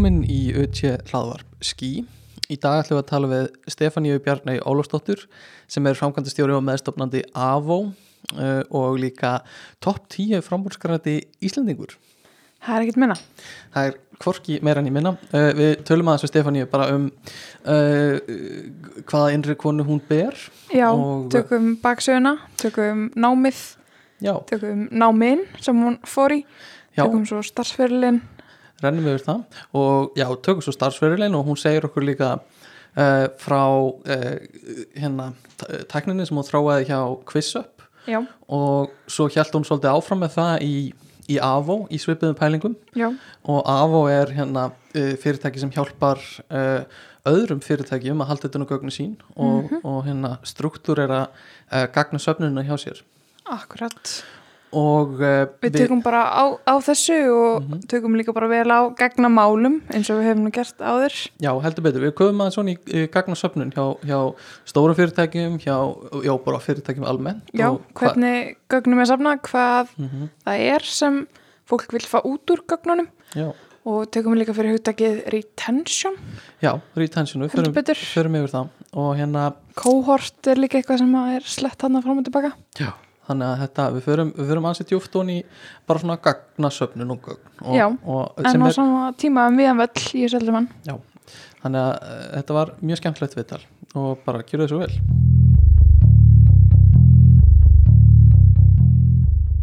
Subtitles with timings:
[0.00, 0.78] Velkomin í UT
[1.10, 1.88] hlaðvarp Skí.
[2.48, 5.26] Í dag ætlum við að tala við Stefáníu Bjarnægi Ólafsdóttur
[5.68, 9.34] sem er framkvæmdastjóri og meðstofnandi AVO uh, og líka
[9.84, 11.92] topp 10 framhúrskarandi Íslandingur.
[12.64, 13.18] Það er ekkert minna.
[13.76, 15.14] Það er hvorki meira en ég minna.
[15.36, 17.06] Uh, við tölum aðeins við Stefáníu bara um
[17.68, 18.16] uh,
[19.04, 20.32] hvaða innri konu hún ber.
[20.72, 23.64] Já, Og- tökum baksöguna, tökum námið,
[24.24, 26.44] Já, tökum náminn sem hún fór í,
[26.96, 28.24] já, tökum svo starfsferilinn.
[28.82, 29.42] Rennum við yfir það.
[29.80, 34.32] Og já, tökum svo starfsferðilegin og hún segir okkur líka uh, frá uh,
[34.96, 35.30] hérna
[35.60, 36.98] t- tækninni sem hún þráaði hjá
[37.30, 40.74] QuizUp Já, og svo hjælt hún svolítið áfram með það í,
[41.30, 42.74] í AVO, í svipiðum pælingum.
[42.96, 43.10] Já,
[43.44, 46.22] og AVO er hérna uh, fyrirtæki sem hjálpar
[47.28, 52.18] öðrum fyrirtækjum að halda þetta nú gögnu sín og, og hérna struktúr er að gagna
[52.22, 53.02] söfnununa hjá sér.
[53.50, 54.14] Akkurat.
[54.72, 57.80] Og uh, Við tökum bara á, á þessu og Mhm.
[57.90, 61.16] tökum líka bara vel á gegna málum eins og við hefum gert áður.
[61.42, 64.18] Já, heldur betur, við komum aðeins svona í, í gagnasöfnun hjá, hjá
[64.66, 65.76] stóru fyrirtækjum, hjá,
[66.24, 67.42] já, bara fyrirtækjum almennt.
[67.52, 71.26] Já, hvernig gögnum er safna, hvað Mhm, það er sem
[71.68, 73.52] fólk vil fá út úr gögnunum Já,
[73.86, 76.14] og tökum líka fyrir hugtakið retention,
[76.62, 81.40] já, retention, við förum, förum yfir það og hérna, Cohort er líka eitthvað sem er
[81.46, 82.52] slett hann fram og tilbaka.
[82.78, 82.92] já,
[83.30, 85.38] þannig að þetta, við förum, við förum ansið djúft og í
[85.88, 87.44] bara svona gagnasöfnun og gögn.
[87.64, 90.56] Og, Já, og, En sem á er, sama tíma um viðan völl í þessu heldur
[90.58, 90.68] mann.
[90.86, 90.94] já,
[91.62, 93.62] þannig að uh, þetta var mjög skemmtilegt viðtal
[93.94, 94.94] og bara gera þessu vel.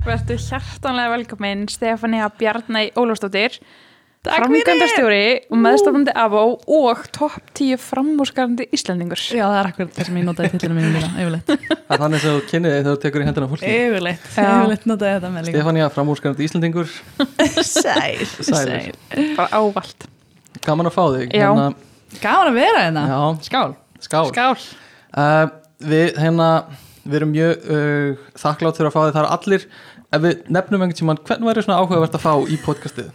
[0.08, 3.58] Vertu hjartanlega velkomin Stefania Bjarnæ Ólafsdóttir
[4.28, 5.22] Takk framkvæmdastjóri
[5.54, 6.42] og meðstofnandi AVO
[6.78, 10.92] og topp 10 framúrskarandi Íslandingur Já, það er akkurat það sem ég notaði tillinu mínu
[10.98, 11.52] líka, yfirleitt.
[11.88, 13.72] Það er þannig sem þú kynnið þig þegar þú tekur í hendina fólki.
[13.78, 15.58] Yfirleitt, yfirleitt notaði þetta með líka.
[15.58, 16.92] Stefania, framúrskarandi Íslandingur,
[17.68, 18.92] Sæl, Sælir.
[19.38, 20.08] bara ávalt
[20.68, 21.32] gaman að fá þig.
[21.32, 21.48] Já.
[21.48, 21.70] Hérna,
[22.24, 23.06] Gaman að vera hérna.
[23.12, 23.72] já, Skál.
[24.04, 24.28] skál.
[24.34, 24.58] Skál
[25.18, 25.48] Uh,
[25.82, 26.48] við hérna
[27.08, 29.64] við erum mjög uh, þakklátt fyrir að fá þið það er allir,
[30.08, 33.10] ef við nefnum einhvern tímann hvernig væri svona áhugavert að fá í podcastið?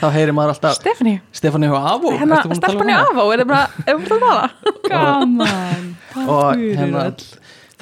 [0.00, 3.02] Þá heyrir maður alltaf Stefani, Stefáni hjá Avó hérna að um í hana?
[3.10, 4.46] AVO er það bara, erum við að tala?
[4.88, 5.88] Gaman.
[6.24, 7.04] og hérna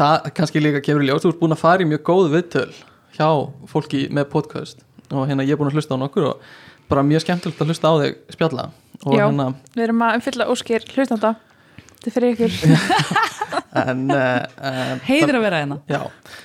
[0.01, 2.73] það kannski líka kemur í ljós þú ert búin að fara í mjög góð viðtöl
[3.17, 3.29] hjá
[3.71, 4.83] fólki með podcast.
[5.11, 6.51] Og hérna ég er búin að hlusta á nokkur og
[6.91, 8.67] bara mjög skemmtilegt að hlusta á þig spjalla.
[9.07, 9.25] Og Já.
[9.27, 11.35] hérna Við erum að umfylla óskir hlustanda
[12.01, 13.29] Þetta er fyrir ykkur
[13.81, 14.21] en uh,
[14.57, 15.79] uh, Heiður að vera hérna.
[15.91, 16.01] Já,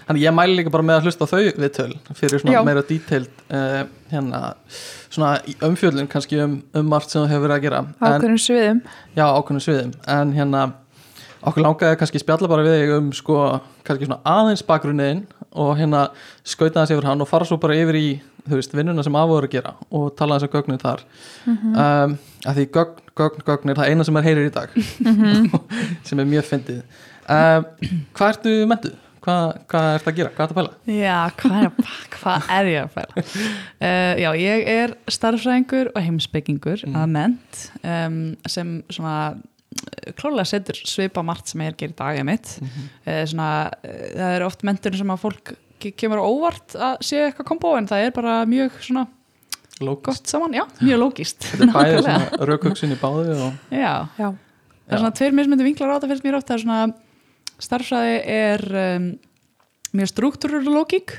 [0.07, 2.59] þannig ég mæli líka bara með að hlusta þau viðtöl fyrir svona Já.
[2.67, 3.77] meira detailed uh,
[4.11, 4.41] hérna,
[5.09, 8.81] svona í umfjöldun kannski um, um margt sem þú hefur verið að gera ákveðnum sviðum
[9.15, 10.65] já, ákveðnum sviðum en hérna,
[11.41, 13.41] okkur langaði kannski spjalla bara við þig um sko,
[13.87, 16.07] kannski svona aðeins bakgrunniðin og hérna
[16.43, 18.07] skauta þess yfir hann og fara svo bara yfir í
[18.45, 21.01] þú veist, vinnuna sem afvoru að gera og tala þess að gögnin þar
[21.47, 24.75] um, að því gögn, gögn, gögn er það eina sem er heyrir í dag
[26.07, 26.83] sem er mjög fyndið
[27.25, 27.65] um,
[28.15, 29.01] hvað ertu mentuð?
[29.25, 30.29] Hvað, hvað ertu að gera?
[30.35, 30.93] Hvað ertu að pæla?
[30.93, 33.23] Já, hvað er, hvað er ég að fæla?
[33.25, 36.97] Uh, já, ég er starfræðingur og heimsbyggingur Mm.
[37.01, 41.95] að ment um, sem svona eh, klálega setur svipa margt sem ég er að gera
[41.95, 42.51] í dag mitt.
[42.61, 42.85] Mhm.
[43.07, 43.47] uh, svona,
[43.81, 47.75] uh, það er oft mentur sem að fólk kemur á óvart að sé eitthvað kombo
[47.77, 49.05] en það er bara mjög svona
[49.83, 54.07] Lókist gott saman, já, mjög lógist Þetta er bæðið svona raukugsin í báði og Já,
[54.15, 56.79] Já, það er svona tveir mismyndi vinklar á þetta finnst mér oft, það er svona
[57.65, 59.09] starfræði er um,
[59.95, 61.17] mjög struktúrur lógík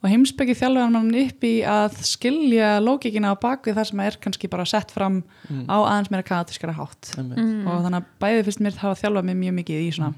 [0.00, 4.48] og heimsbyggi þjálfur mann upp í að skilja lógíkina á bakvið það sem er kannski
[4.52, 5.64] bara sett fram Mm.
[5.66, 7.08] á aðeins meira kanatískara hátt.
[7.18, 7.66] Mm.
[7.66, 10.12] og þannig að bæði finnst mér hafa þjálfað mig mjög mikið í svona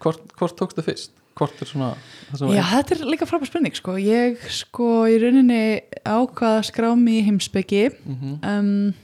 [0.00, 1.10] hvort, hvort tókstu fyrst?
[1.38, 1.92] Hvort er svona
[2.52, 3.96] Já, þetta er líka frábær spurning sko.
[4.00, 8.34] ég sko í rauninni ákvað að skrá mig í heimsbyggi mm -hmm.
[8.42, 8.94] um,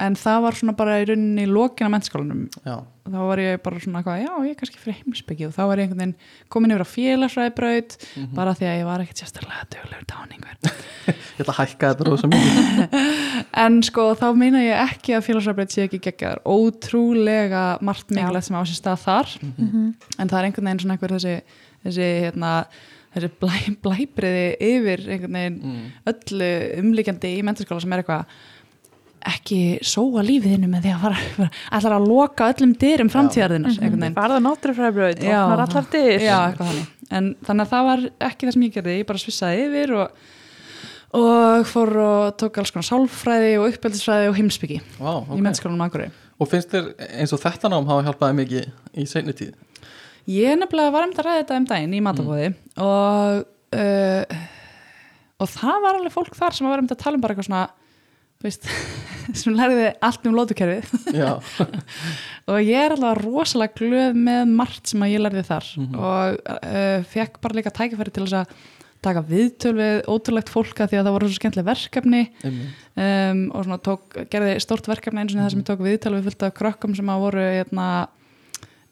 [0.00, 2.46] en það var svona bara í rauninni lokin á mennskólanum.
[2.64, 2.76] Já,
[3.10, 5.80] þá var ég bara svona eitthvað, já, ég er kannski fyrir heimsbyggi og þá var
[5.82, 6.14] ég einhvern veginn
[6.54, 8.34] komin yfir á félagsræðbraut Mhm.
[8.34, 10.54] bara því að ég var ekkert sérstaklega dögulegur dáningur
[11.10, 12.94] ég ætla að hækka þetta rosa mikið.
[13.64, 18.56] En sko, þá meina ég ekki að félagsræðbraut sé ekki geggjaður, ótrúlega margt mikilvægt sem
[18.56, 19.34] á sér stað þar.
[19.42, 19.90] Mhm.
[20.18, 21.34] en það er einhvern veginn svona einhver þessi
[21.80, 22.50] þessi, hérna,
[23.14, 25.84] þessi blæ, blæbriði yfir einhvern veginn mm.
[26.12, 26.50] öllu
[26.82, 28.26] umlíkjandi í mentaskóla sem er eitthvað
[29.28, 34.16] ekki sóa lífiðinu með því að fara ætlar að loka öllum dyrum framtíðarðinnar einhvern veginn.
[34.16, 36.24] Farða náttúrufræðbröð, opnar allar dyr.
[36.24, 36.90] Já, eitthvað þannig.
[37.10, 40.20] En þannig að það var ekki það sem ég gerði, ég bara svissaði yfir og,
[41.20, 45.40] og fór og tók alls konar sálfræði og uppeldisfræði og heimsbyggi Vá, í ok.
[45.42, 46.14] Mennskólanum Akureyri.
[46.40, 49.58] Og finnst þér eins og þetta nám hafa hjálpaði mikið í seinni tíð?
[50.30, 52.48] Ég nefnilega var um að ræða þetta um daginn í matabóði
[52.84, 53.42] og,
[53.74, 54.40] uh,
[55.40, 57.64] og það var alveg fólk þar sem var um að tala um bara eitthvað svona,
[58.44, 58.66] veist,
[59.40, 60.90] sem lærði allt um lótukerfið
[62.50, 65.70] og ég er alveg rosalega glöð með margt sem að ég lærði þar.
[65.78, 65.96] Mhm.
[66.00, 68.54] og uh, fekk bara líka tækifæri til þess að
[69.00, 72.18] taka viðtöl við ótrúlegt fólka því að það voru svo skemmtileg verkefni.
[72.44, 76.26] Um, og svona tók, gerði stórt verkefni eins og það sem ég tók viðtöl við
[76.28, 77.86] fullt af krökkum sem að voru hérna,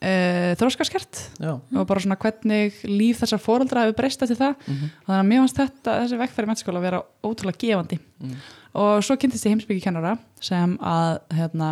[0.00, 4.56] uh, þróskaskert já, og bara svona hvernig líf þessar fóreldra hefur breyst eftir það.
[4.64, 8.00] Mhm, og þannig að mér fannst þetta, þessi vekkferð í mennskóla að vera ótrúlega gefandi.
[8.24, 8.40] Mm,
[8.74, 11.70] og svo kynntist ég heimsbyggi kennara sem að hérna,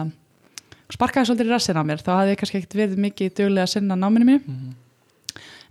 [0.93, 3.75] sparkaði svolítið í rassina á mér þá hafði ég kannski ekkert verið mikið duglega að
[3.75, 4.75] sinna náminu mínu mhm.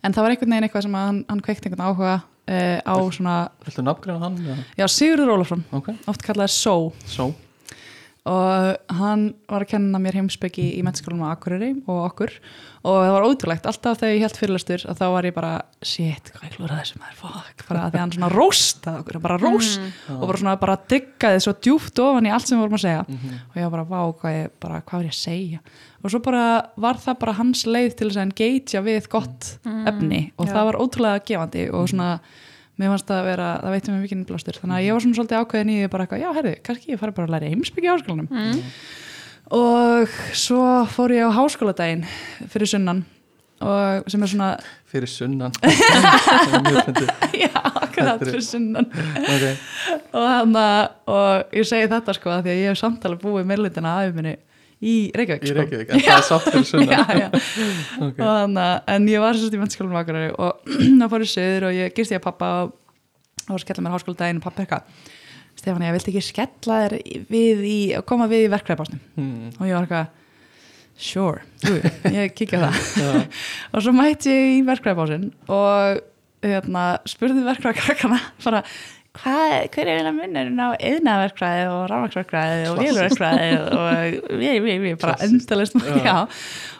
[0.03, 3.37] en það var einhvern veginn eitthvað sem hann, hann kveikti einhvern áhuga uh, á svona,
[3.65, 4.61] viltu nafngreina hann?
[4.77, 4.87] Já.
[4.91, 7.31] Sigurður Ólafsson ok, oft kallaði Só svo
[8.25, 12.31] og hann var að kenna mér heimsbyggi í mennskólanum á Akureyri og okkur
[12.85, 15.51] og það var ótrúlegt, alltaf þegar ég held fyrirlestur að þá var ég bara,
[15.85, 19.69] shit, hvað ég klúra þessu maður, fuck, bara því hann svona róstaði okkur, bara rós
[19.77, 20.19] Mm.
[20.21, 23.05] og bara svona bara diggaði svo djúpt ofan í allt sem við vorum að segja
[23.07, 23.33] Mhm.
[23.49, 25.59] og ég var bara, vá, hvað, ég, bara, hvað var ég að segja
[26.03, 29.85] og svo bara var það bara hans leið til þess að engagea við gott Mm.
[29.87, 30.53] efni og Já.
[30.53, 32.19] það var ótrúlega gefandi og svona
[32.75, 34.59] mér fannst það að vera, það veitum við mikið blástur.
[34.61, 37.01] Þannig að ég var svona svolítið ákveðin í því bara eitthvað, já, herri, kannski ég
[37.01, 38.29] fari bara að læra heimsbyggi á háskólanum.
[38.31, 38.61] Mm.
[39.55, 42.07] og svo fór ég á háskóladaginn
[42.49, 43.03] fyrir sunnan
[43.61, 44.49] og sem er svona,
[44.89, 45.53] fyrir sunnan?
[47.45, 48.89] Já, akkurat fyrir sunnan.
[49.21, 49.45] Ok,
[50.11, 50.65] og, hana,
[51.07, 54.35] og ég segi þetta sko að því að ég hef samtala búið meðlutina aðeins minni
[54.85, 55.57] í Reykjavík í sko.
[55.59, 56.93] Reykjavík en það er sátt fyrir sunnan.
[56.93, 57.27] já, já.
[58.07, 58.65] ok, og hana,
[58.95, 62.15] en ég var sérst í mennskólanum Akureyri og þá fór ég söður og ég gist
[62.15, 62.75] ég að pappa og,
[63.49, 65.13] og skella mér háskóladaginn og pappa eitthvað
[65.55, 66.97] Stefán, ég vilti ekki skella þér
[67.31, 67.77] við í,
[68.07, 70.21] koma við í verkræðbásnum hmm, og ég var eitthvað
[70.95, 71.77] sure, jú,
[72.15, 73.23] ég kikja það.
[73.75, 76.03] Og svo mætti ég í verkræðbásin og
[76.45, 78.61] hérna, spurði verkræðkrakkana bara
[79.23, 83.85] hver er eina munurinn á eðnaverkræði og rámaksverkræði og vélverkræði og
[84.41, 85.77] við, við, við, bara endalist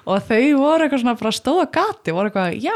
[0.06, 2.76] og þau voru eitthvað svona bara stóð á gati voru eitthvað, já,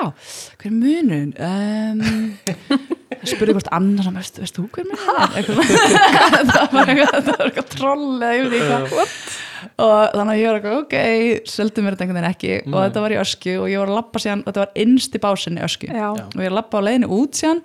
[0.61, 1.33] hver er munurinn?
[1.37, 2.79] Um,
[3.29, 5.37] spurði hvort annar veist, veist þú hver er?
[5.41, 6.07] Eitthvað svona.
[6.53, 9.15] það var eitthvað, eitthvað troll eða ég veit ekki hvað
[9.59, 12.51] og þannig að ég var eitthvað, ok, seldu mér þetta einhvern veginn ekki.
[12.63, 12.79] Og Nei.
[12.85, 15.65] þetta var í ösku og ég var að lappa síðan, þetta var innst í básinni
[15.65, 16.07] ösku Já.
[16.15, 17.59] Og ég lappa á leiðinu út síðan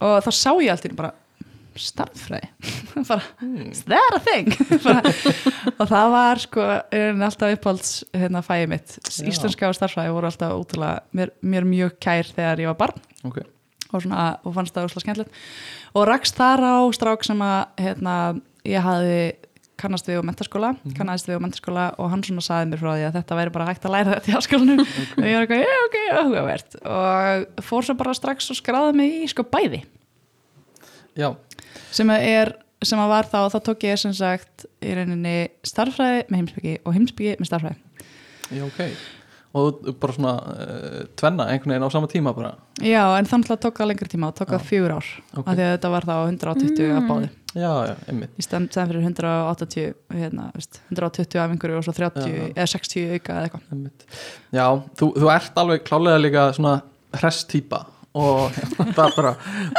[0.00, 1.14] og þá sá ég allt í einu bara
[1.78, 2.48] starffræði
[3.08, 3.22] bara,
[3.68, 4.50] is that a thing.
[4.86, 5.12] Bara,
[5.78, 8.96] og það var sko er alltaf upphalds hérna fæði mitt.
[9.06, 9.28] Já.
[9.30, 13.04] íslenska og starffræði voru alltaf útrúlega mér, mér mjög kær þegar ég var barn.
[13.28, 13.38] Ok.
[13.92, 15.44] Og, svona, og fannst það úrslega skemmtilegt.
[15.96, 18.16] Og rakst þar á strák sem að hérna,
[18.68, 19.22] ég hafði
[19.78, 23.08] kannast við á mentaskóla, kannast við á mentaskóla og hann svona saði mér frá því
[23.08, 24.84] að þetta væri bara hægt að læra þetta í háskólanum.
[25.18, 26.78] Og ég var eitthvað, já ok, áhugavert.
[26.82, 29.84] Og fór svo bara strax og skráði mig í sko bæði.
[31.18, 31.32] Já,
[31.94, 32.54] sem að er
[32.86, 35.36] sem að var þá, þá tók ég sem sagt í rauninni
[35.66, 38.04] starffræði með heimsbyggi og heimsbyggi með starffræði
[38.54, 38.82] já, ok
[39.56, 43.62] og bara svona uh, tvenna einhvern veginn á sama tíma bara já, en þannig að
[43.64, 44.68] tók það lengri tíma og tók það Já.
[44.68, 45.46] fjögur ár Ok.
[45.46, 46.98] af því að þetta var þá 120 mm.
[46.98, 51.86] að báði já, já, einmitt í stend fyrir 180 hérna, veist, 120 af einhverju og
[51.88, 52.48] svo 30 Já.
[52.52, 54.06] eða 60 auka eða eitthvað.
[54.52, 54.66] Já,
[55.00, 56.74] þú, þú ert alveg klálega líka svona
[57.16, 57.86] hress típa
[58.18, 59.32] og það er bara,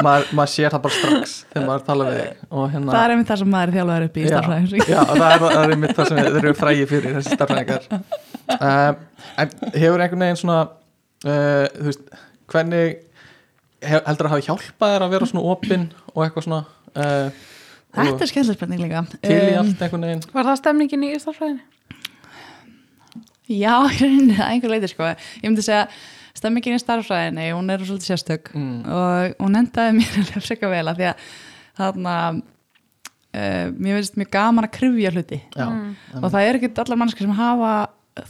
[0.06, 2.42] maður, maður sér það bara strax þegar maður tala við þig.
[2.50, 5.00] Og hérna það er einmitt það sem maður er þjálfaður upp í já, starfræði já,
[5.10, 9.00] það er, það er einmitt það sem þeir eru frægi fyrir þessi starfræðingar um,
[9.44, 12.14] en hefur einhvern veginn svona uh, þú veist,
[12.54, 12.86] hvernig
[13.90, 16.62] hef, heldur að hafa hjálpað þér að vera svona opinn og eitthvað svona
[16.94, 17.44] uh,
[17.98, 19.04] þetta er skemmtileg spurning líka.
[19.18, 20.26] til í allt einhvern veginn?
[20.34, 21.68] Var það stemningin í starffræðinni?
[23.50, 23.76] já,
[24.50, 25.10] einhver leiti sko.
[25.42, 25.88] Ég myndi segja,
[26.40, 30.88] stemmingin í starfræðinni hún er svolítið sérstök mm, og hún endaði mér alveg frekar vel
[30.94, 31.30] af því að
[31.80, 35.96] þarna uh, mér finnst mjög gaman að krifja hluti já, Mm.
[36.24, 37.74] og það er ekkert allar mannskir sem hafa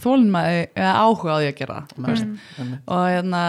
[0.04, 2.74] þólinmaði eða áhuga á því að gera Mm.
[2.88, 3.44] og hérna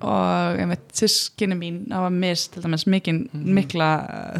[0.00, 3.54] og einmitt sískinni mín hafa mist til dæmis mikinn, Mhm.
[3.54, 3.88] mikla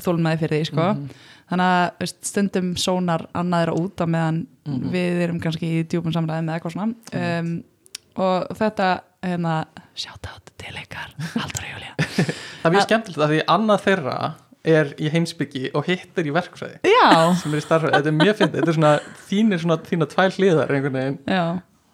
[0.00, 0.86] þólmaði fyrir því sko.
[0.94, 1.08] Mhm.
[1.50, 4.90] þannig að veist, stundum sónar annaðir út á meðan Mhm.
[4.90, 7.64] við erum kannski í djúpum samræðum eða eitthvað svona um,
[8.16, 9.00] og þetta
[9.30, 9.54] hérna,
[9.98, 11.94] sjátt átt til ykkar Haldur og Júlía.
[12.62, 14.16] Það er mjög skemmtilegt að því annað þeirra
[14.74, 16.78] er í heimsbyggi og hitt er í verkfræði.
[16.88, 17.08] Já,
[17.42, 18.60] sem er í starfræði, þetta er mjög fyndið.
[18.60, 18.92] Þetta er svona
[19.28, 21.18] þínir svona þína tvær hliðar einhvern veginn,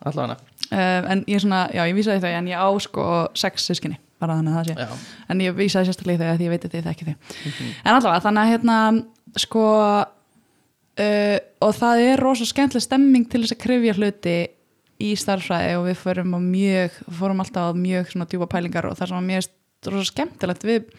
[0.07, 0.37] allavega.
[0.71, 4.37] Um, en ég svona, já ég vísaði það en ég á sko sex sískinni bara
[4.39, 4.87] þannig að það sé.
[4.87, 7.17] Já, en ég vísaði sérstaklega að því ég veit að þið þekki þau.
[7.41, 7.73] Mhm.
[7.83, 8.79] en allavega þannig að hérna
[9.41, 9.65] sko
[11.01, 14.37] uh, og það er rosa skemmtileg stemming til þess að krifja hluti
[15.01, 19.11] í starfræði og við fórum mjög fórum alltaf á mjög svona djúpa pælingar og það
[19.13, 20.91] sem var mjög rosa skemmtilegt við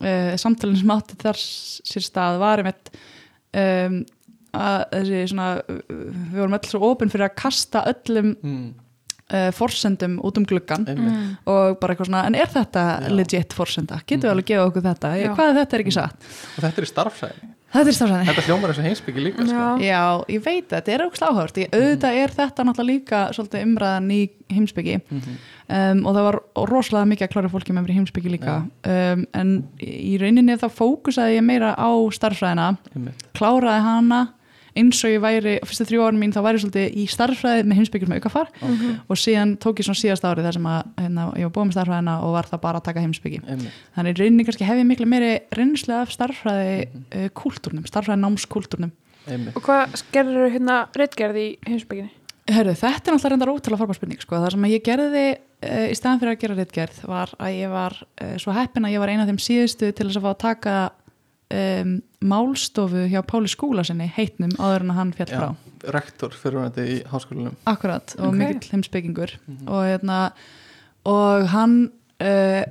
[0.00, 2.92] uh, samtalin sem átti þar sér stað var einmitt
[3.52, 3.98] um,
[4.58, 8.62] að þessi svona, við vorum öll svo opinn fyrir að kasta öllum mm,
[9.28, 13.12] uh, forsendum út um gluggan einmitt, og bara eitthvað svona, en er þetta Já.
[13.12, 14.00] legit forsenda?
[14.08, 14.32] Getur við Mhm.
[14.32, 15.12] alveg að gefa okkur þetta?
[15.20, 15.28] Já.
[15.36, 16.28] Hvað er þetta er ekki satt?
[16.56, 18.26] og þetta er í starffræði Þetta er stafsæðin.
[18.30, 19.52] þetta hljómar eins og heimsbyggi líka sko.
[19.52, 19.84] Já.
[19.84, 24.06] Já, ég veit þetta, er ógst áhört ég, auðvitað er þetta náttúrulega líka svolítið umræðan
[24.14, 24.20] í
[24.56, 25.34] heimsbyggi Mhm.
[25.68, 26.38] um, og það var
[26.70, 28.54] rosalega mikið að klára fólki með mér í heimsbyggi líka
[28.88, 29.52] um, en
[29.84, 34.22] í rauninni þá fókusaði ég meira á starffræðina einmitt, kláraði hana
[34.78, 37.80] eins og ég væri, fyrstu þrjú árin mín þá væri ég svolítið í starffræði með
[37.80, 38.52] heimsbyggjum með aukafar.
[38.58, 41.68] Ok, og síðan tók ég svona síðast árið þar sem að hérna, ég var búið
[41.68, 43.82] með starffræðina og var það bara að taka heimsbyggi einmitt.
[43.98, 48.94] Þannig í rauninni kannski hef ég miklu meiri reynslu af starffræði uh, kúltúrnum, starffræði námskúltúrnum
[49.28, 52.14] Og hvað gerður þú hérna reitgerð í heimsbygginni?
[52.48, 54.38] Hörru, þetta er náttúrulega reyndar ótrúlega frábær spurning sko.
[54.40, 57.74] það sem að ég gerði uh, í staðan fyrir að gera reitgerð var að ég
[57.74, 60.30] var uh, svo heppin að ég var eina af þeim síðustu til þess að fá
[60.30, 60.76] að taka
[61.54, 61.92] um,
[62.28, 65.46] málstofu hjá Páli skúla sinni heitnum áður en að hann fjall frá.
[65.48, 67.54] já, rektor fyrir þetta í háskólanum.
[67.70, 68.34] Akkurat, og Ok.
[68.42, 69.36] mikill heimsbyggingur
[69.66, 70.18] og, hérna,
[71.08, 71.78] og hann
[72.20, 72.64] uh,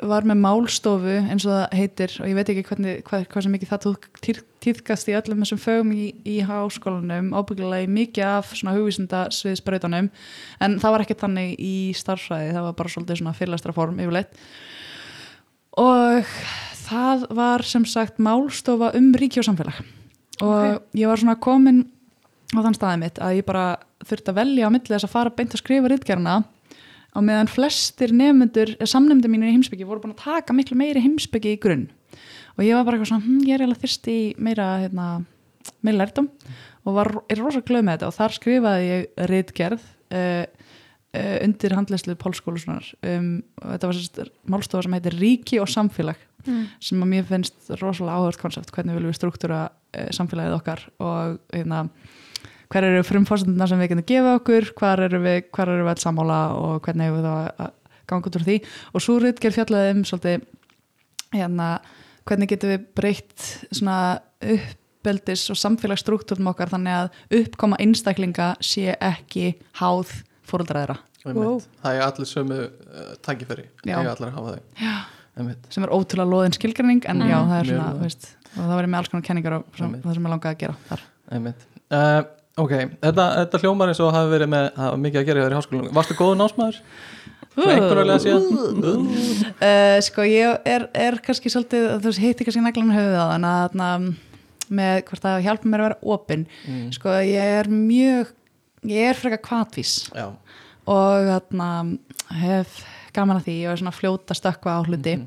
[0.00, 3.52] var með málstofu eins og það heitir og ég veit ekki hvernig, hvað, hvað sem
[3.52, 4.06] mikið það tók
[4.64, 10.08] tíðkast í öllum þessum fögum í, í háskólanum, ábyggilega í mikið af svona hugvísinda sviðsbrautanum
[10.64, 14.32] en það var ekkert þannig í starfsræði það var bara svolítið svona fyrirlestra form yfirleitt
[15.78, 16.34] og
[16.86, 19.82] það var sem sagt málstofa um ríki og samfélag
[20.40, 21.84] og ég var svona komin
[22.56, 23.66] á þann staðið mitt að ég bara
[24.06, 26.40] þurfti að velja á milli þess að fara beint að skrifa rítgerna
[27.10, 31.56] á meðan flestir nefnendur, samnefndur mínir í heimsbyggi voru búin að taka miklu meiri heimsbyggi
[31.56, 31.88] í grunn.
[32.56, 35.06] Og ég var bara eitthvað svona, hm, ég er eiginlega þyrst í meira, hérna,
[35.82, 36.28] meira lærdom
[36.86, 40.59] og var, er rosa glöð með þetta og þar skrifaði ég rítgerð uh, uh,
[41.18, 46.68] undir handleyslu Pálskólusunar um, og þetta var sérst málstofa sem heitir Ríki og samfélag Mm.
[46.80, 51.34] sem að mér finnst rosalega áhört koncept hvernig viljum við struktúra uh, samfélagið okkar og
[51.52, 51.82] hérna,
[52.72, 56.06] hver eru frumfórsenduna sem við getum gefa okkur hvar eru við, hvar eru við alls
[56.06, 57.74] sammála og hvernig hefur við það að
[58.08, 58.56] ganga út úr því
[58.94, 60.48] og svo ritgerð fjallaði um svolítið
[61.36, 61.68] hérna,
[62.24, 63.98] hvernig getum við breytt svona
[64.40, 71.40] uppeldis og samfélagsstruktúrum okkar þannig að uppkoma einstaklinga sé ekki háð fóröldraðra einmitt.
[71.44, 71.60] Wow.
[71.84, 73.64] það er allir sömu uh, tækifæri.
[73.86, 73.94] Já.
[74.00, 75.62] eiga allir að hafa þau.
[75.70, 77.30] Sem er ótrúlega loðin skilgreining en Mm.
[77.30, 79.64] já, það er Mjög svona, þú veist og það verður með alls konar kenningar og
[79.78, 80.76] sem, það sem ég langaði að gera.
[81.90, 82.20] Uh,
[82.64, 82.72] ok,
[83.04, 85.94] þetta, þetta hljómar eins og hafi verið með hafa mikið að gera þér í háskólanum.
[85.94, 86.38] Varstu góðu
[88.24, 88.44] síðan
[89.60, 93.86] uh, sko ég er, er kannski svolítið, þú veist, heiti kannski naglanum höfuð á þannig
[93.86, 94.10] að
[94.70, 96.44] með hvort það hjálpa mér að vera opinn.
[96.66, 96.84] Mm.
[96.94, 98.30] sko ég er mjög
[98.88, 100.30] ég er frekar kvatvís já,
[100.86, 101.98] og þarna
[102.40, 102.80] hef
[103.12, 105.26] gaman að því og er svona fljóta stökkva á hluti Mhm.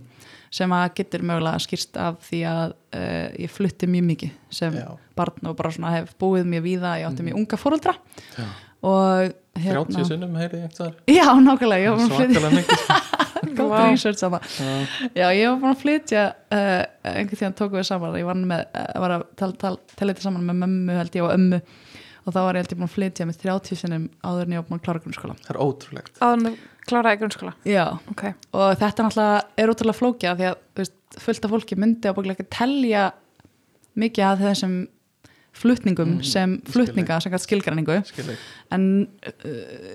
[0.54, 4.88] sem að getur mögulega skýrst af því að uh, ég flutti mjög mikið sem já,
[5.16, 7.26] barn og bara svona hef búið mjög víða ég átti Mhm.
[7.30, 7.96] mjög unga fóreldra
[8.38, 8.46] já.
[8.84, 13.12] og 30 sinnum heyrði ég einhvers já, nákvæmlega, ég var búin að flytja svakalega mikið.
[13.58, 14.40] Góð research sama.
[15.14, 18.16] Já, ég var búin að flytja uh, einhvern tíðan tókum við saman.
[18.18, 21.24] Ég var, með, uh, var að tala tal, tal, tal, saman með mömmu held ég
[21.28, 21.60] og ömmu
[22.24, 24.68] og þá var ég ég búin að flytja með 30 sinnum áður en ég var
[24.70, 26.16] búin að klára grunnskóla það er ótrúlegt.
[26.24, 26.54] Áður en þú
[26.88, 31.46] kláraði grunnskóla já, Ok, og þetta náttúrulega er ótrúlega flókja því að þú veist, fullt
[31.48, 33.04] af fólki myndi á bóklega ekki telja
[34.04, 34.76] mikið að þessum
[35.54, 38.00] flutningum Mhm, sem flutninga sem skilgræningu
[38.74, 39.52] en, uh,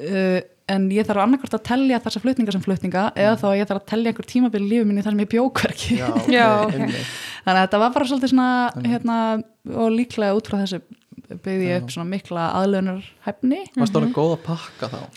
[0.07, 3.67] uh, en ég þarf annarkvort að telja þessa flutninga sem flutninga eða þá að ég
[3.71, 6.47] þarf að telja einhver tímabil í lífi minni þar sem ég bjókverki já, ok, Já,
[6.63, 6.77] ok.
[6.79, 7.11] einmitt.
[7.43, 8.49] þannig að þetta var bara svolítið svona
[8.87, 9.19] hérna,
[9.75, 10.81] og líklega út frá þessu
[11.29, 14.03] byggði ég upp svona mikla aðlöunar hæfni varstu Mhm.
[14.03, 15.01] alveg góð að pakka þá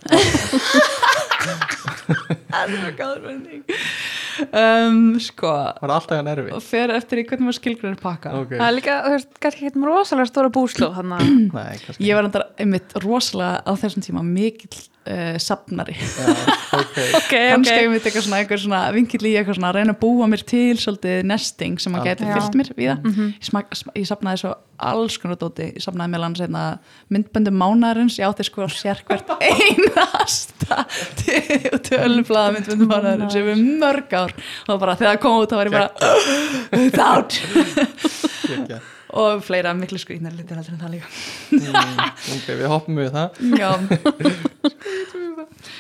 [4.50, 8.36] um, sko var alltaf hann erfi og fer eftir í hvernig maður skilgrunir pakka.
[8.42, 12.18] Ok, það er líka, þú veist, kannski ekki með rosalega stóra búslóð þannig að Ég
[12.20, 16.26] var endar einmitt rosalega á þessum tíma mikill uh, sapnari já,
[16.82, 19.96] ok, Ok, kannski ok einmitt eitthvað svona, einhver svona vinkill í eitthvað svona að reyna
[19.96, 22.34] að búa mér til svolítið nesting sem geti Já.
[22.38, 23.08] fyllt mér við það.
[23.12, 23.32] Mhm.
[23.38, 25.68] ég, smak, sm- ég sapnaði svo alls konar dóti.
[25.76, 26.62] Ég sapnaði meðal hans einna
[27.14, 30.80] myndböndum mánarins ég átti sko sér hvert einasta
[31.90, 34.31] tölublaða myndböndum mánarins yfir mörg ár
[34.68, 35.90] og bara þegar það kom út þá var ég bara
[38.52, 38.78] Gekja.
[39.22, 41.08] og fleira miklu skrýtnar litur heldur en það líka.
[41.52, 41.66] Mm,
[42.36, 43.28] ok, við hoppum við það.
[43.60, 43.70] Já,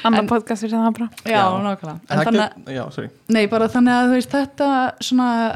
[0.05, 1.08] annar En- podcast fyrir það bara.
[1.24, 1.43] Já, Já.
[1.65, 2.00] nákvæmlega.
[2.10, 3.10] En þannig get- já, sorry.
[3.36, 4.67] Nei, bara þannig að veist, þetta
[5.03, 5.55] svona eh,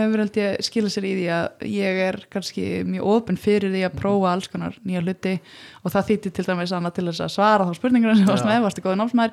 [0.00, 3.82] hefur held ég skilað sér í því að ég er kannski mjög ofinn fyrir því
[3.88, 5.34] að prófa alls konar nýja hluti.
[5.84, 8.62] Og það þýtti til dæmis annað til þess að svara þá spurningur sem varst með,
[8.66, 9.32] varstu góður námsmaður?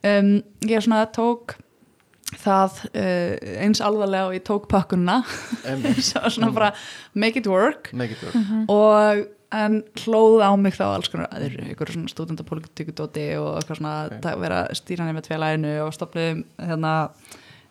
[0.00, 0.30] Um,
[0.66, 1.46] ég svona tók
[2.38, 3.34] það uh,
[3.64, 4.68] eins alvarlega og ég tók
[5.66, 6.04] Einmitt.
[6.10, 6.72] svo svona bara
[7.14, 11.56] make it work Make it work og en hlóð á mig þá alls konar aður,
[11.72, 14.16] ykkur svona stúdendapolitikudóti og eitthvað svona Ok.
[14.20, 14.40] okay.
[14.44, 16.94] vera stýran með tveilæginu og stopnum hérna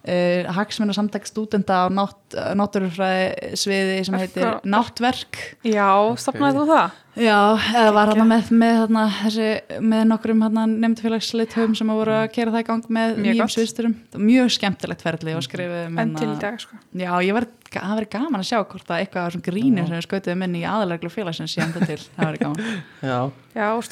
[0.07, 5.39] uh, hagsmennar samtæk stúdenda á nátt, náttúrufræði sviði sem heitir Eitthvað- náttverk.
[5.67, 5.89] Já,
[6.21, 6.97] stopnaði þú það?
[7.19, 7.35] Já,
[7.75, 9.47] eða var hann með, með, þarna, þessi,
[9.83, 10.43] með nokkrum
[10.79, 13.95] nefndfélagsleitöfum sem voru að kera það í gang með Mjög sviðsturum
[14.29, 16.79] mjög skemmtilegt ferli og skrifum En til í dag, sko.
[16.95, 20.45] Já, ég var, það verið gaman að sjá hvort að eitthvað grínir sem við skautuðum
[20.47, 23.17] inn í aðaleglu félagsins síðan það til, það verið gaman Já,
[23.57, 23.83] Já, og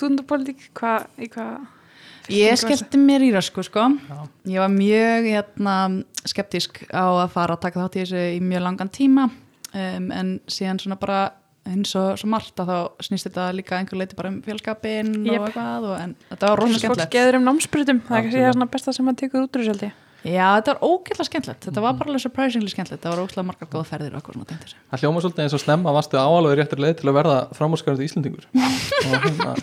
[1.18, 1.68] í hvað?
[2.34, 3.88] Ég skellti mér í rösku sko.
[4.10, 4.22] Já.
[4.52, 5.76] ég var mjög hérna,
[6.28, 9.30] skeptísk á að fara að taka þátt í þessu í mjög langan tíma.
[9.76, 11.20] Um, en síðan svona bara
[11.68, 15.42] eins og margt að þá snýst þetta líka einhver leiti bara um félskapin Jep.
[15.42, 17.14] og eitthvað og, en þetta var rosa Fólk skemmtilegt.
[17.16, 18.48] geður um námsbrytum, það er kannski Absolutt.
[18.48, 20.04] það svona besta sem maður tekur út úr þessu ég.
[20.28, 21.68] Já, þetta var ógætlega skemmtilegt.
[21.68, 23.04] Þetta var bara alveg surprisingly skemmtilegt.
[23.04, 25.56] Þetta var ógætlega margar góða ferðir og eitthvað svona tengt þessu það hljóma svolítið eins
[25.56, 28.50] og snemma varstu áalveg réttur leið til að verða framúrskarandi Íslendingur.
[29.08, 29.54] Og hérna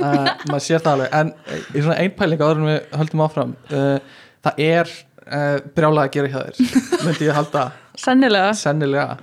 [0.00, 1.16] uh, maður sér það alveg.
[1.20, 6.10] En uh, í svona einpæling áður en við höldum áfram uh, það er brjálega að
[6.12, 7.60] gera hjá þér myndi ég halda.
[7.96, 8.50] Sennilega.
[8.60, 9.16] sennilega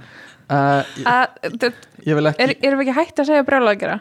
[0.51, 1.71] uh, ég, Að, þ-
[2.11, 3.99] ég vil ekki er, erum við ekki hægt að segja brjálega að gera?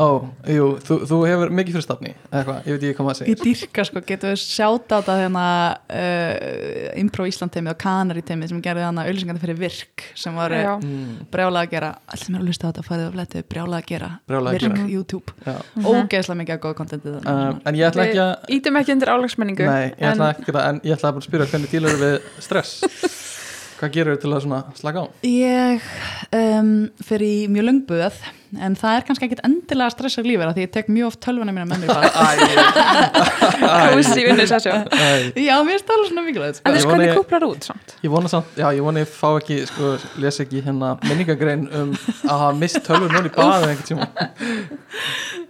[0.00, 0.08] ó,
[0.48, 3.32] jú, þú, þú hefur mikið fyrir stafni eða eitthvað, ég veit ekki hvað maður segir
[3.32, 5.44] Ég dýrka sko, getum við sjátt á þetta hérna
[6.00, 10.54] uh, Impro Ísland teimið og Kanari teimið sem gerði þannig auðlýsingandi fyrir virk sem var
[10.56, 12.86] að gera allir sem er að lusta á þetta
[13.82, 14.88] að gera Brjálega að virk gera.
[14.88, 15.56] YouTube já.
[15.84, 19.68] ógeðslega mikið af góða kontentið uh, en ég ætla ekki að ítum ekki undir álagsmenningu.
[19.68, 22.80] Nei, ég ætla ekki að, en ég ætla bara að spyrja hvernig dílar við stress
[23.82, 24.44] Hvað gerur til að
[24.78, 25.06] slaka á?
[25.26, 25.86] Ég
[26.38, 26.68] um,
[27.02, 28.18] fyrir í mjög löngböð
[28.62, 31.54] en það er kannski ekkit endilega að stressa lífið því ég tek mjög oft tölvuna
[31.56, 32.60] mína með mér
[33.96, 34.76] Kósi vinnu sessjó.
[34.86, 36.74] Æ, Já, mér er alveg svona mikilvægt En sko.
[36.76, 37.96] þess Ég hvernig kúplar út samt?
[38.04, 39.90] Ég vona samt, já, ég vona ég fá ekki, sko,
[40.22, 44.06] lesa ekki hérna minningagrein um að hafa mist tölvur núna í baðu einhvern tíma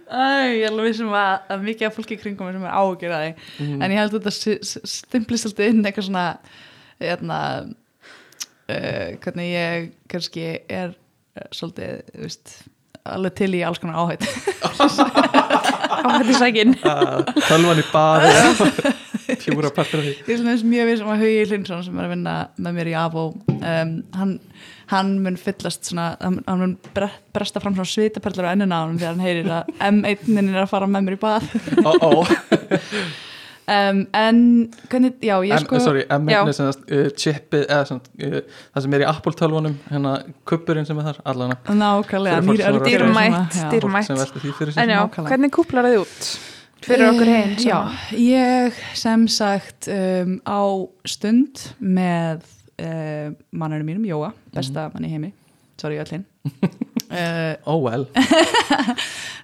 [0.09, 0.25] Æ,
[0.57, 3.13] ég er alveg vissum að, að mikið af fólki í kringum mér sem er ágjör
[3.13, 3.31] að því
[3.67, 3.77] mm.
[3.77, 6.27] en ég held að þetta stimplist alltaf inn eitthvað svona
[7.03, 7.39] hérna,
[8.73, 12.55] uh, hvernig ég kannski er uh, svolítið, þú veist
[13.03, 14.23] alveg til í alls konar áhætt
[16.03, 16.73] Á þetta sækin.
[17.47, 18.67] Tölvan í baðu
[19.39, 20.13] Pjúra partur af því.
[20.27, 22.89] Ég er svona þess mjög vissum að Hugi Hlinsson sem er að vinna með mér
[22.91, 24.33] í AVO um, hann,
[24.91, 28.99] hann mun fyllast svona, hann, mun bre- bresta fram svona svitaperlur á ennuna á hann
[28.99, 31.47] þegar hann heyrir að M1 er að fara með mér í bað.
[31.87, 32.11] Ó, ó,
[33.67, 34.39] um, en
[34.91, 36.17] hvernig, já, ég en, sko sorry, Já.
[36.19, 38.39] M1 er sem uh, chipið, eða svona, uh,
[38.75, 40.13] það sem er í Apple tölvunum, hérna,
[40.49, 44.09] kuppurinn sem er þar, allana nákvæmlega, Fyrir fólk nýr sem er að- örgjur Dýrmætt, dýrmætt.
[44.77, 45.29] En já, nákvæmlega.
[45.29, 46.33] hvernig kúplar þið út?
[46.83, 47.53] Fyrir okkur hinn.
[47.53, 47.77] Eh, Já,
[48.19, 50.59] ég sem sagt um, á
[51.07, 52.41] stund með
[52.83, 55.31] uh, mannarinn mínum, Jóa, besta manni í heimi
[55.79, 56.25] sorry öllin
[57.13, 58.05] uh, Ó, vel,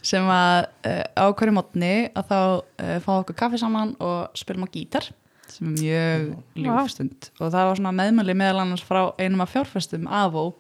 [0.10, 4.67] sem að uh, á hverju mótni að þá uh, fá okkur kaffi saman og spilum
[4.67, 5.10] á gítar
[5.49, 6.62] sem er mjög Vá.
[6.65, 10.51] ljúfstund og það var svona meðmæli meðal annars frá einum af fjárfestum Avo,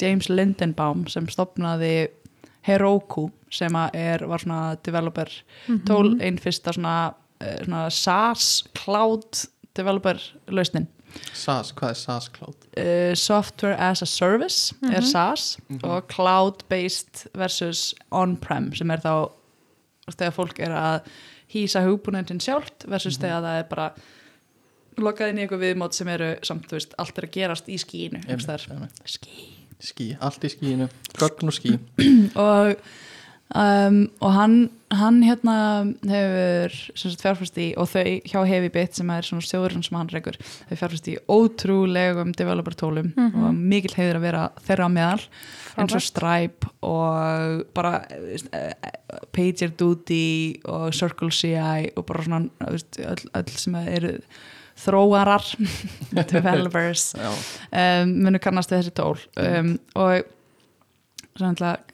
[0.00, 2.08] James Lindenbaum sem stopnaði
[2.66, 5.30] Heroku sem að er, var svona developer
[5.86, 9.46] tól, einn fyrsta svona, svona SaaS cloud
[9.78, 10.18] developer
[10.50, 10.88] lausnin
[11.32, 12.66] SAS, hvað er SAS Cloud?
[12.76, 19.14] uh, software as a service er SaaS og cloud-based versus on-prem sem er þá
[20.12, 21.10] þegar fólk er að
[21.52, 23.88] hýsa hugbúnendin sjálft versus þegar það er bara
[24.96, 27.76] lokað inn í eitthvað viðmót sem eru samt, þú veist, allt er að gerast í
[27.80, 28.22] skínu
[29.76, 30.88] skí allt í skíinu,
[31.20, 31.74] gögn og skí
[32.46, 32.76] og,
[33.54, 34.56] um, og hann,
[34.94, 35.56] hann hérna
[36.08, 36.74] hefur
[37.20, 41.12] fjárfæst í og þau hjá HeavyBit sem er svona stjóðurinn sem hann rekur þau fjárfæst
[41.12, 45.22] í ótrúlegum developer tólum og mikill heiður að vera þeirra meðal
[45.76, 48.92] eins og Stripe og bara eh, eh,
[49.36, 50.26] PagerDuty
[50.72, 54.14] og Circle CI og bara svona öll, öll sem eru
[54.76, 55.44] þróarar
[56.32, 57.14] developers.
[57.70, 59.20] Um, munu kannast við þessi tól.
[59.40, 60.26] Um, og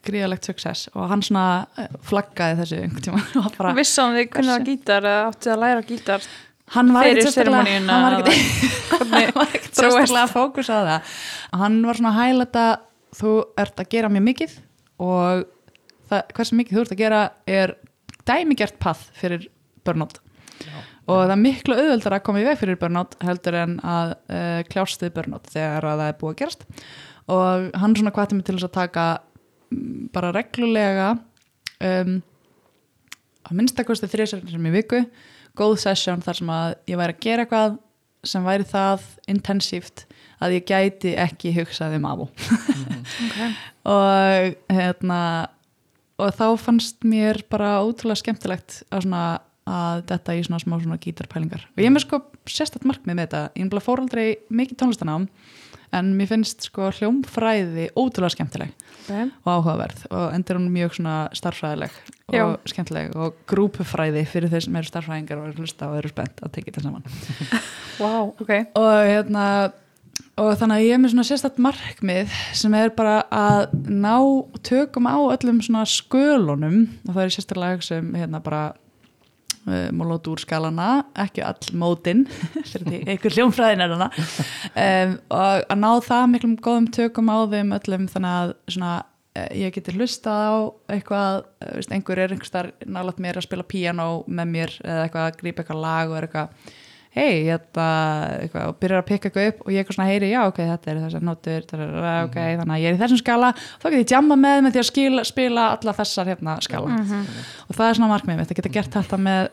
[0.07, 4.57] gríðalegt success og hann svona eh, flaggaði þessu einhvern tíma og bara, Vissan þið kunna
[4.59, 4.71] Hversu?
[4.71, 6.27] gítar eða áttu að læra gítar
[6.73, 9.33] hann var fyrir ekkert sérstaklega Hvernig
[10.33, 11.15] fókus á það.
[11.63, 12.47] Hann var svona að hæla
[13.17, 14.59] þú ert að gera mjög mikið
[15.03, 15.47] og
[16.11, 17.75] það, hversu mikið þú ert að gera er
[18.29, 19.49] dæmigert path fyrir
[19.87, 20.21] burnout.
[21.11, 24.61] Og það er miklu auðveldar að koma í veg fyrir burnout heldur en að uh,
[24.71, 26.67] kljást við burnout þegar að það er búið að gerast.
[27.33, 29.07] Og hann svona hvati mig til þess að taka
[30.15, 31.13] bara reglulega
[31.83, 32.19] um,
[33.43, 35.03] að minnstakosti þrjusar sem í viku
[35.59, 37.79] góð session þar sem að ég væri að gera eitthvað
[38.33, 40.05] sem væri það intensíft
[40.43, 43.51] að ég gæti ekki hugsað um Avo okay.
[43.95, 45.23] og hérna
[46.23, 49.25] og þá fannst mér bara ótrúlega skemmtilegt að svona
[49.69, 51.67] að þetta í svona smá svona gítarpælingar.
[51.71, 52.19] Og ég er með sko
[52.51, 53.43] sérstætt markmið með þetta.
[53.55, 55.29] Ég er bara fór aldrei mikið tónlistanám
[55.97, 59.29] en mér finnst sko hljómfræði ótrúlega skemmtileg okay.
[59.45, 61.99] og áhugaverð og endur hún mjög svona starffræðileg
[62.33, 62.45] og Já.
[62.73, 66.55] skemmtileg og grúpufræði fyrir þeir sem eru starffræðingar og eru hlusta og eru spennt að
[66.57, 67.07] tekja þetta saman
[68.03, 69.47] wow, ok og hérna
[70.41, 74.17] og þannig að ég er með svona sérstætt markmið sem er bara að ná
[74.65, 78.63] tökum á öllum svona skölunum og það er sérstaklega sem hérna bara
[79.69, 80.89] uh, mólót úr skalana
[81.25, 82.27] ekki all mótin
[82.71, 87.39] fyrir því einhver hljómfræðin er hana um, og að ná það miklum góðum tökum á
[87.55, 88.93] þeim öllum þannig að svona
[89.39, 90.55] eh, ég geti hlustað á
[90.97, 95.07] eitthvað eh, veist, einhver er einhver starf nálægt mér að spila piano með mér eða
[95.07, 96.73] eitthvað að grípa eitthvað lag og er eitthvað
[97.13, 97.87] hei, þetta,
[98.41, 100.93] eitthvað, og byrjar að pikka eitthvað upp og ég eitthvað svona heyri, já, ok, þetta
[100.93, 104.15] er þessar nótur, tarara, ok, þannig að ég er í þessum skala þá get ég
[104.15, 106.97] jamma með með því að skila, spila alla þessar hérna skala
[107.67, 109.53] og það er svona markmið mitt, að geta gert þetta með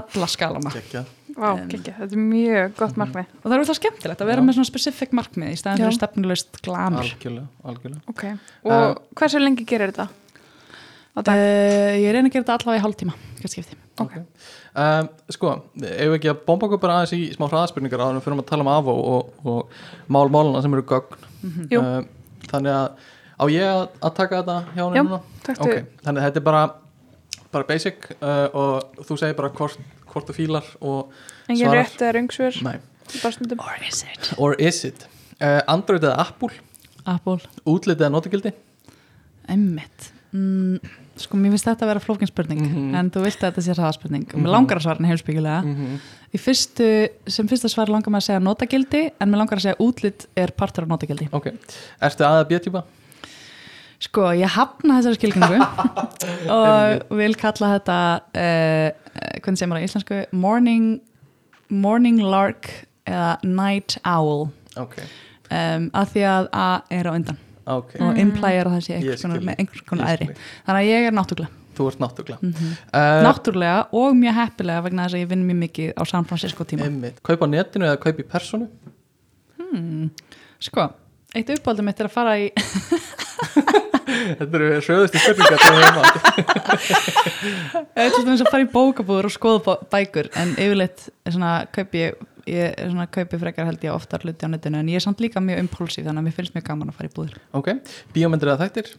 [0.00, 1.04] alla skalana Kekja.
[1.34, 4.46] Vá, gekkja, þetta er mjög gott markmið og það er útaf skemmtilegt að vera Já.
[4.48, 5.84] með svona specific markmið í staðan Já.
[5.88, 8.26] fyrir stefnulegst glamur algjörlega, algjörlega Ok,
[8.70, 10.08] og hversu lengi gerir þetta?
[11.14, 13.76] Uh, ég reyna að gera þetta allavega í hálftíma hvert skipti.
[14.02, 14.16] Ok.
[14.74, 18.20] Um, sko, ef við ekki að bomba okkur bara aðeins í smá hraðaspurningar áður en
[18.20, 19.76] við fyrir að tala um AFO og, og
[20.12, 21.28] mál máluna sem eru gögn?
[21.72, 21.80] Jú.
[21.82, 22.08] um,
[22.50, 22.88] þannig að
[23.34, 23.84] á ég að,
[24.18, 25.20] taka þetta hjá Já, henni núna?
[25.46, 26.64] taktu Ok, þannig að þetta er bara
[27.54, 29.78] bara basic uh, og þú segir bara hvort,
[30.10, 31.12] hvort þú fílar og
[31.48, 31.84] engin svarar.
[31.84, 32.14] rétt eða
[33.36, 34.30] stundum Or is it?
[34.38, 35.06] or is it?
[35.38, 36.54] Uh, Android eða Apple,
[37.06, 38.54] Apple, útlitið eða notagildi?
[39.50, 40.78] Emmitt mm,
[41.16, 42.94] sko mér finnst þetta að vera flókin spurning Mhm.
[42.98, 44.24] en þú vilt að þetta sé hraðaspurning.
[44.28, 44.42] Og Mhm.
[44.44, 46.38] mér langar að svara henni heimsbyggilega mm -hmm.
[46.38, 50.26] fyrstu, sem fyrsta svar langar maður að segja notagildi en mér langar að segja útlit
[50.36, 51.28] er partur af notagildi.
[51.32, 51.46] Ok,
[52.02, 52.82] ertu aða B-tjúpa?
[54.00, 55.58] sko ég hafna þessari skilgningu
[56.56, 57.98] og vil kalla þetta
[58.34, 58.90] uh,
[59.40, 60.18] hvernig segir maður á íslensku?
[60.32, 61.00] Morning,
[61.70, 64.48] morning lark eða night owl.
[64.76, 64.96] Ok,
[65.50, 67.92] um, að því að A er á undan ok.
[68.04, 69.46] Og implæjar að það sé Ég einhvers konar, skil.
[69.48, 70.34] með einhvers konar þig.
[70.66, 72.72] þannig að ég er náttúrulega þú ert náttúrulega mm -hmm.
[72.94, 76.64] uh, náttúrulega og mjög heppilega vegna þess að ég vinn mjög mikið á San Francisco
[76.64, 76.84] tíma.
[76.84, 77.22] Einmitt.
[77.22, 78.68] kaupa á netinu eða kaupa í personu
[79.58, 80.10] hmm.
[80.58, 80.88] sko,
[81.34, 82.50] eitt uppáldum mitt er að fara í
[84.38, 86.02] þetta eru hröðustu spurningar til heima
[87.94, 91.98] Ég ætla þess að fara í bókabúður og skoða bækur en yfirleitt er svona kaupi
[91.98, 92.14] ég,
[92.50, 95.22] ég er svona kaupi frekar held ég oftar hluti á netinu en ég er samt
[95.24, 97.70] líka mjög impulsív þannig að mér finnst mjög gaman að fara í búður ok,
[98.16, 98.90] bíómyndir eða þættir?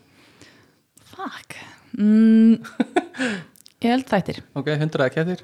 [1.15, 1.59] Fuck.
[1.95, 2.57] Mm,
[3.85, 4.39] Ég held þættir.
[4.57, 5.43] Ok, hundur eða kettir?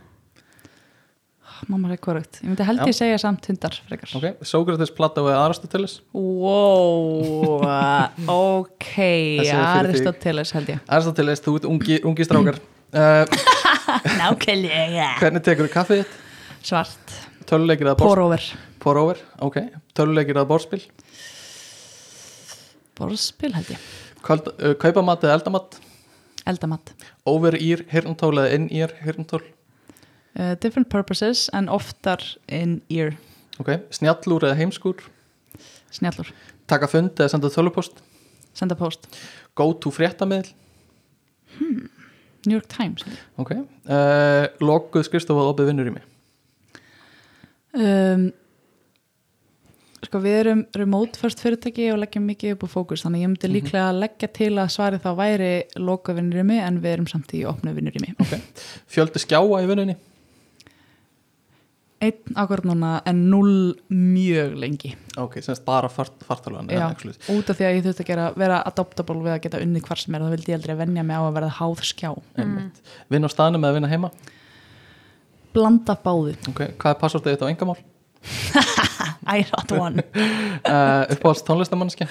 [1.70, 4.10] Mamma er korrugt, ég myndi held ég segja samt hundar frekar.
[4.18, 7.62] Ok, Sókrates, Plato eða Aristoteles Wow.
[8.34, 8.96] Ok.
[9.54, 10.82] Aristoteles held ég.
[10.90, 12.58] Aristoteles, þú ert ungi, ungi strákar.
[12.92, 13.30] Uh,
[14.24, 15.12] Nákvæmlega.
[15.22, 16.18] Hvernig tekur þú kaffið?
[16.66, 17.14] Svart,
[17.52, 18.58] töluleikir eða borðspil?
[19.04, 19.62] over, ok,
[19.98, 20.82] töluleikir eða borðspil?
[22.98, 23.88] Borðspil held ég.
[24.22, 25.80] Uh, kaupamat eða eldamat?
[26.50, 26.94] Eldamatt
[27.30, 33.14] over ír, hirntól eða inn ír, hirntól uh, Different purposes en oftar in ear.
[33.62, 35.04] Ok, snjallúr eða heimskúr
[35.92, 36.32] Snjallur,
[36.72, 38.02] taka fund eða senda tölupost
[38.58, 39.08] senda post.
[39.56, 40.50] Go to fréttamiðl
[41.62, 43.06] New York Times.
[43.38, 46.11] Ok, uh, lokuð skrifstofa og opið vinnur í mig
[47.74, 48.32] um,
[50.02, 53.30] Sko við erum remote first fyrirtæki og leggjum mikið upp á fókus þannig að ég
[53.30, 53.54] myndi Mhm.
[53.54, 57.70] líklega leggja til að svari þá væri loka vinnurými en við erum samt í opnu
[57.76, 58.16] vinnurými.
[58.20, 58.34] Ok,
[58.90, 59.96] fjöldi skjáa í vinnunni?
[62.02, 64.96] Einn akkur núna en null mjög lengi.
[65.22, 66.88] Ok, semst bara fart, fartalan Já,
[67.30, 70.02] út af því að ég þurfti að gera, vera adoptable við að geta unnið hvar
[70.02, 72.10] sem er það vildi ég aldrei venja mig á að verða háð skjá.
[72.42, 72.72] Mm.
[73.14, 74.10] vinna á staðnum eða vinna heima
[75.56, 77.80] Blanda báðu ok, hvað er passvortið þetta á engamál
[79.34, 80.04] I not one.
[80.14, 82.08] Uh, uppáhalds tónlistamannskja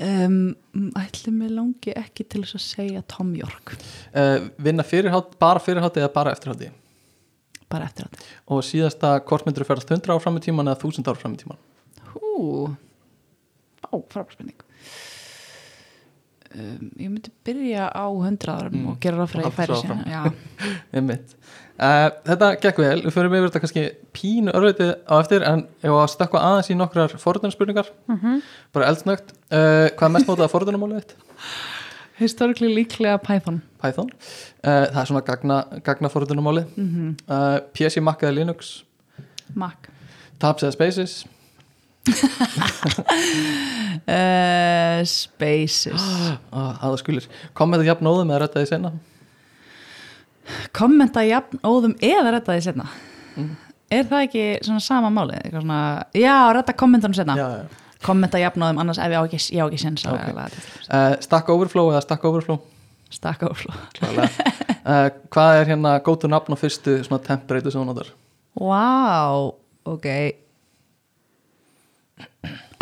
[0.00, 0.54] um,
[0.98, 3.74] Ætli mig langi ekki til þess að segja Tom York.
[4.14, 6.72] Uh, vinna fyrirhátt, bara fyrirhátt eða bara eftirhátti
[7.72, 10.82] bara eftir að og síðasta hvort myndur þú ferðast 100 ár fram í tíman eða
[10.82, 11.60] 1000 ár fram í tíman
[12.12, 12.68] Hú.
[13.88, 14.58] Ó, frábærspenning
[16.54, 18.88] um, Ég myndi byrja á 100 árum Mm.
[18.92, 20.32] og gera ráð fyrir að ég færi
[20.96, 21.34] Einmitt.
[21.82, 23.84] Uh, þetta gekk vel, við förum yfir þetta kannski
[24.14, 27.88] pínu örveitið á eftir en ég var að stökkva aðeins í nokkrar forðunarspurningar
[28.76, 31.16] bara eldsnögt uh, hvað er mest notað forðunarmálið þitt?
[32.22, 33.62] historically líklega Python.
[33.82, 34.10] Python.
[34.62, 38.74] Uh, það er svona gagna, gagna forðunarmálið mm uh, PC, Mac eða Linux?
[39.58, 39.88] Mac.
[40.38, 41.16] Taps eða Spaces
[44.10, 46.02] uh, Spaces
[46.50, 48.90] ah, að það skulir Kommenta jafn óðum eða redda því senna
[50.74, 52.88] Kommenta jafn óðum eða redda því setna
[53.32, 53.54] Mm.
[53.88, 55.38] Er það ekki svona sama máli?
[55.48, 55.76] Svona,
[56.12, 57.64] já, redda kommentanum setna Já, já
[58.04, 60.18] Kommenta jafn óðum annars ef ég á ekki, ég á ekki sens Ok.
[60.34, 60.60] okay.
[60.92, 62.60] uh, Stack Overflow eða Stack Overflow
[63.48, 64.28] ófló Klálega
[64.84, 68.12] uh, Hvað er hérna gótu nafn á fyrstu temperatur sem hún notar?
[68.56, 69.52] Vá,
[69.84, 70.08] ok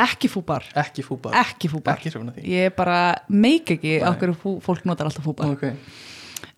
[0.01, 0.69] Ekki fúbar.
[0.81, 1.35] Ekki fúbar.
[1.41, 1.99] Ekki fúbar.
[2.01, 5.53] Ekki Ég bara meik ekki okkur fólk notar alltaf fúbar.
[5.53, 5.67] Ok,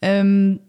[0.06, 0.60] um,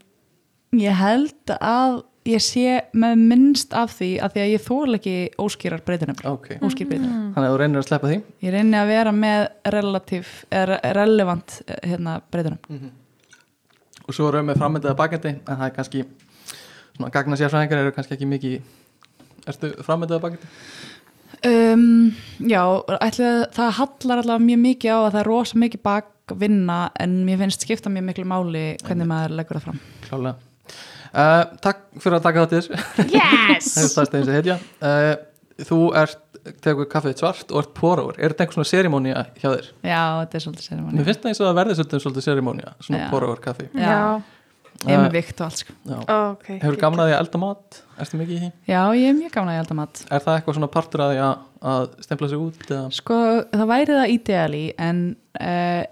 [0.74, 5.16] Ég held að ég sé með minnst af því að því að ég þól ekki
[5.44, 6.48] óskýrar breytinum ok.
[6.64, 8.20] Óskýr breytinum Þannig að þú reynir að sleppa því?
[8.46, 9.42] Ég reyni að vera með
[9.76, 12.88] relativ, er, relevant eh, hérna, breytinum
[14.08, 16.06] Og svo erum við framöndaða bakendi En það er kannski
[16.96, 18.58] Svona gagna sérfræðingar eru kannski ekki mikið
[19.54, 20.52] Ertu framöndaða bakendi?
[21.50, 21.84] Um,
[22.50, 22.62] Já,
[23.04, 27.14] ætli, að- það hallar allavega mjög mikið á að það er rosa mikið bakvinna en
[27.28, 29.80] mér finnst skipta mjög miklu máli hvernig maður leggur það fram.
[30.08, 30.36] Klálega
[31.14, 33.72] uh, Takk fyrir að taka þetta Yes!
[33.76, 35.16] Það er stærst eins og heitja uh,
[35.64, 36.20] Þú ert,
[36.66, 39.68] tegur kaffið svart og ert póróður Er þetta einhver svona serimónia hjá þér?
[39.86, 42.74] Já, þetta er svolítið sérum Mér finnst það eins og það verði svolítið, svolítið serimónia
[42.84, 43.10] Svona Já.
[43.14, 43.68] póróður kaffi.
[43.78, 44.43] Já, ég
[44.84, 45.76] er með vikt og allt sko.
[45.88, 45.98] Já.
[46.04, 47.80] ok Hefur gaman að því að elda mat?
[48.04, 48.52] Erstu mikið í því?
[48.68, 51.22] Já, ég er mjög gaman að elda mat Er það eitthvað svona partur að því
[51.24, 52.64] að, að stempla sig út?
[52.68, 52.84] Eða?
[52.98, 53.20] Sko,
[53.54, 55.04] það væri það ideali en
[55.40, 55.84] uh,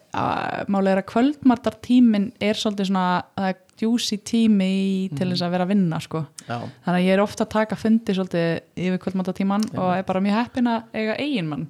[0.72, 3.06] málega er að kvöldmartartímin er svolítið svona
[3.39, 6.26] uh, juicy tími í, til þess að vera að vinna sko.
[6.46, 9.80] Já, þannig að ég er ofta að taka fundi svolítið yfir kvöldmartartíman Já.
[9.80, 11.65] og er bara mjög heppin að eiga eiginmann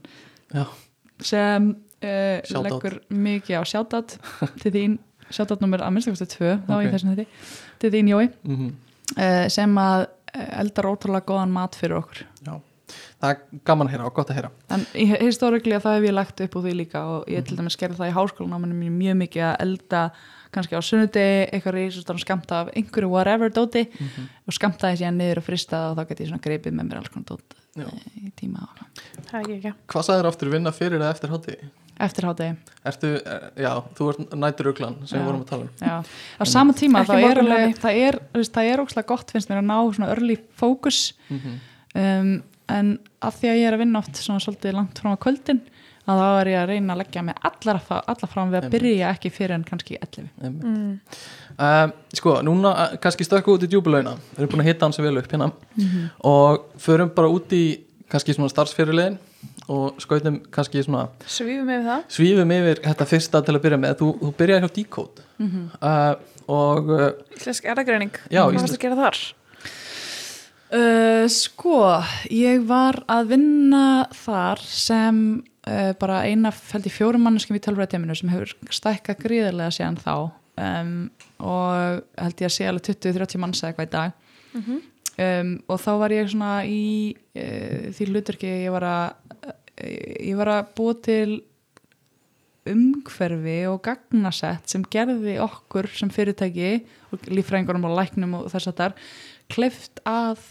[0.52, 0.66] já,
[1.24, 1.72] sem
[2.02, 4.18] uh, leggur mikið á sjátat
[4.62, 4.98] til þín,
[5.36, 6.82] sjátat nummer að minnstakosti tvö þá Ok.
[6.86, 7.46] í þessum þetta,
[7.84, 8.74] til þín Jói mm
[9.18, 12.26] uh, sem að uh, eldar ótrúlega góðan mat fyrir okkur.
[12.46, 12.54] Já.
[13.22, 14.50] Það er gaman að heyra og gott að heyra.
[14.76, 14.86] En
[15.22, 18.12] historiklega það hef ég lagt upp úr því líka og ég til dæmis gerði það
[18.12, 20.02] í háskólanáminu mínu mjög mikið að elda
[20.52, 23.86] kannski á sunnudegi, eitthvað reysastan skamta af einhverju whatever dóti
[24.44, 27.14] og skamtaði síðan niður og fristað og þá geti ég svona greipið með mér alls
[27.14, 27.86] konar dót Já.
[27.88, 28.66] eh, í tíma
[29.32, 31.56] er Hvað sagður aftur vinna fyrir eða eftir hátti?
[32.06, 32.56] Eftir hádegi.
[32.86, 35.22] Ertu, eh, já, þú ert næturuglan sem Já.
[35.22, 35.98] við vorum að tala um Já.
[36.42, 39.68] Á sama tíma þá er, alveg, það er, það er ókslega gott finnst mér að
[39.70, 41.60] ná svona early focus Mhm.
[41.96, 45.20] um, en af því að ég er að vinna oft svona svolítið langt frá að
[45.26, 45.62] kvöldin
[46.08, 48.82] að þá er ég að reyna að leggja mig allar, allar fram við að Einmitt.
[48.82, 50.64] byrja ekki fyrir en kannski 11 Einmitt.
[50.64, 51.00] mm.
[51.62, 54.94] Um, sko, núna uh, kannski stökku út í djúbulauna við erum búin að hitta hann
[54.94, 55.52] sem vel upp hérna
[56.26, 59.20] og förum bara út í kannski svona starfsfyrirlegin
[59.70, 62.02] og skautum kannski svona Svífum við það.
[62.10, 63.94] svífum yfir þetta fyrsta til að byrja með.
[64.02, 66.16] Þú, þú byrjaði hjá Decode uh,
[66.52, 67.06] og uh,
[67.38, 69.22] Íslensk erðagreining Já, Hvað varst íslensk- að gera þar?
[70.72, 71.78] Uh, sko,
[72.32, 75.18] ég var að vinna þar sem
[75.68, 80.14] uh, bara eina held í fjórum manneskjum í tölvræðteiminu sem hefur stækkað gríðarlega síðan þá.
[80.62, 80.94] Um,
[81.44, 84.16] og held ég að sé alveg 20-30 manns eða eitthvað í dag.
[84.56, 84.80] Mhm.
[85.26, 86.80] um, og þá var ég svona í
[87.36, 89.04] uh, því hluturki ég var að
[89.82, 91.42] ég var að búa til
[92.72, 96.74] umhverfi og gagnasett sem gerði okkur sem fyrirtæki
[97.12, 98.98] og líffræðingunum og læknum og þess að þar
[99.52, 100.44] kleift að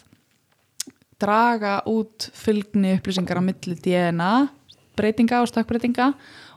[1.21, 4.33] draga út fylgni upplýsingar á milli DNA
[4.99, 6.13] breytinga og stökkbreytinga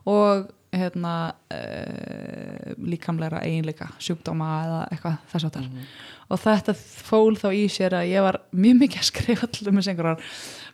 [0.10, 1.14] og hérna
[1.54, 5.70] uh, líkamlegra eiginleika sjúkdóma eða eitthvað þess að þar
[6.34, 9.90] og þetta fól þá í sér að ég var mjög mikið að skrifa allir með
[9.92, 10.24] einhverjar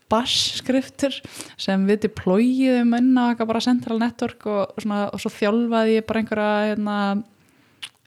[0.10, 1.18] bass-skriftur
[1.60, 6.24] sem við deployiðum inn á bara central network og, svona, og svo þjálfaði ég bara
[6.24, 6.98] einhverja hérna,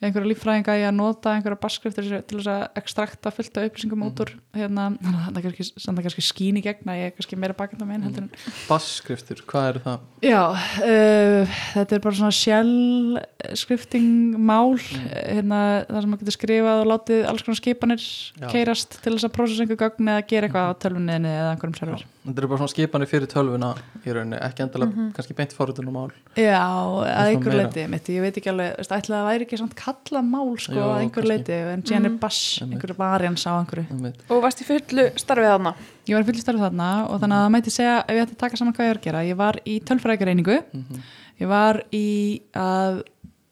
[0.03, 4.23] einhverja líffræðinga í að nota einhverja bass-skriftur til þess að ekstrakta fullt af upplýsingum út
[4.25, 7.57] úr hérna, þannig að það er kannski, skín í gegn að ég er kannski meira
[7.59, 10.09] bakenda megin heldur en bassskriftur, hvað eru það?
[10.27, 10.43] Já,
[10.89, 13.23] uh, þetta er bara svona shell
[13.63, 18.49] skrifting mál hérna, það sem maður getur skrifað og látið alls konar skipanir Já.
[18.51, 22.07] keirast til þess að prósessa einhver gögn eða gera eitthvað á tölvunniðinni eða einhverjum server
[22.23, 23.69] Þetta eru bara svona skipanir fyrir tölvuna
[24.07, 28.23] í rauninni, ekki endilega kannski beint forritunum mál Já, að svona einhver leiti mitt, ég
[28.23, 31.01] veit ekki alveg, veist, ætla að það væri ekki samt kallað mál sko Jú, að
[31.03, 32.19] einhver leiti en síðan er Mhm.
[32.23, 32.77] bass, Einmitt.
[32.79, 34.23] einhverju varians á einhverju Einmitt.
[34.31, 35.75] Og varst í fullu starfið þarna
[36.07, 38.39] Ég var fylgst starf þarna og þannig að það mæti segja ef ég ætti að
[38.45, 41.03] taka saman hvað ég var að gera ég var í tölfrækjareiningu Mhm.
[41.43, 43.03] ég var í að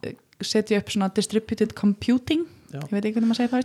[0.05, 2.79] eh, setja upp svona distributed computing Já.
[2.87, 3.59] ég veit ekki hvernig maður segir það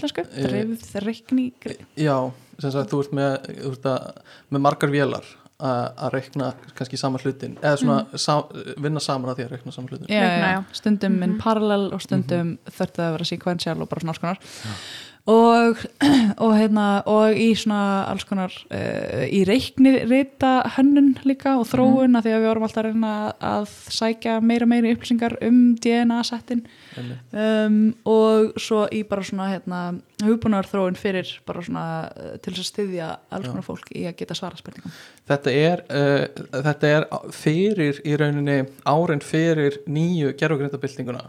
[2.09, 4.21] á sagt þú ert með, þú ert að,
[4.53, 8.41] með margar vélar að reikna kannski sama hlutin eða svona sa,
[8.81, 10.57] vinna saman að því að reikna sama hlutin já, já, já.
[10.75, 14.41] stundum in parallel og stundum þurfti það að vera sequential og bara svona alls konar.
[14.41, 15.79] Og og,
[16.43, 22.25] og, hérna, og í svona alls konar uh, í reiknirita hönnun líka og þróun af
[22.25, 23.13] því að við vorum alltaf að reyna
[23.49, 26.61] að sækja meira meiri upplýsingar um DNA-settin
[26.99, 29.79] um, og svo í bara svona hérna,
[30.21, 33.53] hugbúnar þróun fyrir bara svona uh, til þess að styðja alls Já.
[33.55, 34.93] konar fólk í að geta svara spurningum.
[35.25, 41.25] Þetta er, uh, þetta er fyrir í rauninni árin fyrir nýju gerfugrindabildinguna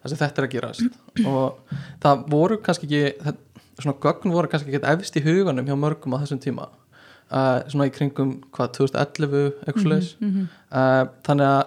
[0.00, 0.98] þar sem þetta er að gerast.
[1.28, 3.36] Og það voru kannski ekki
[3.80, 6.68] svona gögn voru kannski ekki efst í huganum hjá mörgum á þessum tíma.
[7.30, 10.46] Uh, svona í kringum hvað 2011 eitthvað mm mm -hmm.
[10.74, 11.62] uh, þannig að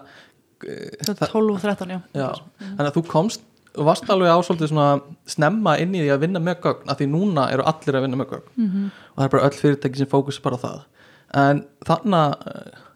[0.68, 3.46] uh, það, 12-13, já, já, þannig að þú komst
[3.78, 7.08] og varst alveg ásóldið svona snemma inn í því að vinna með gögn af því
[7.10, 8.50] núna eru allir að vinna með gögn.
[8.56, 8.90] Mhm.
[9.14, 10.80] og það er bara öll fyrirtæki sem fókus bara á það.
[11.34, 12.36] En þannig að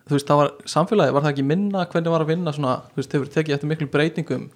[0.08, 3.02] þú veist, það var samfélagi, var það ekki minna hvernig var að vinna svona, þú
[3.02, 4.50] veist, hefur tekið eftir miklu breytingum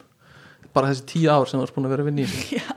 [0.73, 2.27] bara þessi tíu ár sem þú varst búin að vera að vinna í.
[2.57, 2.75] Já,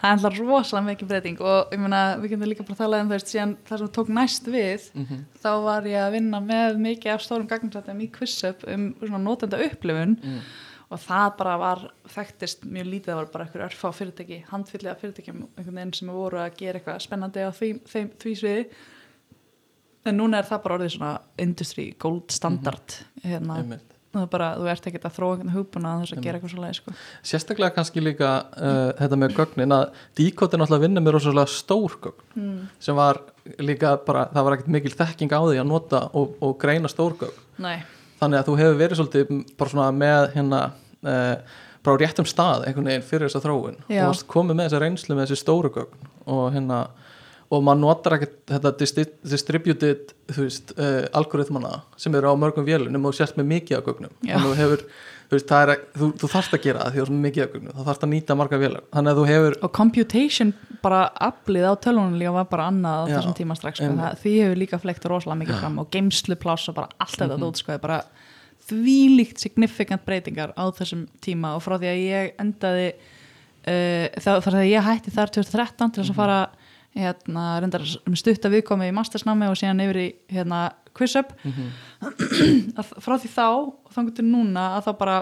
[0.00, 3.00] það er alltaf rosalega mikið breyting og ég meina, við getum líka bara að tala
[3.02, 5.24] um þú veist, síðan það sem tók næst við Mhm.
[5.42, 9.58] þá var ég að vinna með mikið af stórum gagninsættum í QuizUp um svona notenda
[9.64, 10.40] upplifun Mm.
[10.92, 15.40] og það bara var þekktist mjög lítið, það var bara einhver örfá fyrirtæki handfylliða fyrirtækjum,
[15.56, 18.66] einhvern veginn sem voru að gera eitthvað spennandi á því, þeim, því sviði
[20.04, 23.93] en núna er það bara orðið svona industry gold standard hérna, Einmitt.
[24.22, 26.62] Það bara, þú ert ekkert að þróa einhvern hugbúna að þess að gera eitthvað svo
[26.64, 26.94] leið sko.
[27.30, 29.84] sérstaklega kannski líka uh, þetta með gögnin að
[30.20, 32.56] díkot er náttúrulega að vinna með rosalega stór gögn mm.
[32.86, 33.20] sem var
[33.60, 37.18] líka bara, það var ekkert mikil þekking á því að nota og, og greina stór
[37.20, 37.76] gögn Nei,
[38.22, 40.64] þannig að þú hefur verið svolítið bara svona með hérna
[41.04, 44.06] uh, bara á réttum stað einhvern veginn fyrir þessa þróun Já.
[44.08, 46.84] og komið með þessa reynslu með þessi stóru gögn og hérna
[47.52, 48.70] og maður notar ekkert þetta
[49.34, 53.84] distributed þú veist, uh, algoritmana sem eru á mörgum vélunum og sérst með mikið af
[53.90, 54.36] gögnum Já.
[54.38, 54.84] þannig að þú hefur,
[55.30, 55.44] þú er
[55.98, 58.12] þú, þú þarft að gera það því þú með mikið af gögnum þá þarft að
[58.14, 60.52] nýta marga vélar, þannig að þú hefur og computation
[60.84, 63.84] bara aflið á tölvunum líka var bara annað á Já, þessum tíma strax sko.
[63.88, 64.04] einmitt.
[64.04, 67.42] það, því hefur líka flekt rosalega mikið fram og geimslupláss og bara allt þetta Mhm.
[67.44, 68.00] dót sko, er bara
[68.68, 74.52] þvílíkt signifikant breytingar á þessum tíma og frá því að ég endaði uh, þá, frá
[74.54, 76.14] því að ég hætti þar 2013 til þess Mhm.
[76.14, 76.38] að fara
[76.94, 81.70] hérna, reyndar með stutta viðkomi í mastersnámi og síðan yfir í hérna, QuizUp Mhm.
[82.78, 85.16] að frá því þá og þannig til núna að það bara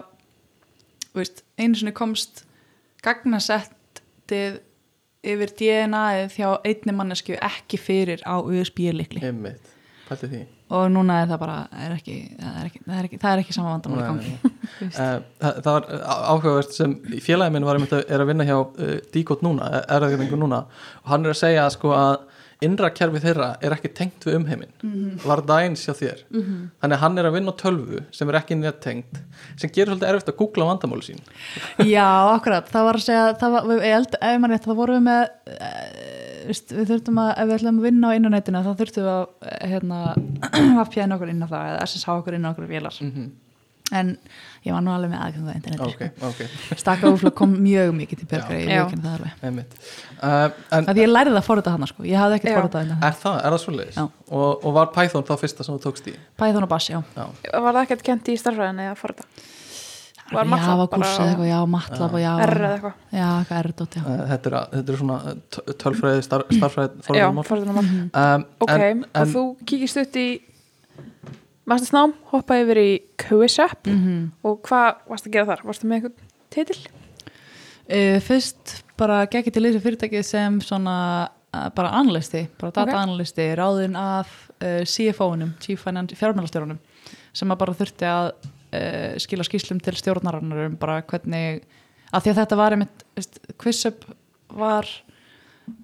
[1.16, 2.44] veist, einu sinni komst
[3.04, 4.60] gagnasettið
[5.22, 9.68] yfir DNA-ið hjá einni mannesku ekki fyrir á USB-likli einmitt,
[10.72, 13.42] og núna er það bara er ekki, það, er ekki, það, er ekki, það er
[13.42, 14.34] ekki sama vandamál í gangi.
[14.82, 15.84] Eh, það, var
[16.32, 19.68] áhugavert sem félagi minn var að, vinna hjá uh, Díkot núna,
[20.32, 20.62] núna.
[21.04, 22.24] Og hann er að segja sko að
[22.64, 24.72] innra kerfi þeirra er ekki tengt við umheiminn.
[24.80, 25.20] Mhm.
[25.26, 26.24] var það eins hjá þér.
[26.32, 29.20] Þannig að hann er að vinna tölvu sem er ekki nettengt
[29.56, 31.22] sem gerir svolítið erfitt að googla vandamáli sín.
[31.84, 34.98] Já, akkurat, það var að segja það var, ég held, ef maður rétt, það vorum
[34.98, 39.12] við með við þurftum að ef við ætlum að vinna á innanætinu þá þurftum við
[39.12, 40.00] að eh, hérna,
[40.78, 43.30] VPN okkur inn á það eða SSH okkur inn á okkur vélar mm -hmm.
[43.92, 44.10] en
[44.64, 46.78] ég var nú alveg með aðgöngu á interneti ok, ok, sko.
[46.82, 48.66] Stakka úflög kom mjög mikið til björgra Já.
[48.66, 52.34] viðurkenni það alveg uh, en Það því ég lærði það fórið hana sko, ég hafði
[52.34, 53.96] ekkert það innan er það, er það?
[53.96, 54.08] Já.
[54.28, 56.14] Og, og var Python þá fyrsta sem þú tókst í?
[56.36, 57.26] Python og Bash, já Já,
[57.60, 59.22] Var það ekkert kent í starfræðinni þetta?
[59.22, 59.51] Var
[60.32, 62.94] Já, MATLAB var kursið eitthvað, já, matlab og já eða eitthvað?
[63.12, 65.18] Já, eitthvað erðdótt, já Uh, þetta, er, að- þetta er svona
[65.82, 68.10] tölfræði, star, starfræði Já, fórðunum Mhm.
[68.14, 70.26] um, Ok, en, og þú kíkist upp í
[71.68, 72.90] Mastersnám, hoppaði yfir í
[73.22, 75.60] QuizUp mm og hvað varst að gera þar?
[75.68, 76.16] Varstu með eitthvað
[76.50, 76.78] titil?
[77.92, 80.96] uh, Fyrst bara gekkið til þessi fyrirtækið sem svona
[81.54, 82.98] uh, bara analisti, bara data Ok.
[83.04, 84.26] analisti ráðin af
[84.62, 86.78] uh, CFO-unum fjármælastjórunum
[87.32, 88.32] sem að bara þurfti að
[88.72, 91.62] uh, skila skýslum til stjórnarannar um bara hvernig
[92.12, 93.06] að því að þetta var einmitt,
[93.60, 94.04] QuizUp
[94.52, 94.88] var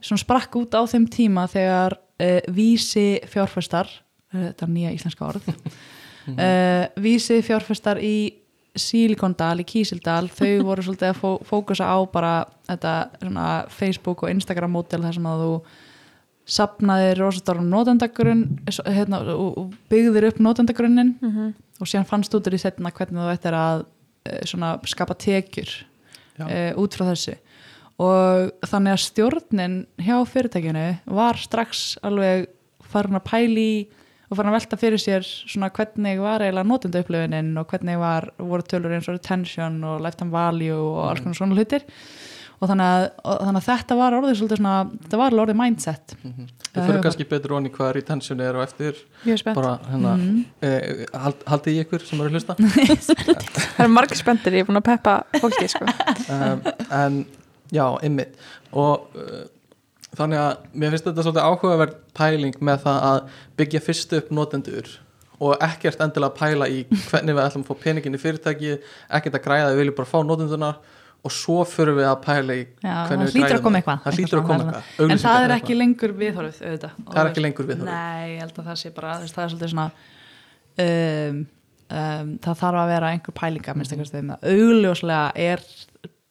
[0.02, 5.28] svona sprakk út á þeim tíma þegar uh, vísi fjárfestar uh, þetta er nýja íslenska
[5.28, 5.48] orð
[7.00, 8.16] vísi fjárfestar í
[8.78, 12.32] Silikondal, í Kísildal þau voru svolítið að fó fókusa á bara
[12.68, 15.52] þetta svona Facebook og Instagram mótel þar sem að þú
[16.48, 18.44] sapnaði rosastorum notendagrunn
[18.86, 21.54] hérna, og byggðir upp notendagrunnin Mm -hmm.
[21.78, 25.70] Og síðan fannst út úr í setna hvernig þú ættir að uh, svona skapa tekjur
[26.42, 27.38] uh, út frá þessu.
[27.98, 30.86] Og þannig að stjórnin hjá fyrirtækinu
[31.18, 32.46] var strax alveg
[32.88, 33.70] farin að pæli
[34.28, 38.28] og farin að velta fyrir sér svona hvernig var eiginlega notenda upplifunin og hvernig var,
[38.38, 41.86] voru tölur eins og retention og lifetime value og alls konar svona hlutir
[42.58, 46.14] og þannig að, og þannig að þetta var orðið svolítið svona, þetta var orðið mindset.
[46.24, 46.48] Mhm.
[46.68, 48.98] Það Þið fyrir kannski betur onni hvað retention er og eftir.
[49.26, 50.44] Ég bara hérna Mhm.
[50.62, 52.56] eh, hald, haldið í ykkur sem eru að hlusta.
[53.76, 55.86] Það eru margir spenntir, ég er búin að peppa fólki sko.
[56.28, 57.26] um, en
[57.72, 58.34] já, ymmit
[58.72, 59.46] og uh,
[60.18, 63.18] þannig að mér finnst þetta svolítið áhugaverð pæling með það að
[63.60, 64.88] byggja fyrst upp notendur
[65.40, 68.72] og ekkert endilega pæla í hvernig við ætlum að fá peningin í fyrirtæki
[69.14, 70.78] ekkert að græða, við viljum bara fá notendunar
[71.26, 73.98] og svo fyrir við að pæla í Já, hvernig það við græðum eitthvað.
[74.04, 76.92] það hlýtur að Eitthvað koma svona, eitthvað en það er ekki lengur viðhorfið auðvitað.
[77.08, 77.90] Það er ekki lengur viðhorfið.
[77.92, 79.86] Nei, ég held að það sé bara það er svolítið svona
[80.84, 81.40] um,
[81.90, 83.98] um, það þarf að vera einhver pælinga minnst Mhm.
[83.98, 85.64] eitthvað stöðum augljóslega er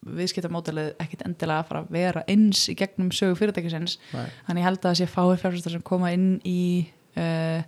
[0.08, 3.98] viðskiptamódelið ekkit endilega að fara að vera eins í gegnum sögu fyrirtækisins.
[4.14, 7.60] Þannig ég held að það sé fáir fjárfæstar sem koma inn í uh,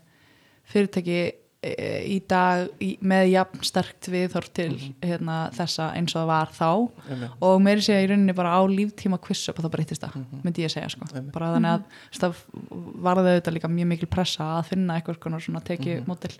[0.72, 1.18] fyrirtæki
[1.60, 4.94] í dag í, með jafn sterkt viðhorf til Mhm.
[5.04, 6.68] hérna, þessa eins og það var þá
[7.10, 7.30] Einmitt.
[7.42, 10.40] og meiri segja í rauninni bara á líftíma quiz-up og það breytist það, Mhm.
[10.42, 11.04] myndi ég segja sko.
[11.32, 13.02] Bara þannig að mm -hmm.
[13.02, 16.06] varði auðvitað líka mjög mikil pressa að finna eitthvað svona teki Mhm.
[16.06, 16.38] mótil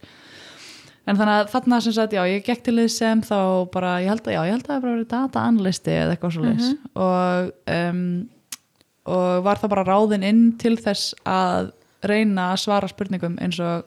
[1.07, 4.09] en þannig að þarna sem sagt já, ég gekk til þess sem þá bara ég
[4.09, 6.75] held að já, ég held að það bara verið data analysti eða eitthvað svo leis
[6.97, 8.29] og um,
[9.07, 11.73] og var það bara ráðin inn til þess að
[12.05, 13.85] reyna að svara spurningum eins og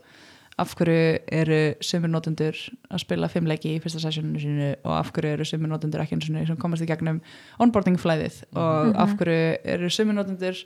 [0.61, 2.57] af hverju eru sömur notendur
[2.93, 6.17] að spila fimm leiki í fyrsta sessioninu sínu og af hverju eru sömur notendur ekki
[6.17, 7.21] eins og sem komast í gegnum
[7.63, 9.39] onboarding flæðið og af hverju
[9.75, 10.61] eru sömur notendur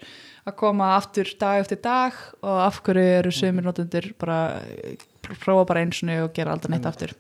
[0.48, 4.42] að koma aftur dag eftir dag og af hverju eru sömur notendur bara
[5.36, 7.16] prófa bara eins og gera aldrei neitt aftur.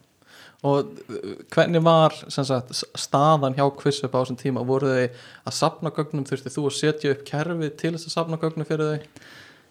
[0.65, 4.63] Og uh, hvernig var sagt, staðan hjá QuizUp á þessum tíma?
[4.65, 5.03] Voru þau
[5.51, 6.25] að sapna gögnum?
[6.25, 9.27] Þurfti þú að setja upp kerfi til þess að sapna gögnum fyrir þau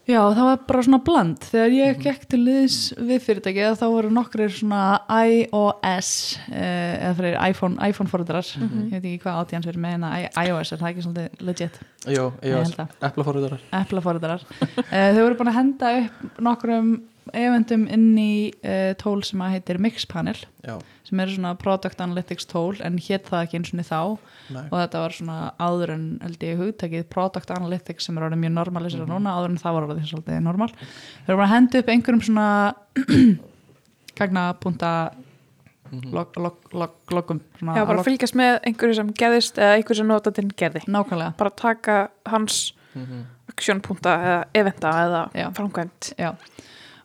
[0.07, 1.39] Já, það var bara svona bland.
[1.51, 2.77] Þegar ég gekk til liðs
[3.09, 6.11] við fyrirtækið þá voru nokkrir svona iOS
[6.53, 8.47] eh, eða fyrir iPhone, iPhone forðarar.
[8.55, 11.81] Ég veit ekki hvað átíðans verið með I- iOS, er það ekki svolítið legit?
[12.07, 12.95] Jó, held það.
[13.11, 14.47] eplaforðurar Apple forðarar.
[14.93, 16.93] eh, þau voru búin að henda upp nokkrum
[17.35, 22.47] evendum inn í eh, tól sem að heitir Mixpanel Já, sem eru svona Product Analytics
[22.47, 24.01] tól en hétt það ekki eins og þá
[24.55, 28.43] nei og þetta var svona áður en held ég hugtakið Product Analytics sem er orðið
[28.45, 29.11] mjög normalisir Mhm.
[29.11, 32.23] núna áður en það var orðið svolítið normal þau eru bara að henda upp einhverjum
[32.23, 32.75] svona
[34.19, 34.93] gagnapunta
[35.93, 36.11] Mhm.
[36.13, 39.97] log, log, log, logum svona Já, bara log, fylgjast með einhverju sem gerðist eða einhverju
[40.01, 43.21] sem notandinn gerði nákvæmlega bara taka hans Mhm.
[43.53, 46.35] aksjónpunta eða eventa eða framkvæmt já.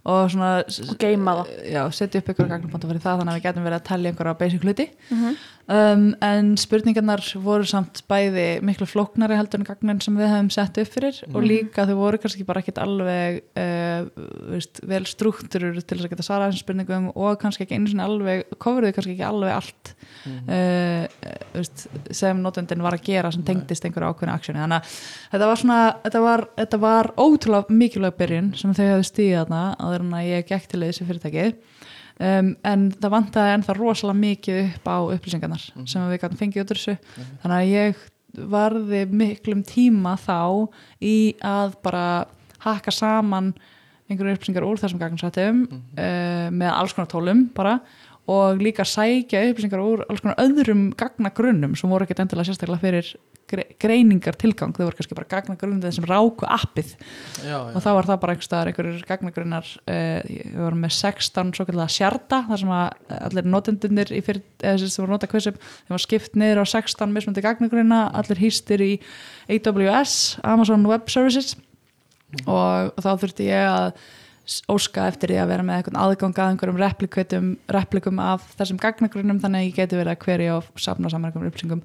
[0.05, 0.51] Og svona
[0.89, 3.79] og geima það já, setja upp einhverja gagnapunta fyrir það þannig að við getum verið
[3.79, 5.35] að tellja einhverja basic hluti Mhm.
[5.67, 10.79] Um, en spurningarnar voru samt bæði miklu flóknari heldur en gagnin sem við hefum sett
[10.81, 14.07] upp fyrir og líka þau voru kannski bara ekkit alveg uh,
[14.53, 18.05] veist, vel struktúrur til þess að geta svarað þessum spurningum og kannski ekki einu sinni
[18.05, 19.93] alveg coveruðu kannski ekki alveg allt
[20.47, 21.05] uh,
[21.55, 24.97] veist, sem notendin var að gera sem tengdist einhverju ákveðinu aksjóni þannig að
[25.35, 29.63] þetta var svona þetta var, þetta var ótrúlega mikilvæg byrjun sem þau hefðu stíðið þarna
[29.79, 31.55] áður en að ég gekk til þessi fyrirtækið
[32.21, 36.73] um, en það vantaði ennþá rosalega mikið upp á upplýsingarnar sem við gætum fengið út
[36.73, 36.97] úr þessu.
[37.41, 38.07] Þannig að ég
[38.51, 40.39] varði miklum tíma þá
[41.03, 42.05] í að bara
[42.61, 43.51] hakka saman
[44.11, 47.79] einhverju upplýsingar úr þessum gagnsættum uh, með alls konar tólum bara
[48.29, 53.13] og líka sækja upplýsingar úr alls konar öðrum gagnagrunnum sem voru ekkert endilega sérstaklega fyrir
[53.51, 56.93] gre greiningar tilgang, þau voru kannski bara gagnagrunnið sem ráku appið.
[57.41, 61.51] Já, já, og þá var það bara einhver staðar einhverjur gagnagrunnar við vorum með 16
[61.57, 65.31] svo kallega sjarta þar sem að allir notendunir í fyrir, eða þessi sem voru nota
[65.31, 68.93] quizum þeim var skipt niður á 16 mismundi gagnagrunna allir hýstir í
[69.51, 70.15] AWS
[70.47, 71.57] Amazon Web Services.
[72.45, 73.89] Og, og þá þurfti ég að
[74.71, 79.41] óska eftir því að vera með eitthvað aðgang að einhverjum replikum, replikum af þessum gagnagrunnum
[79.43, 81.83] þannig að ég geti verið að hverja og safna saman einhverjum upplýsingum.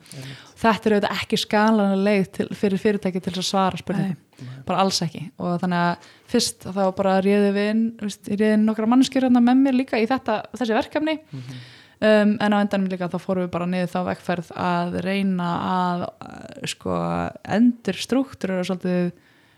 [0.56, 4.22] Þetta er auðvitað ekki skalanlega leið til, fyrir fyrirtæki til að svara spurningum
[4.66, 5.22] bara alls ekki.
[5.40, 9.62] Og þannig að fyrst þá bara réði við inn veist, réði inn nokkra mannskjur með
[9.62, 11.18] mér líka í þetta, þessi verkefni.
[11.96, 16.02] Um, en á endanum líka þá fórum við bara niður þá vekkferð að reyna að
[16.04, 16.96] uh, sko
[17.56, 19.14] endur struktúrur og svolítið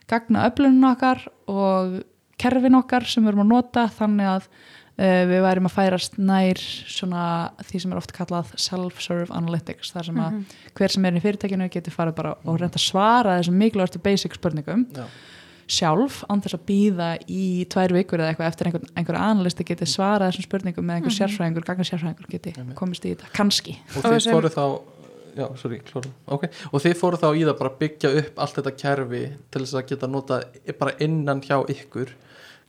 [0.08, 1.98] gagna öflunum okkar og
[2.40, 6.60] kerfin okkar sem við erum að nota þannig að uh, við værim að færast nær
[6.90, 7.22] svona
[7.68, 10.38] því sem er oft kallað self-serve analytics þar sem að
[10.78, 14.38] hver sem er í fyrirtækinu getur farið bara og reynda að svara þessum mikilvægastu basic
[14.38, 15.06] spurningum já.
[15.78, 19.88] sjálf án þess að býða í tvær vikur eða eitthvað eftir einhver, einhver analisti geti
[19.88, 23.76] svarað þessum spurningum með einhver sérfræðingur, gagnar sérfræðingur geti komist í þetta, kannski.
[23.96, 24.64] Og Og þið sem- fóru þá
[25.38, 28.56] já, sorry, klóru, ok og þið fóru þá í það bara að byggja upp allt
[28.58, 29.20] þetta kerfi
[29.52, 30.40] til þess að geta nota
[30.80, 32.14] bara innan hjá ykkur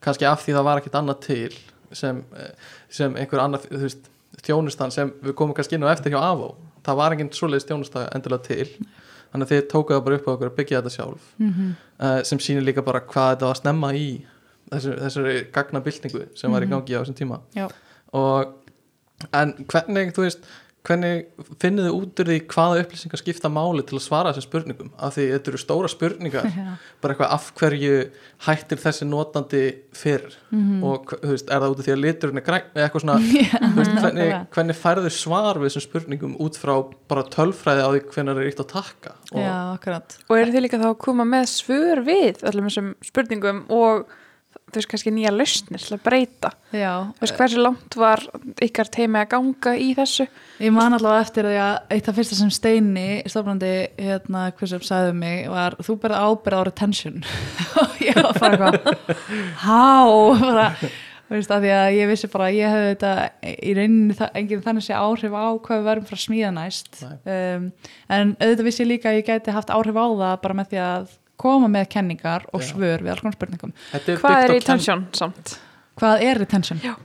[0.04, 1.60] kannski af því það var ekkert annað til
[1.92, 4.10] sem, eh, sem einhver annað veist,
[4.46, 8.06] þjónustan sem við komum kannski inn á eftir hjá AVO það var enginn svoleiðis þjónusta
[8.16, 8.68] endilega til
[9.32, 11.74] þannig að þið tókuðu það bara upp á okkur að byggja þetta sjálf mm -hmm.
[12.00, 14.08] uh, sem sýnir líka bara hvað þetta var snemma í
[14.72, 17.68] þessu, þessari gagnabildingu sem var í gangi á þessum tíma Já.
[18.14, 18.56] og
[19.34, 20.46] en hvernig, þú veist
[20.88, 21.26] hvernig
[21.60, 24.92] finnið þið út úr því hvaða upplýsingar skipta máli til að svara þessum spurningum?
[24.98, 26.46] Af því þetta eru stóra spurningar.
[26.60, 26.70] Já.
[27.04, 27.96] bara eitthvað af hverju
[28.48, 29.64] hættir þessi notandi
[29.96, 30.80] fyrr Mhm.
[30.84, 33.04] og hva- þú veist, er það út af því að liturinn er græn eða eitthvað
[33.04, 33.18] svona,
[33.78, 36.74] veist, hvernig, hvernig færðu svar við þessum spurningum út frá
[37.12, 39.14] bara tölfræði á því hvernig er ítt að taka?
[39.36, 40.18] Og Já, akkurat.
[40.30, 44.10] Og eru þið líka þá að koma með svör við öllum þessum spurningum og
[44.70, 46.52] þú veist kannski nýja lausnir til að breyta.
[46.76, 48.24] Já, Þú veist hversu langt var
[48.66, 50.28] ykkar teimi að ganga í þessu?
[50.62, 54.86] Ég man allavega eftir því að eitt af fyrsta sem Steini, stofnandi hérna, hver sem
[54.86, 57.22] sagði um mig, var þú berði ábyrð á retention.
[57.82, 58.74] Og ég var bara
[59.66, 59.86] há,
[60.46, 60.68] bara
[61.30, 63.14] veist, að því að ég vissi bara að ég hefði þetta
[63.50, 67.02] í rauninni enginn þannig sé áhrif á hvað við verðum frá að smíða næst.
[67.06, 67.68] Um,
[68.10, 70.82] en auðvitað vissi ég líka að ég gæti haft áhrif á það bara með því
[70.86, 72.68] að koma með kenningar og Já.
[72.74, 75.54] svör við alls konar spurningum Þetta Hvað er retention samt?
[76.00, 76.82] Hvað er retention?
[76.84, 76.96] Já.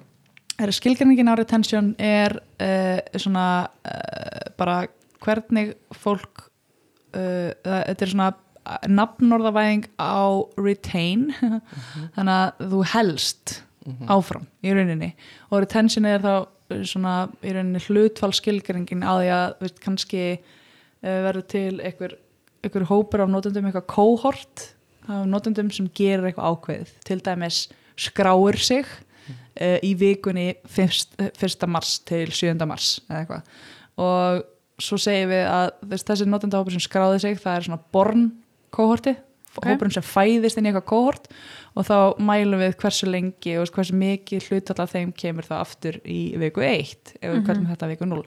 [0.62, 3.47] Er skilgreiningin á retention er uh, svona
[3.87, 4.80] uh, bara
[5.24, 6.45] hvernig fólk
[7.14, 8.32] uh, það- þetta er svona
[8.89, 10.24] nafnorðavæðing á
[10.59, 11.26] retain
[12.16, 14.07] þannig að þú helst Mhm.
[14.09, 15.11] áfram í rauninni
[15.53, 16.47] og retention er þá
[16.89, 22.14] svona í rauninni hlutfall skilgreiningin á því að veist, kannski uh, verður til einhver,
[22.65, 24.69] einhver hópur af notendum eitthvað kóhort
[25.09, 27.61] af notendum sem gerir eitthvað ákveðið til dæmis
[28.01, 32.57] skráir sig uh, í vikunni fyrst, fyrsta mars til 7.
[32.67, 33.53] mars eða eitthvað
[34.05, 34.43] og
[34.83, 38.27] svo segjum við að þess, þessi notendahópur sem skráði sig það er svona born
[38.75, 39.15] kóhorti
[39.55, 39.69] Ok.
[39.71, 41.29] hópurinn sem fæðist inn í eitthvað kóhort
[41.75, 45.97] og þá mælum við hversu lengi og hversu mikið hlutall af þeim kemur það aftur
[46.07, 47.47] í viku 1 ef við Mhm.
[47.49, 48.18] kallum þetta viku 0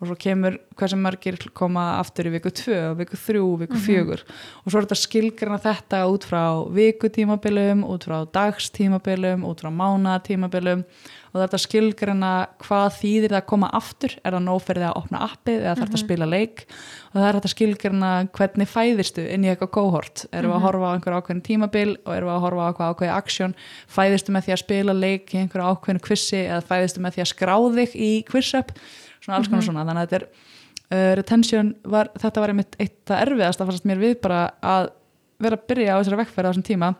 [0.00, 4.70] og svo kemur hversu margir koma aftur í viku 2, viku 3, viku 4 og
[4.70, 10.84] svo er þetta skilgrana þetta út frá vikutímabilum, út frá dagstímabilum, út frá mánatímabilum
[11.32, 12.30] og þetta skilgrana
[12.60, 14.12] hvað þýðir það að koma aftur.
[14.20, 16.64] Er það það að opna appið eða þarf það að spila leik?
[17.12, 20.90] Og það er þetta skilgrana hvernig fæðistu inn í eitthvað kóhort erum við að horfa
[20.92, 23.54] á einhver ákveðin tímabil og erum við að horfa á ákveði aksjón
[23.96, 27.30] fæðistu með því að spila leik í einhverju ákveðinu kvissi eða fæðistu með því að
[27.32, 28.74] skrá þig í quiz-up
[29.22, 29.86] svona alls konar svona.
[29.88, 30.26] Þannig að þetta er
[30.92, 34.90] uh, retention var, þetta var einmitt eitt það erfiðast að fannst mér við bara að
[35.42, 36.92] vera að byrja á þessari vekkferð á þessum tíma.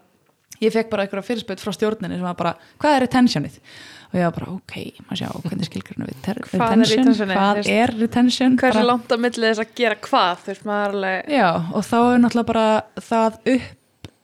[0.62, 3.56] Ég fekk bara einhverja fyrirspöld frá stjórninni sem var bara, hvað er retentionið?
[4.12, 4.74] og ég var bara, ok,
[5.08, 8.56] maður sjá, hvernig skilgrunum við ter- Hvað er retention, hvað er retention?
[8.84, 10.42] langt á milli þess að gera hvað?
[10.42, 12.66] Þú veist maður alveg já, og þá er náttúrulega bara
[13.08, 13.70] það upp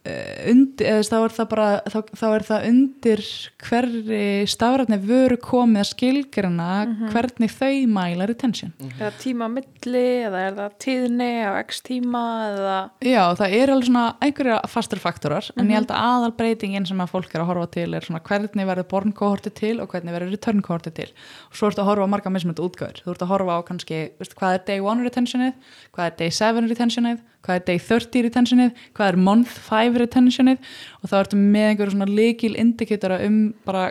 [0.09, 3.23] uh, undir, eða þá er það bara þá, þá er það undir
[3.69, 6.69] hverri stafrætni vöru komið að skilgruna
[7.13, 8.73] hvernig þau mæla retention.
[8.97, 13.91] Eða tíma milli eða er það tíðni á x tíma eða Já, það er alveg
[13.91, 17.51] svona einhverja fastur faktorar en ég held að aðal breytingin sem að fólk er að
[17.53, 21.09] horfa til er svona hvernig verður born kohorti til og hvernig verður return kohorti til.
[21.51, 24.01] Og svo ertu að horfa á marga mismöndu útgöður þú ert að horfa á kannski,
[24.21, 28.27] veist, hvað er day 1 retentionið hvað er day 7 retentionið hvað er day 30
[28.29, 28.85] retentionið?
[28.97, 30.71] Hvað er month 5 retentionið?
[31.03, 33.91] Og þá ertu með einhverju svona líkil indikatora um bara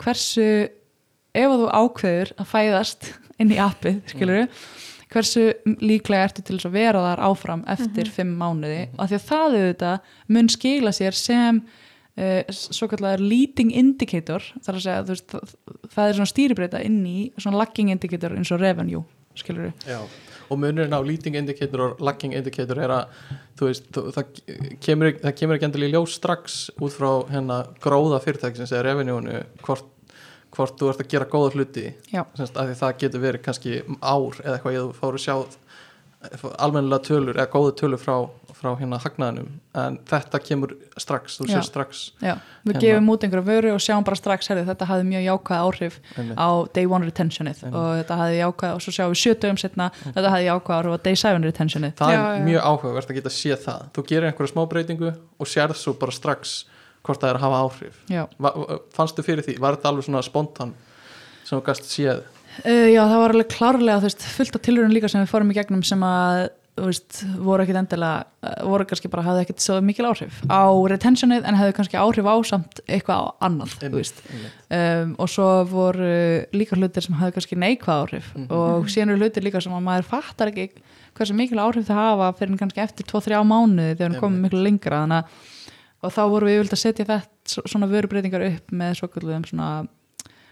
[0.00, 0.46] hversu
[1.36, 4.46] ef þú ákveður að fæðast inn í appið, skilur
[5.10, 5.44] hversu
[5.82, 8.84] líklega ertu til að vera þar áfram eftir fimm mánuði.
[8.96, 14.78] Og því að það auðvitað mun skila sér sem uh, svo kallar leading indicator þar
[14.78, 15.54] að segja, þú veist, það,
[15.94, 19.02] það er svona stýribreyta inn í svona lagging indicator eins og revenue,
[19.38, 20.00] skilur við Já,
[20.50, 23.22] og munurinn á leading indicator og lagging indicator er að
[23.60, 24.42] veist, það,
[24.82, 29.40] kemur, það kemur ekki endilega í ljós strax út frá hérna gróða fyrirtækisins eða revenjúinu
[29.66, 29.88] hvort,
[30.56, 31.86] hvort þú ert að gera góða hluti.
[32.10, 35.36] Semst, að því það getur verið kannski ár eða eitthvað ég þú fóru að sjá
[36.60, 38.14] almennilega tölur eða góða tölur frá,
[38.52, 39.46] frá hérna hagnaðinum
[39.80, 42.34] en þetta kemur strax, þú sér strax Já,
[42.66, 42.82] við Hérna.
[42.84, 46.36] gefum út einhverju vöru og sjáum bara strax herri, þetta hafði mjög jákvæð áhrif einmitt.
[46.36, 47.78] á day one retentionið Einmitt.
[47.80, 50.98] og þetta hafði jákvæð og svo sjáum við sjötugum setna þetta hafði jákvæð áhrif á
[51.08, 52.44] day seven retentionið það Já, er já.
[52.50, 56.12] mjög áhugavert að geta séð það þú gerir einhverja smá breytingu og sérð svo bara
[56.12, 56.58] strax
[57.00, 57.94] hvort það er að hafa áhrif.
[58.36, 58.50] Va,
[58.92, 60.74] fannstu fyrir því, var þetta alveg svona spontan
[61.48, 62.20] sem þú gast séð
[62.64, 65.54] Uh, já, það var alveg klárlega veist, fullt af tilhörun líka sem við fórum í
[65.56, 66.48] gegnum sem að
[66.80, 71.44] veist, voru ekkit endilega uh, voru kannski bara, hafði ekkit svo mikil áhrif á retentionið
[71.48, 74.22] en hefði kannski áhrif á samt eitthvað á annað þú veist.
[74.30, 74.56] einmitt.
[74.78, 76.10] um, og svo voru
[76.56, 78.46] líka hlutir sem hafði kannski neikvað áhrif Mhm.
[78.50, 80.68] og síðan eru hlutir líka sem að maður fattar ekki
[81.16, 84.52] hversu mikil áhrif það hafa fyrir kannski eftir 2-3 mánuði þegar komum Einmitt.
[84.52, 85.24] miklu lengra þannig að
[86.02, 89.86] og þá vorum við yfirleitt að setja þetta svona vörubreitingar upp með svo kallum svona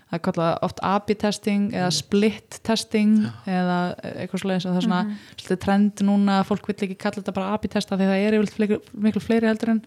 [0.09, 4.87] það er kallað oft AB testing eða split testing eða eitthvað svoleiðis og það er
[4.89, 5.57] svona mm -hmm.
[5.65, 9.21] trend núna, fólk vill ekki kalla þetta bara AB testa því það er fleiri, miklu
[9.21, 9.83] fleiri heldur en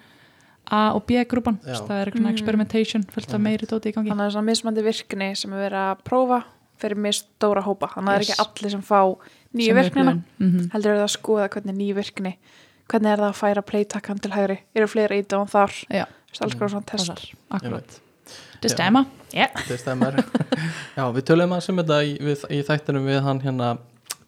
[0.72, 1.74] A og B grúpan Já.
[1.88, 2.32] það er eitthvað Mm.
[2.32, 5.53] experimentation fullt af meiri dóti í gangi þannig að það er svona mismandi virkni sem
[5.53, 6.43] er verið að prófa
[6.78, 8.30] fyrir mér stóra hópa þannig að það er Yes.
[8.30, 9.01] ekki allir sem fá
[9.53, 10.24] nýju virknina upplifun.
[10.39, 10.69] Mhm.
[10.72, 12.38] heldur er það að skoða hvernig ný virkni
[12.89, 16.05] hvernig er það að færa playtakkan til hægri eru fleiri í og þar Já.
[16.41, 18.61] Alls konar svona test Passar, akkurat Einmitt.
[18.61, 19.01] Það stemma.
[19.34, 20.17] Já, það stemmar
[20.97, 23.69] já, við töluðum að sem þetta í, við, í þættinum við hann hérna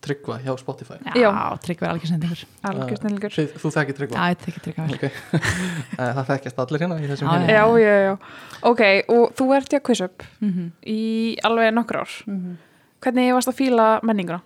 [0.03, 0.97] Tryggva hjá Spotify.
[1.15, 1.29] Já.
[1.63, 2.39] tryggver algjör sendingur.
[2.67, 3.31] Algjör snillingur.
[3.37, 5.11] Þið, þú þekkir Já, Tryggva ég tekið tryggver okay.
[6.01, 8.15] Eh, það þekkjast allir hérna í þessum Já, hérna já, já, já,
[8.71, 8.81] ok,
[9.15, 10.65] og þú ert í að quiz up Mhm.
[10.91, 10.99] í
[11.47, 12.15] alveg nokkur ár.
[12.27, 12.57] Mhm.
[13.03, 14.41] hvernig varst að fíla menninguna?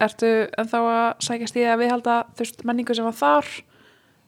[0.00, 2.18] Ertu en þá að sækjast í að viðhalda
[2.68, 3.48] menningu sem var þar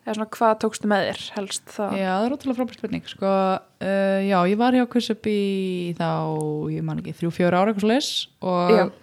[0.09, 3.35] eða svona hvað tókstu með þér helst það Já, það er ótrúlega frábært spurning sko,
[3.85, 5.43] uh, Já, ég var hjá Quiz Up í
[5.99, 6.09] þá,
[6.73, 8.97] ég man ekki, þrjú, fjóra ára eitthvað svo leis og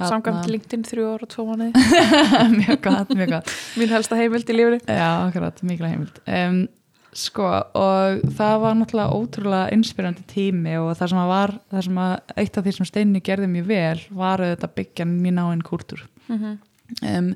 [0.00, 1.86] samkvæmt LinkedIn þrjú ára og tvo mánuði.
[2.58, 3.54] Mjög gott, mjög gott.
[3.78, 6.22] Mín helsta heimild í lífri Já, akkurat, mikla heimild.
[6.26, 6.62] Um,
[7.10, 7.42] Sko,
[7.74, 12.12] og það var náttúrulega ótrúlega inspirandi tími og það sem að var, það sem að
[12.38, 16.04] eitt af því sem Steini gerði mjög vel var auðvitað að byggja mjög náinn kúltúr.
[16.28, 16.54] Mm -hmm.
[17.02, 17.30] Um,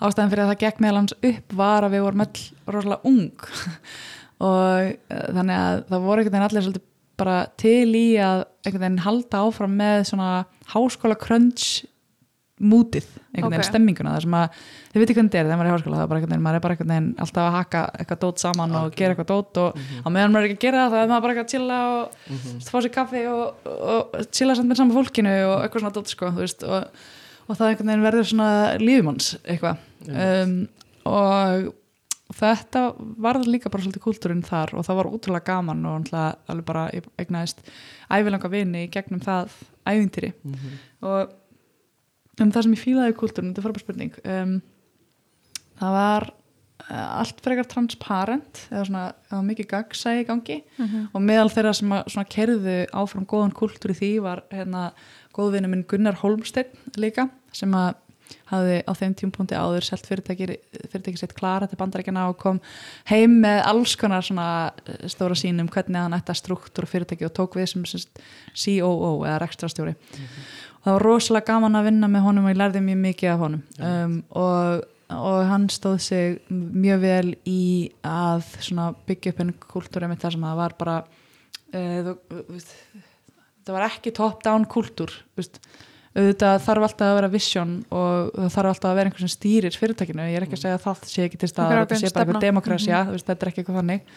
[0.00, 2.44] ástæðan fyrir að það gekk meðal hans upp var að við vorum öll
[2.74, 3.48] rosalega ung
[4.50, 6.86] og uh, þannig að það voru einhvern veginn allir svolítið
[7.20, 10.28] bara til í að einhvern veginn halda áfram með svona
[10.72, 11.82] háskóla crunch
[12.60, 13.68] mútið, einhvern veginn Ok.
[13.70, 14.56] stemminguna það sem að,
[14.92, 16.42] þið veitir hvernig þetta er þegar maður er í háskóla það er bara einhvern veginn,
[16.44, 18.98] maður er bara einhvern veginn alltaf að haka eitthvað dót saman og Algjörlega.
[19.00, 21.24] gera eitthvað dót og á meðan maður er ekki að gera það þá er maður
[21.24, 22.58] bara eitthvað að chilla og Mhm.
[22.68, 26.12] fá sér kaffi og, og, og chilla samt með saman fólkinu og eitthvað svona dót
[26.12, 27.00] sko, þú veist, og,
[27.50, 29.84] og það einhvern veginn verður svona lífumanns eitthvað.
[30.06, 30.56] Um,
[31.10, 31.70] og
[32.36, 32.82] þetta
[33.20, 37.08] varð líka bara svolítið kúltúrin þar og það var útrúlega gaman og alveg bara ég
[37.18, 37.62] eignaðist
[38.12, 39.54] ævilanga vini gegnum það
[39.90, 40.32] ævintýri.
[40.44, 40.76] Mhm.
[41.02, 41.36] og
[42.40, 44.52] um það sem ég fílaði kúltúrin, þetta er frábær spurning um,
[45.80, 50.58] það var uh, allt frekar transparent eða svona, það var mikið gagsæði í gangi.
[51.12, 54.90] Og meðal þeirra sem að svona kerðu áfram góðan kúltúr í því var hérna
[55.36, 57.98] góðvinni minn Gunnar Holmsteinn líka sem að
[58.50, 60.58] hafði á þeim tímpúndi áður selt fyrirtæki,
[61.18, 62.60] sitt klara til bandarækjana og kom
[63.10, 64.46] heim með alls konar svona
[64.86, 67.86] eh, stóra sín um hvernig hann ætti að struktúra fyrirtæki og tók við sem,
[68.54, 69.96] COO eða rekstrastjóri
[70.80, 73.42] og það var rosalega gaman að vinna með honum og ég lærði mjög mikið af
[73.42, 73.64] honum.
[73.84, 77.64] Um, og, og hann stóð sig mjög vel í
[78.06, 82.42] að svona byggja upp einn kultúr einmitt þar sem það var bara uh, þú, þú
[82.54, 82.74] veist,
[83.66, 85.60] það var ekki top-down kultúr veist,
[86.10, 89.76] auðvitað þarf alltaf að vera vision og það þarf alltaf að vera einhver sem stýrir
[89.78, 92.08] fyrirtækinu, ég er ekki að segja að það sé ekki til stað, Einhver þetta sé
[92.10, 92.40] bara stefna.
[92.46, 94.16] demokrasja, mm þetta er ekki eitthvað þannig.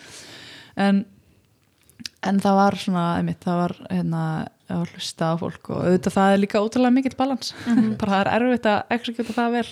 [0.88, 1.04] En
[2.24, 4.26] en það var svona, einmitt, það var hérna,
[4.74, 7.54] að hlusta á fólk og auðvitað það er líka ótrúlega mikill balans.
[8.00, 9.66] Bara það er erfitt að executa það vel.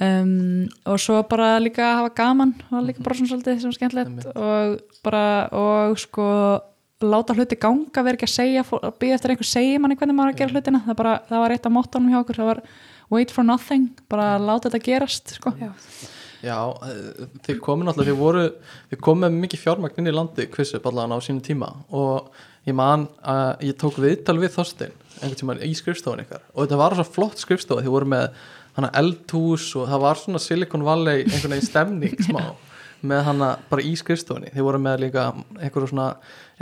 [0.00, 4.28] Um, og svo bara líka að hafa gaman var líka bara svona svolítið sem skemmtilegt
[4.32, 6.28] og bara, og sko
[7.00, 10.30] láta hluti ganga, vera ekki að segja að byggja eftir einhver segja manni hvernig maður
[10.30, 10.80] á að gera hlutina.
[10.86, 12.62] Það, bara, það var eitt af mottanum hjá okkur það var
[13.10, 15.54] wait for nothing, bara láta þetta gerast sko.
[15.60, 15.72] Já.
[16.40, 16.56] Já,
[16.88, 18.44] eh, þið komu náttúrulega, þið voru
[18.92, 21.68] þið komu með mikið fjármagn inn í landi kvissup allan á sínum tíma.
[21.92, 22.30] Og
[22.64, 26.40] ég man að ég tók viðtal við Þorstein einhvern tímann í skrifstofun ykkar.
[26.54, 30.86] Og þetta var svo flott skrifstofa, þið voru með eldhús og það var svona Silicon
[30.86, 32.42] Valley einhvern veginn stemning smá
[33.02, 35.26] með hana bara í skrifstofunni þið voru með líka
[35.60, 36.08] einhver svona,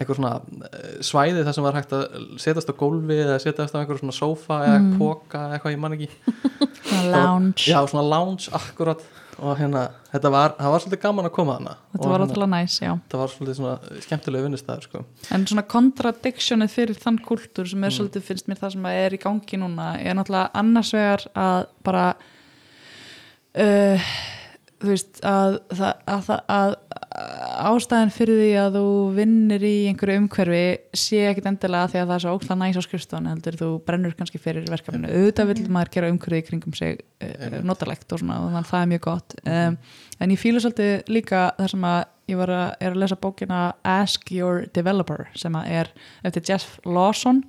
[0.09, 0.33] svona
[0.69, 4.17] eh, svæði þar sem var hægt að setjast á gólfi eða setjast á einhver svona
[4.17, 4.93] sófa eða mm.
[5.01, 6.11] póka eða eitthvað ég man ekki
[6.89, 9.03] Svona lounge Já, svona lounge, akkurat
[9.39, 12.51] og hérna, þetta var, það var svolítið gaman að koma hana þetta var hérna, ótrúlega
[12.55, 15.03] næs, já þetta var svolítið svona skemmtilega vinnustæður sko.
[15.37, 17.97] En svona kontradiktionið fyrir þann kultúr sem er Mm.
[17.99, 22.05] svolítið finnst mér það sem er í gangi núna er náttúrulega annars vegar að bara
[23.55, 24.11] uh,
[24.79, 26.75] þú veist að, að, að, að
[27.69, 30.63] ástæðan fyrir því að þú vinnir í einhverju umhverfi
[30.97, 34.15] sé ekkit endilega því að það er svo ókslega næs á skrifstofan heldur þú brennur
[34.19, 35.11] kannski fyrir verkefninu.
[35.11, 37.67] Auðvitað vil maður gera umhverfi kringum sig Einmitt.
[37.67, 39.37] notalegt og svona og þannig að það er mjög gott.
[39.43, 39.79] Um,
[40.19, 43.61] en ég fíla svolítið líka þar sem að ég var að, er að lesa bókina
[43.89, 45.91] Ask Your Developer sem er
[46.27, 47.43] eftir Jeff Lawson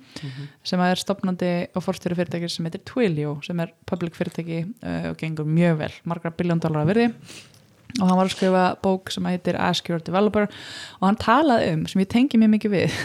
[0.66, 5.10] sem að er stopnandi og fórstjóri fyrirtæki sem heitir Twilio sem er public fyrirtæki uh,
[5.12, 7.08] og gengur mjög vel, margra biljón dólar að virði.
[7.98, 10.48] Og hann var að skrifa bók sem heitir Ask Your Developer
[11.00, 12.96] og hann talaði um, sem ég tengi mjög mikið við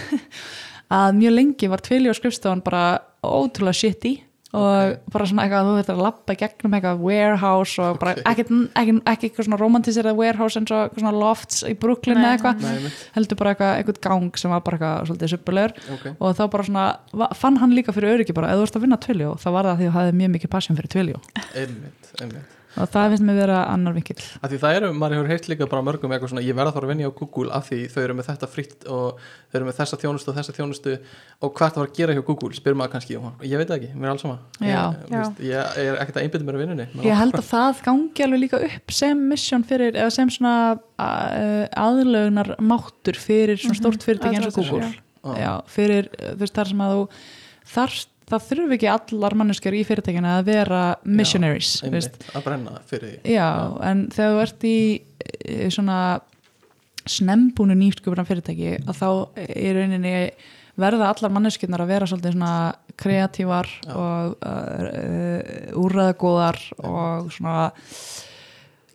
[0.99, 2.85] að mjög lengi var Twilio skrifstofan bara
[3.25, 4.15] ótrúlega shitty
[4.55, 8.21] og bara svona eitthvað að þú þurft að lappa gegnum eitthvað warehouse og bara Ok.
[8.31, 8.51] ekkert,
[8.81, 12.89] ekki, ekki eitthvað svona romantísirað warehouse eins og eitthvað svona lofts í Brooklyn eða eitthvað.
[13.17, 16.05] heldur bara eitthvað, eitthvað gang sem var bara eitthvað svolítið suppulegur ok.
[16.19, 18.85] Og þá bara svona, va- fann hann líka fyrir öryggi bara, ef þú varst að
[18.87, 21.21] vinna Twilio, þá var það því að þú hafði mjög mikið passion fyrir Twilio.
[21.55, 25.31] Einmitt, einmitt og það finnst mér vera annar vinkil Af því það eru, maður hefur
[25.31, 27.79] heyrt líka bara mörgum eitthvað svona, ég verða þá að vinja á Google af því
[27.93, 31.53] þau eru með þetta fritt og þau eru með þessa þjónustu og þessa þjónustu og
[31.55, 33.91] hvað það var að gera hjá Google, spyr maður kannski og ég veit það ekki,
[33.95, 34.67] mér er alls sama Já.
[34.67, 35.15] ég, Já.
[35.15, 38.43] veist, ég er ekkert að einbytta mér að vinnunni ég held að það gangi alveg
[38.43, 40.55] líka upp sem mission fyrir, eða sem svona
[41.85, 45.39] aðlögnar máttur fyrir svona stórt fyrirtæki eins og Google já.
[45.39, 47.07] já, fyrir, þú veist, þar sem að þú
[47.75, 52.15] þarft, það þurfi ekki allar manneskjör í fyrirtækina að vera missionaries veist.
[52.17, 53.49] einmitt, að brenna fyrir því já,
[53.89, 54.77] en þegar þú ert í
[55.29, 55.99] eh, svona
[57.05, 59.09] snembúnu nýsköpunar fyrirtæki að þá
[59.45, 60.15] í rauninni
[60.79, 62.55] verða allar manneskjörnar að vera svolítið svona
[62.99, 63.91] kreatívar Já.
[63.95, 67.69] og uh, uh, úrræðagóðar og svona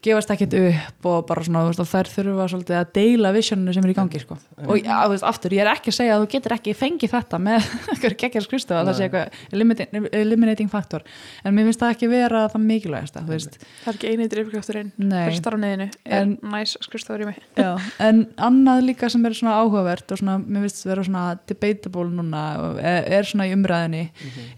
[0.05, 3.92] gefast ekkert upp og bara svona veist, þær þurfa svolítið að deila visioninu sem er
[3.92, 4.36] í gangi sko.
[4.64, 7.40] og þú veist, aftur, ég er ekki að segja að þú getur ekki fengið þetta
[7.44, 11.05] með eitthvað geggjars það sé eitthvað eliminating, faktor
[11.44, 14.92] en mér finnst það ekki vera það mikilvægast það er ekki eini drifkrafturinn.
[14.96, 15.18] Nei.
[15.28, 17.42] fyrir starfniðinu er næs skrifstofur í mig.
[17.61, 17.74] Já,
[18.07, 22.46] en annað líka sem er svona áhugavert og svona, mér finnst vera svona debatable núna
[22.80, 24.07] er, er svona í umræðinni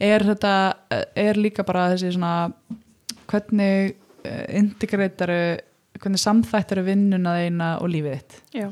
[0.03, 0.55] er þetta,
[1.19, 2.53] er líka bara þessi svona
[3.33, 3.97] hvernig
[4.59, 5.39] integrataru
[6.03, 8.37] hvernig samþættaru vinnuna þeina og lífið þitt.
[8.57, 8.69] Já,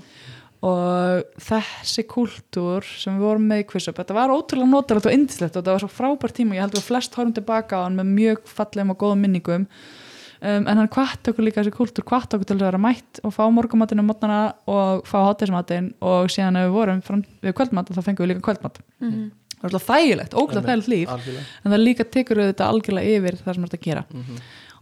[0.60, 5.54] og þessi kultúr sem við vorum með í quiz-up, þetta var ótrúlega notalegt og indislegt
[5.54, 7.96] og þetta var svo frábært tíma ég held að við flest horfum tilbaka á hann
[7.96, 9.66] með mjög fallegum og góðum minningum.
[10.40, 13.34] Um, en hann kvart okkur líka þessi kultúr kvart okkur til að vera mætt og
[13.36, 17.92] fá morgumatinn um mótnana og fá hátismatinn og síðan ef við vorum fram, við kvöldmat
[17.92, 18.80] þá fengum við líka kvöldmat.
[19.04, 19.28] Mm
[19.60, 21.10] það var alltaf þægilegt, óglæð þægilegt líf.
[21.12, 21.42] Algjörlega.
[21.60, 24.04] En það líka tekur auðvitað algjörlega yfir það sem er að gera.
[24.08, 24.38] Mhm.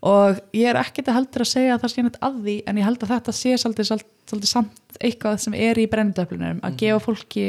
[0.06, 2.78] Og ég er ekkert að heldur að segja að það sé neitt að því en
[2.78, 6.76] ég held að þetta sé svolítið, svolítið, svolítið samt eitthvað sem er í brennindöflunum að
[6.82, 7.46] gefa fólki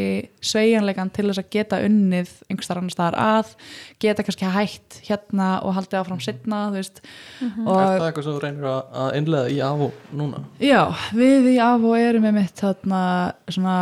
[0.49, 3.53] sveigjanlegan til þess að geta unnið einhverstaðar annar staðar að
[4.01, 7.01] geta kannski hætt hérna og haldið áfram setna þú veist.
[7.41, 9.89] Er það eitthvað sem þú reynir að, að innlega í AVO
[10.21, 10.45] núna?
[10.63, 10.81] já,
[11.17, 13.03] við í AFO erum með mitt þarna
[13.49, 13.75] svona,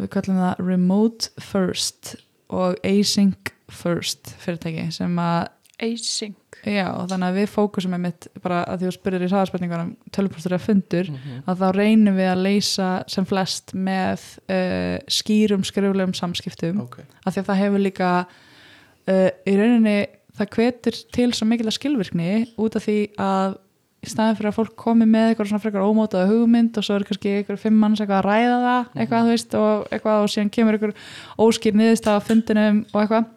[0.00, 2.14] við kallum það remote first
[2.54, 5.50] og async first fyrirtæki sem að
[5.82, 9.90] Async Já, þannig að við fókusum með mitt bara að því þú spyrir í saðarspurningunum
[10.16, 11.42] tölvupóstur að fundur, Mhm.
[11.46, 16.80] að þá reynum við að leysa sem flest með uh, skýrum skriflegum samskiptum.
[16.86, 19.98] Ok, af því að það hefur líka uh, í rauninni
[20.38, 23.58] það hvetur til svo mikilvæg skilvirkni út af því að
[24.04, 27.04] í staðin fyrir að fólk komi með eitthvað svona frekar ómótaða hugmynd og svo er
[27.08, 30.50] kannski eitthvað fimm manns eitthvað að ræða það eitthvað þú veist og eitthvað og síðan
[30.52, 30.98] kemur eitthvað
[31.46, 33.30] óskýr niðurst á fundinum og eitthvað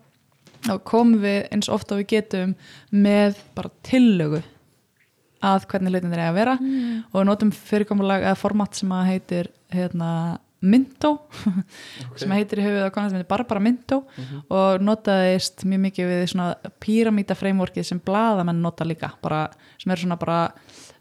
[0.74, 2.56] og komum við eins ofta og við getum
[2.92, 4.42] með bara tillögu
[5.48, 6.98] að hvernig hlutin þeir eiga að vera mm.
[7.12, 10.12] og við notum fyrirkomulag eða format sem að heitir hérna,
[10.66, 11.12] Minto
[12.10, 14.40] ok sem heitir í höfuð á konar sem heitir Barbara Minto Mhm.
[14.50, 16.48] og notaðist mjög mikið við svona
[16.82, 19.44] píramíta frameworkið sem blaðamenn nota líka bara,
[19.78, 20.40] sem er svona bara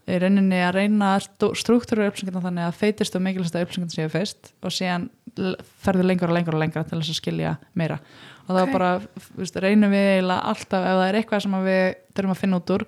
[0.06, 1.14] í rauninni að reyna
[1.58, 6.30] struktúru upplýsingarna þannig að feitist og mikilvægsta upplýsingarna séu fyrst og síðan l- ferðu lengur
[6.30, 7.98] og lengur og lengur til þess að skilja meira.
[8.46, 8.72] Og þá Ok.
[8.76, 8.90] bara
[9.36, 11.82] veist, reynum við eiginlega alltaf ef það er eitthvað sem við
[12.14, 12.84] þurfum að finna út úr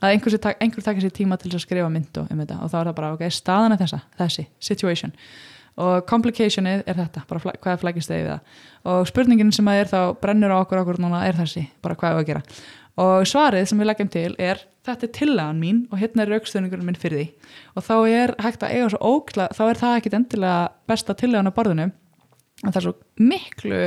[0.00, 2.58] að einhver, einhver takir sér tíma til að skrifa myndu um þetta.
[2.64, 5.12] Og þá er það bara, ok, staðan er þessa þessi, situation.
[5.80, 8.40] Og complicationið er þetta, bara flæ- hvað flækist við það?
[8.90, 12.10] Og spurningin sem að er þá brennur á okkur okkur núna er þessi, bara hvað
[12.10, 12.42] er að gera?
[13.00, 14.58] Og svarið sem við leggjum til er
[14.94, 17.26] þetta er tillagan mín og hérna er raukstöðningurinn minn fyrir því
[17.76, 21.50] og þá er hægt að eiga svo ókla þá er það ekkit endilega besta tillagan
[21.50, 22.94] á borðinu en það er svo
[23.30, 23.82] miklu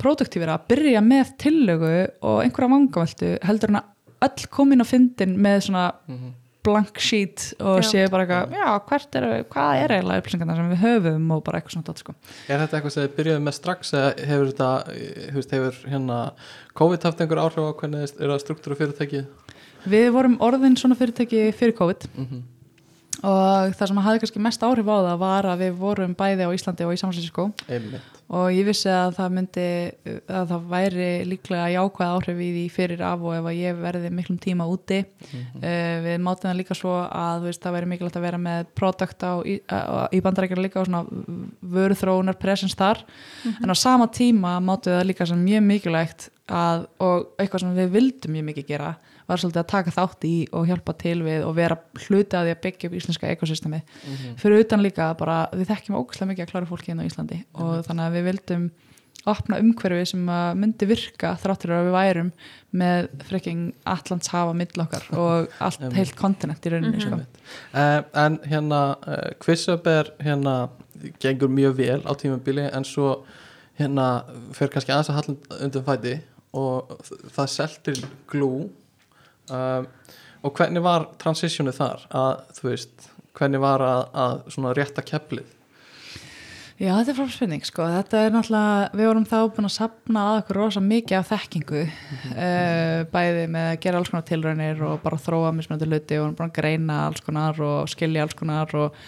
[0.00, 1.92] produktífir að byrja með tillögu
[2.26, 6.34] og einhverja vangaveltu heldur en að öll komin á fyndin með svona Mhm.
[6.66, 7.86] blank sheet og Já.
[7.92, 11.60] séu bara eitthvað, já, hvert er, hvað er eiginlega upplýsingarna sem við höfum og bara
[11.60, 12.14] eitthvað svona dót, sko.
[12.48, 15.90] Er þetta eitthvað sem þið byrjuðu með strax eða hefur þetta, eh, þú veist, hefur
[15.92, 16.32] hérna
[16.74, 19.26] COVID haft einhver áhrif á hvernig er að struktúra fyrirtækið?
[19.86, 22.08] Við vorum orðin svona fyrirtæki fyrir COVID.
[22.16, 22.44] Mm
[23.24, 26.50] og það sem hafði kannski mest áhrif á það var að við vorum bæði á
[26.52, 27.48] Íslandi og í San Francisco.
[27.68, 28.12] Einmitt.
[28.26, 29.66] Og ég vissi að það myndi
[30.34, 34.10] að það væri líklega jákvæð áhrif í því fyrir af og ef að ég verði
[34.12, 35.00] miklum tíma úti.
[35.30, 35.62] Mhm.
[35.62, 38.70] uh, við mátum það líka svo að þú veist, það væri mikilvægt að vera með
[38.74, 39.56] product á, í,
[40.12, 41.04] í bandarækjara líka og svona
[41.62, 43.04] vöruþróunar presence þar
[43.62, 47.74] en á sama tíma mátum við það líka sem mjög mikilvægt að, og eitthvað sem
[47.76, 48.90] við vildum mjög mikið gera
[49.26, 51.76] var svolítið að taka þátt í og hjálpa til við og vera
[52.06, 54.36] hluti að því að byggja upp íslenska ekosystemi Mhm.
[54.38, 57.82] fyrir utan líka bara við þekkjum ógæslega mikið að klára fólki inn á Íslandi og
[57.88, 58.68] þannig að við vildum
[59.26, 60.22] opna umhverfi sem
[60.54, 62.28] myndi virka þráttur að við værum
[62.78, 65.96] með frekking Allands hafa mill okkar og allt Einmitt.
[65.98, 67.18] heilt kontinent í rauninni sko.
[67.74, 70.68] Uh, en hérna uh, QuizUp er hérna
[71.18, 73.24] gengur mjög vel á tímabili en svo
[73.80, 74.22] hérna
[74.54, 76.14] fer kannski aðeins að halla undir fæti
[76.56, 76.96] og
[77.36, 78.00] það seltir
[78.30, 78.68] glú.
[79.50, 79.84] Uh,
[80.42, 82.06] og hvernig var transitionið þar?
[82.16, 85.52] Að þú veist, hvernig var að, að svona rétta keflið
[86.76, 87.84] Já, þetta er fráspurning, sko.
[87.88, 91.84] Þetta er náttúrulega, við vorum þá búin að sapna að okkur rosa mikið af þekkingu,
[91.86, 96.52] uh, bæði með að gera alls konar tilraunir og bara þróa mismunandi hluti og bara
[96.58, 98.98] greina alls konar og skilja alls konar og,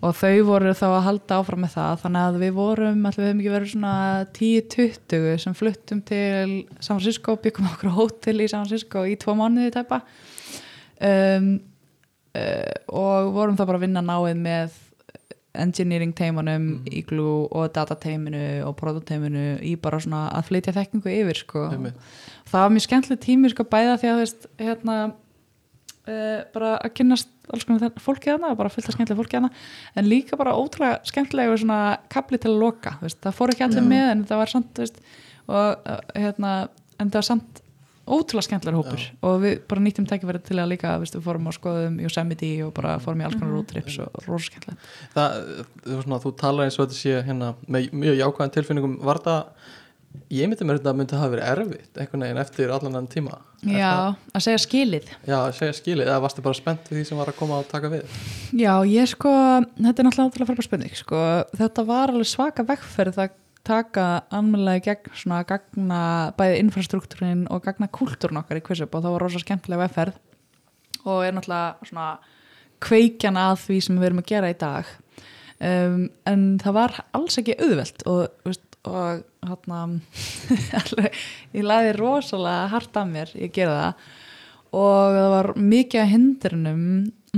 [0.00, 1.96] og þau voru þá að halda áfram með það.
[2.04, 3.94] Þannig að við vorum, alltaf við hefum ekki verið svona
[4.38, 9.74] 10-20 sem fluttum til San Francisco, byggum okkur hótel í San Francisco í tvo mánuði
[9.76, 10.00] tæpa
[11.04, 11.50] um,
[12.36, 14.78] uh, og vorum þá bara að vinna náið með
[15.60, 16.92] engineering teimunum, Mhm.
[16.94, 21.64] Igloo og data teiminu og product teiminu í bara svona að flytja þekkingu yfir sko.
[22.46, 24.96] Það var mjög skemmtileg tími sko bæða því að þú veist hérna
[26.08, 29.50] uh, bara að kynnast alls konar þenn- fólki þarna, bara fullt af skemmtilega fólki þarna.
[29.98, 31.80] En líka bara ótrúlega skemmtilega svona
[32.12, 35.02] kapli til að loka, veist, það fór ekki allir með en það var samt, veist
[35.50, 36.52] og uh, hérna,
[37.00, 37.64] en það var samt
[38.10, 39.02] ótrúlega skemmtilegar hópur.
[39.02, 39.10] Já.
[39.26, 42.96] og við bara nýttum tækifæri til að líka, við fórum og skoðum Yosemite og bara
[43.02, 44.88] fórum í alls konar roadtrips og rosa skemmtilegt.
[45.14, 45.36] Það,
[45.84, 48.96] þú, þú talar eins og þetta sé hérna, með mjög jákvæðan tilfinningum.
[49.06, 49.68] Var það,
[50.30, 53.38] ég myndi mér þetta myndi hafa verið erfitt einhvern veginn eftir allan enn tíma.
[53.66, 55.08] Já, það- að segja skilið.
[55.28, 57.68] Já, að segja skilið, eða varstu bara spennt við því sem var að koma að
[57.68, 58.16] taka við?
[58.56, 59.32] Já, ég sko,
[59.76, 61.20] þetta er náttúrulega ótrúlega frábær spurning sko,
[61.60, 63.30] þetta var alveg svaka vegferð að
[63.62, 69.12] taka almennilega gegn svona gagna bæði infrastruktúrin og gagna kultúrin okkar í Kvisup og það
[69.12, 70.14] var rosa skemmtilega vegferð
[71.04, 72.06] og er náttúrulega svona
[72.80, 74.86] kveikjan að því sem við erum að gera í dag.
[75.60, 79.80] Um, en það var alls ekki auðvelt og, veist, og hérna
[81.56, 84.10] ég laði rosalega hart af mér, ég gera það.
[84.70, 86.84] Og það var mikið að hindrunum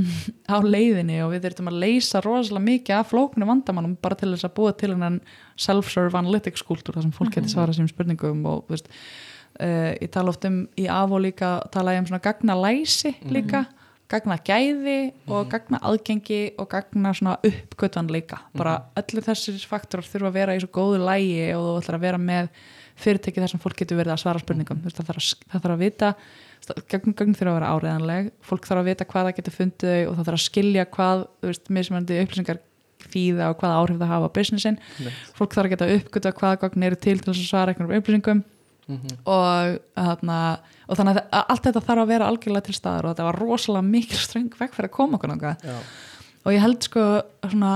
[0.53, 4.49] á leiðinni og við þurftum að leysa rosalega mikið af flóknu vandamannum bara til þess
[4.49, 5.21] að búa til hennan
[5.61, 8.89] self-serve analytics kultúr þar sem fólk getur svara sínum spurningum og veist,
[9.61, 13.15] uh, ég tala oft um í af og líka tala ég um svona gagna læsi
[13.29, 13.67] líka
[14.13, 14.99] gagna gæði
[15.33, 18.43] og gagna aðgengi og gagna svona uppgötvan líka.
[18.57, 22.07] Bara allir þessir faktorar þurfa að vera í svo góðu lægi og þú ætlar að
[22.07, 22.51] vera með
[23.03, 24.83] fyrirtæki þar sem fólk getur verið að svara spurningum.
[24.85, 26.13] Veist, það, þarf að, það þarf að vita
[26.93, 30.19] gögn, gögn þurfa að vera áreðanleg fólk þarf að vita hvað það getur fundið og
[30.19, 32.63] það þarf að skilja hvað þú veist, mismunandi upplýsingar
[33.13, 34.79] þýða og hvaða áhrif það hafa á businessin.
[35.35, 38.45] Fólk þarf að geta uppgöta hvaða gögn eru til til þess að svara einhvern upplýsingum
[38.91, 39.19] Mhm.
[39.31, 40.39] og, þarna,
[40.89, 43.87] og þannig að allt þetta þarf að vera algjörlega til staðar og þetta var rosalega
[43.87, 45.77] mikil ströng vekk fyrir að koma okkur náttúrulega
[46.43, 47.05] og ég held sko
[47.47, 47.75] svona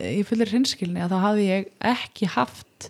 [0.00, 2.86] í fullir hinskilni að þá hafði ég ekki haft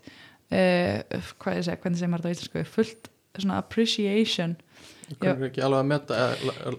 [0.52, 1.00] uh,
[1.40, 4.56] hvað ég segja, hvernig segir maður þetta á íslensku fullt svona appreciation
[5.20, 6.18] þú er ekki alveg að metta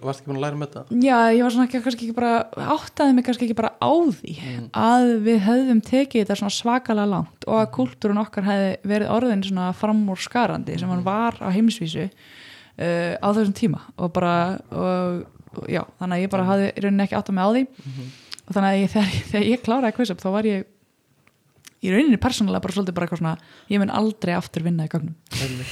[0.02, 2.32] varst ekki búin að læra að metta já, ég var svona ekki, kannski ekki bara
[2.74, 4.66] áttaði mig kannski ekki bara á því Mm.
[4.76, 9.44] að við höfðum tekið þetta svona svakalega langt og að kultúrun okkar hefði verið orðin
[9.46, 14.34] svona framúr skarandi sem hann var á heimsvísu uh, á þessum tíma og bara
[14.70, 15.24] og,
[15.56, 17.64] og, já, þannig að ég bara hafði í rauninni ekki áttað mig á því.
[18.44, 20.64] Og þannig að ég, þegar, þegar ég kláraði quiz up þá var ég
[21.84, 23.34] í rauninni persónulega bara svolítið bara eitthvað svona
[23.70, 25.14] ég mun aldrei aftur vinna í gögnum.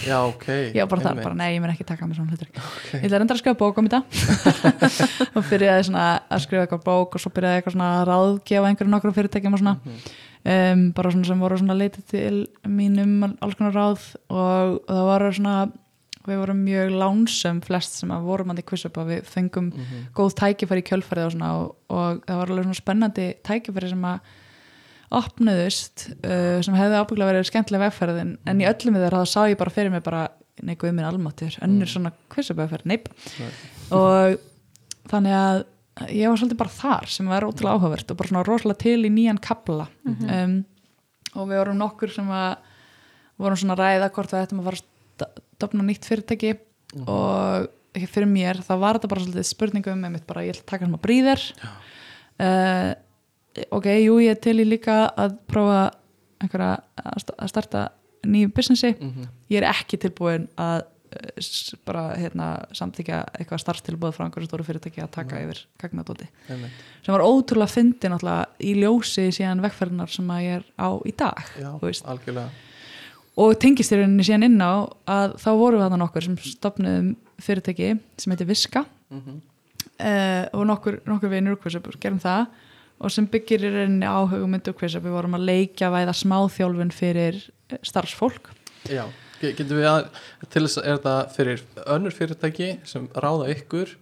[0.05, 0.47] Já, ok.
[0.77, 3.39] Var bara það, bara nei, ég mun ekki taka með svona hlutur ég ætla reyndar
[3.39, 4.03] að skrifa bók um þetta.
[5.37, 8.93] Og byrjaði svona að skrifa eitthvað bók og svo byrjaði eitthvað svona að ráðgefa einhverju
[8.93, 9.77] nokkru fyrirtækjum og svona.
[10.43, 12.35] Um, bara svona sem voru svona leitið til
[12.67, 14.09] mínum alls konar ráð.
[14.29, 15.57] Og, það voru svona
[16.23, 18.61] við vorum mjög lánsum flest sem að vorum að
[19.03, 20.05] að við fengum Mhm.
[20.15, 21.51] góð tækifæri í kjölfærið og svona.
[21.59, 24.21] Og, og það var alveg svona spennandi tækifæri sem að
[25.19, 29.43] opnuðust uh, sem hefði ábygglega verið skemmtilega vegferð en, í öllum við þeirra þá sá
[29.51, 30.23] ég bara fyrir mig bara
[30.63, 33.09] nei guð minn almáttur, önnur svona kvissabæðferð, neip
[33.41, 33.53] Nei.
[33.97, 34.37] og
[35.11, 35.63] þannig að
[36.13, 39.13] ég var svolítið bara þar sem var ótrúlega áhugavert og bara svona rosalega til í
[39.13, 40.59] nýjan kabla um,
[41.33, 42.53] og við vorum nokkur sem að
[43.43, 46.53] vorum svona ræða hvort við ættum að fara að stofna nýtt fyrirtæki
[47.07, 50.71] og ekki fyrir mér þá var þetta bara svolítið spurningum einmitt bara ég ætla að
[50.73, 52.93] taka sem að bríðir uh,
[53.71, 55.91] ok, jú ég til í líka að prófa
[56.43, 57.83] einhverja að sta- að starta
[58.27, 58.95] nýjum businessi.
[59.01, 59.29] Mhm.
[59.51, 65.03] ég er ekki tilbúin að eh, bara hérna, samþykja eitthvað starfstilbúð frá einhverju stóru fyrirtæki
[65.05, 66.29] að taka yfir gagnadóti.
[66.49, 66.71] Einmitt.
[67.05, 71.13] sem var ótrúlega fyndi náttúrulega í ljósi síðan vegferðinar sem að ég er á í
[71.17, 72.49] dag já,
[73.37, 77.17] og tengist í rauninni síðan inn á að þá vorum við þarna nokkur sem stopnuðum
[77.41, 78.85] fyrirtæki sem heitir Viska.
[79.11, 79.41] Mhm.
[80.01, 82.47] uh, og nokkur, nokkur vinur hversu gerum það
[83.03, 87.41] og sem byggir í rauninni á hugmyndu hversu við vorum að leikja væða smáþjálfun fyrir
[87.71, 88.53] eh, starfsfólk.
[88.91, 89.05] Já,
[89.43, 90.07] ge- getum við að
[90.53, 93.97] til þess að er það fyrir önnur fyrirtæki sem ráða ykkur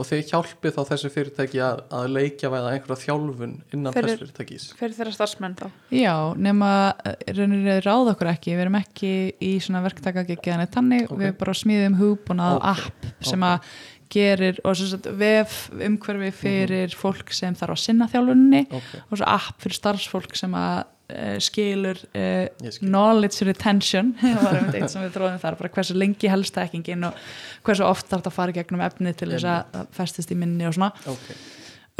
[0.00, 4.22] og þeir hjálpið þá þessu fyrirtæki að, að leikja væða einhverja þjálfun innan Fyrir- þess
[4.22, 4.64] fyrirtækis?
[4.78, 5.66] fyrir þeirra starfsmenn þá?
[5.92, 6.14] Já,
[6.48, 6.70] nema
[7.04, 9.12] eh, rauninni ráða okkur ekki, við erum ekki
[9.44, 10.38] í svona verktaka ekki
[10.72, 11.18] þannig, Ok.
[11.20, 13.50] við bara smíðum hugbúnað Ok, app sem ok.
[13.52, 19.14] að gerir og sagt, vef umhverfi fyrir fólk sem þarf að sinna þjálfunni ok, og
[19.20, 20.82] svo app fyrir starfsfólk sem að
[21.12, 22.88] uh, skilur uh, skil.
[22.88, 24.12] knowledge retention.
[24.42, 27.18] Var einmitt eitt sem við þróðum þar, bara hversu lengi helst þekkingin og
[27.66, 30.68] hversu oft þarf þetta að fara gegnum efni til þess að það festist í minni
[30.68, 30.92] og svona.
[31.12, 31.32] Ok,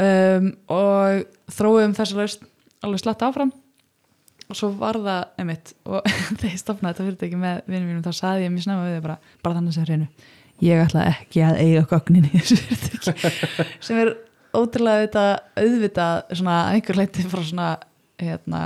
[0.05, 2.47] um, og þróum þessa laust
[2.83, 3.53] alveg slett áfram.
[4.51, 6.05] Og svo var það einmitt og
[6.37, 9.05] þegar ég stopnaði þetta fyrirtæki með vinnum mínum þá saði ég mér snemma við þau
[9.07, 10.09] bara, bara þannig sem hreinu
[10.61, 13.31] ég ætla ekki að eiga gögnin í þessu fyrirtæki
[13.87, 14.13] sem er
[14.53, 15.33] ótrúlega auðvitað,
[15.63, 17.69] auðvitað svona einhver leiti frá svona
[18.21, 18.61] hérna,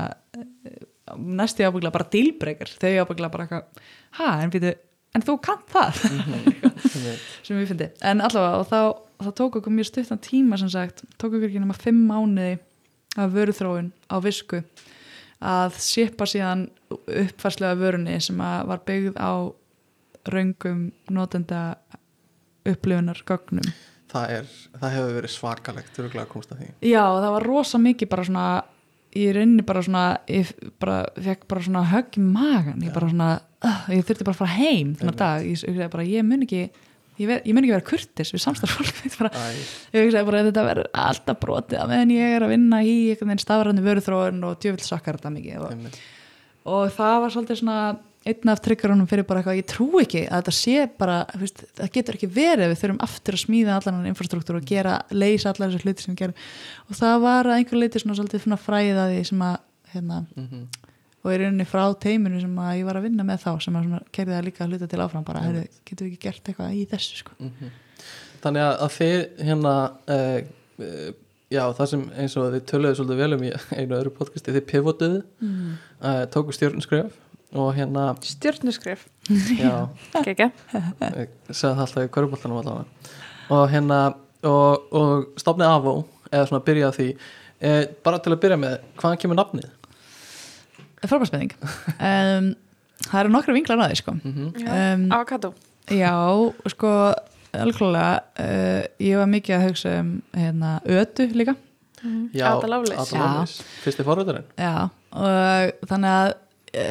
[1.15, 3.85] næstu ábyggla bara dílbreykar þau ábyggla bara eitthvað
[4.19, 4.73] ha, en, býtu,
[5.15, 6.01] en þú kannt það?
[7.45, 7.89] Sem við fyndi.
[8.05, 8.81] En allavega og þá,
[9.23, 12.57] þá tók okkur mjög stuttan tíma sem sagt, tók okkur ekki nema fimm mánuði
[13.17, 14.61] af vöruþróun á visku
[15.38, 19.31] að shipa síðan uppfærslega vörunni sem var byggð á
[20.34, 21.61] raungum notenda
[22.67, 23.69] upplifunar gögnum.
[24.07, 24.49] Það er,
[24.80, 26.71] það hefur verið svakalegt örgulega að komast að því.
[26.88, 28.47] Já, það var rosa mikið bara svona
[29.17, 30.49] í rauninni bara svona ég
[30.82, 33.30] bara, fekk bara svona högg í magan ég svona,
[33.65, 35.21] uh, ég þurfti bara að fara heim Einmitt.
[35.21, 38.91] dag, ég, ég, bara, ég mun ekki ég, ég mun ekki vera kurtis við samstarfsfólk
[39.05, 39.15] ég
[39.95, 42.97] ég hugsaði bara að þetta verður alltaf brotið að meðan ég er að vinna í
[43.13, 45.63] einhvern veginn stafræðinu vöruþróun og djöfill sakkar þetta mikið.
[45.63, 45.97] Og,
[46.75, 47.80] og það var svolítið svona
[48.32, 51.93] einn af tryggarunum fyrir bara eitthvað ég trú ekki að þetta sé bara veist, það
[51.97, 55.71] getur ekki verið við þurfum aftur að smíða allan hann infrastruktúr og gera, leysa allar
[55.71, 56.41] þessar hluti sem við gerum
[56.88, 59.57] og það var að einhver leiti svona svolítið því sem að
[59.93, 60.67] hérna, Mhm.
[61.23, 64.01] og í rauninni frá teiminu sem að ég var að vinna með þá sem að
[64.11, 66.88] kerði það líka að hluta til áfram bara, heyrðu, getum við ekki gert eitthvað í
[66.88, 67.32] þessu sko.
[67.39, 67.71] Mhm.
[68.43, 69.73] Þannig að, þið hérna
[70.07, 70.41] uh,
[70.80, 71.11] uh,
[71.49, 74.65] já, það sem eins og þið töluðu svolítið vel um í einu öðru podcasti, þið
[74.71, 75.78] pivotuðu mm.
[76.01, 77.15] uh, tóku stjórnuskref
[77.56, 79.08] og hérna, Stjörnuskrif,
[79.56, 79.88] já.
[80.18, 80.48] Ekki
[81.52, 83.16] sagði það alltaf í köruboltanum allavega.
[83.56, 84.00] Og hérna
[84.43, 85.95] og, og stopnið Avó
[86.32, 87.10] eða svona byrja á því.
[87.58, 89.70] Eh, bara til að byrja með, hvaðan kemur nafnið?
[91.06, 91.54] frábærspenning.
[91.98, 92.52] Um,
[93.08, 94.14] það eru nokkra vinklar að því sko.
[94.18, 95.54] Mm um, Avocado
[95.93, 96.14] Já,
[96.74, 96.89] sko
[97.56, 101.56] alveg uh, ég var mikið að hugsa um hérna, ötu líka.
[102.36, 103.06] Já, Ada Lovelace.
[103.16, 103.64] Ada Lovelace.
[103.84, 106.34] fyrsti forröðurinn Já, og þannig að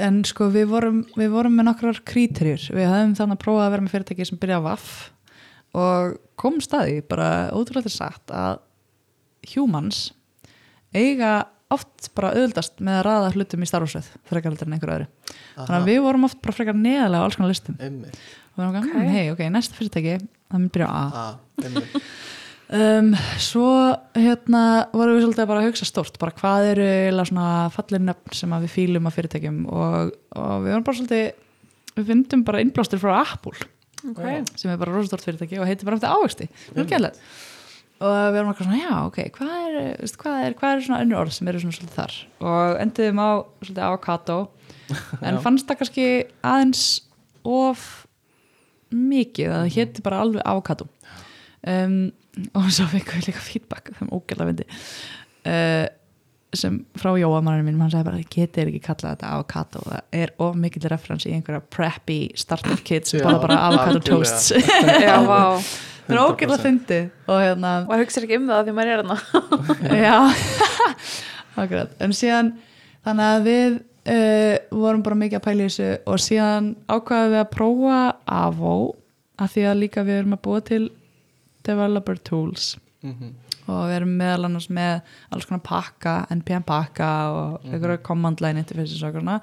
[0.06, 3.74] en sko við vorum, við vorum með nokkrar kríterjur, við höfum þannig að prófa að
[3.74, 4.94] vera með fyrirtæki sem byrja á vaff
[5.76, 8.60] og kom staði bara ótrúlega sagt að
[9.52, 10.08] humans
[10.96, 11.34] eiga
[11.72, 15.06] oft bara auðvildast með að raða hlutum í starfsveið frekar heldur en einhver öðru.
[15.56, 17.78] Þannig að við vorum oft bara frekar neðalega á alls konar listum.
[17.80, 19.08] Og við varum okay.
[19.10, 21.26] hei, ok, næsta fyrirtæki það mun byrja á A
[21.64, 21.98] einmitt.
[22.74, 23.12] Um,
[23.42, 23.70] svo
[24.16, 24.62] hérna
[24.92, 28.54] vorum við svolítið bara að hugsa stórt bara hvað eru eiginlega svona fallin nöfn sem
[28.56, 31.26] að við fýlum að fyrirtækjum og, og við vorum bara svolítið
[31.96, 33.56] við fyndum bara innblástur frá Apple
[34.12, 34.42] okay.
[34.54, 36.50] sem er bara rosastort fyrirtæki og heitir bara eftir ávexti.
[36.76, 37.14] Gæðlega
[37.96, 40.98] og við erum eitthvað svona, já, ok, hvað er, veist, hvað er, hvað er svona
[41.04, 42.16] önnur orð sem eru svona svolítið þar?
[42.44, 43.30] Og endiðum á
[43.62, 44.36] svolítið avocado
[45.26, 46.08] en fannst það kannski
[46.44, 46.84] aðeins
[47.46, 47.86] of
[48.92, 50.88] mikið að það héti bara alveg avocado
[51.64, 51.96] um,
[52.56, 54.66] og svo fekkum við líka feedback þeim ógæðlega vindi
[55.48, 55.86] uh,
[56.56, 59.82] sem frá Jóamanninu mínum hann sagði bara, getið ekki kallað þetta avocado.
[59.84, 63.98] Það er of mikill referens í einhverja preppy startup kit sem Já, bara bara avocado
[63.98, 64.14] algjörlega.
[64.14, 64.52] toasts.
[65.04, 65.42] Já, vá.
[66.06, 66.62] Það er 100%.
[66.62, 69.16] fyndi og hérna Og það hugsa ekki um það því maður er hérna.
[70.06, 70.16] Já.
[71.64, 72.52] Akkurat, en síðan
[73.06, 77.50] þannig að við uh, vorum bara mikið að pæla þessu og síðan ákvaðum við að
[77.56, 77.98] prófa
[78.38, 78.76] Avo
[79.36, 80.82] að því að líka við erum að búa til
[81.66, 82.76] developer tools.
[83.06, 83.34] Mhm.
[83.66, 85.00] og við erum meðal annars með
[85.34, 89.40] alls konar pakka, NPM pakka og einhverja command line interfaces og, svona.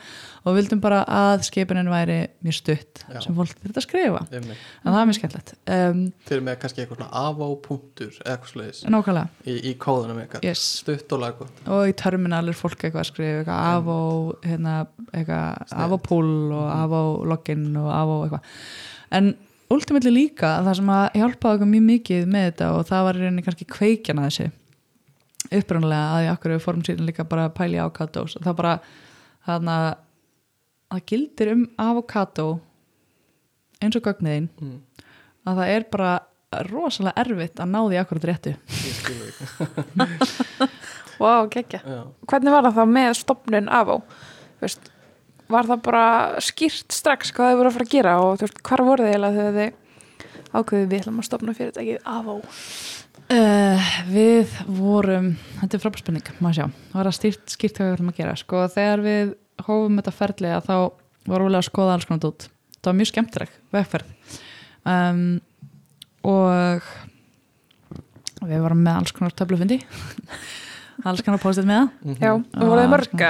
[0.48, 3.20] og vildum bara að skipinin væri mjög stutt Já.
[3.26, 4.22] sem fólk þetta að skrifa.
[4.32, 4.58] Einmitt.
[4.86, 5.54] en það er mjög skemmtilegt.
[5.68, 8.84] Um, Þeir eru með kannski eitthvað svona avó-punktur eitthvað sliðis
[9.46, 10.44] í, í kóðunum ykkar.
[10.48, 10.66] Yes.
[10.84, 14.00] Stutt og laggótt og í terminal er fólk eitthvað að skrifa eitthvað avó,
[14.48, 14.78] hérna,
[15.14, 15.80] eitthvað Sniðugt.
[15.84, 18.54] avó pool og avó login og avó eitthvað.
[19.12, 19.36] En
[19.74, 23.24] ultimately líka það sem að hjálpaði okkur mjög mikið með þetta og það var í
[23.24, 24.50] rauninni kannski kveikjan að þessu
[25.60, 28.74] upprunalega að því okkur fórum síðan líka bara að pæli avocados og það bara
[29.48, 29.78] þarna
[30.94, 32.48] það gildir um avocado
[33.84, 34.78] eins og gögniðin mm.
[35.50, 36.14] að það er bara
[36.70, 38.96] rosalega erfitt að ná því akkurat réttu Ég
[41.22, 42.00] Vá, geggja Já.
[42.30, 44.00] Hvernig var það þá með stopnun Avó?
[44.58, 44.93] Þú veist,
[45.54, 46.04] var það bara
[46.44, 49.14] skýrt strax hvað þið voru að fara að gera og þú veist, hvar voru þið
[49.14, 49.80] eiginlega þegar þið
[50.54, 52.36] ákveðið við ætlum að stopna fyrirtækið Avó?
[53.34, 55.30] Uh, við vorum
[55.62, 56.66] þetta er frábær spenning, maður sjá.
[56.92, 58.34] Það var að stýrt, skýrt hvað við ætlum að gera.
[58.42, 59.32] Sko þegar við
[59.64, 60.76] hófum þetta ferðlega þá
[61.32, 62.48] vorum við að skoða alls konar út
[62.84, 64.12] það var mjög skemmtileg vegferð.
[64.84, 65.24] Um,
[66.28, 66.92] og
[68.44, 69.80] við varum með alls konar töflufundi.
[71.10, 72.20] Alls konar postið með það.
[72.22, 73.30] Já, og voruð Ah, þið mörga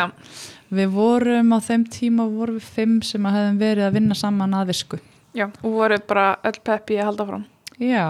[0.77, 4.53] við vorum á þeim tíma vorum við fimm sem að hefðum verið að vinna saman
[4.59, 4.99] að visku.
[5.33, 7.45] Já, og voruð bara öll peppi að halda fram
[7.81, 8.05] Já,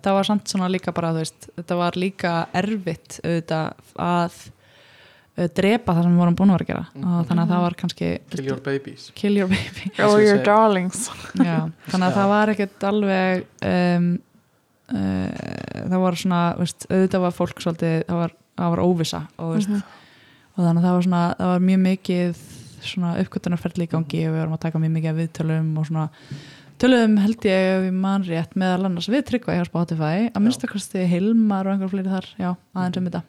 [0.00, 4.38] það var samt svona líka bara, veist, þetta var líka erfitt auðvitað að
[5.36, 6.84] uh, drepa það sem við vorum búin að vera að gera.
[7.18, 9.04] Og þannig að það var kannski Kill your babies.
[9.14, 11.02] Kill your baby Oh, your darlings.
[11.36, 11.58] Já,
[11.92, 13.44] þannig að það var ekkert alveg
[13.74, 14.08] um,
[14.88, 19.52] uh, það var svona, veist, auðvitað var fólk svolítið, það var, það var óvisa og,
[19.58, 20.00] veist, Mhm.
[20.54, 22.42] Og þannig að það var svona það var mjög mikið
[22.84, 26.04] svona uppgötunarferðli í gangi og við varum að taka mjög mikið af viðtölum og svona
[26.82, 30.28] töluðum held ég ef ég man rétt meðal annars við tryggva hjá Spotify.
[30.30, 32.28] Að minnst kosti Hilmar og einhver fleiri þar.
[32.40, 33.24] Já, aðeins um þetta.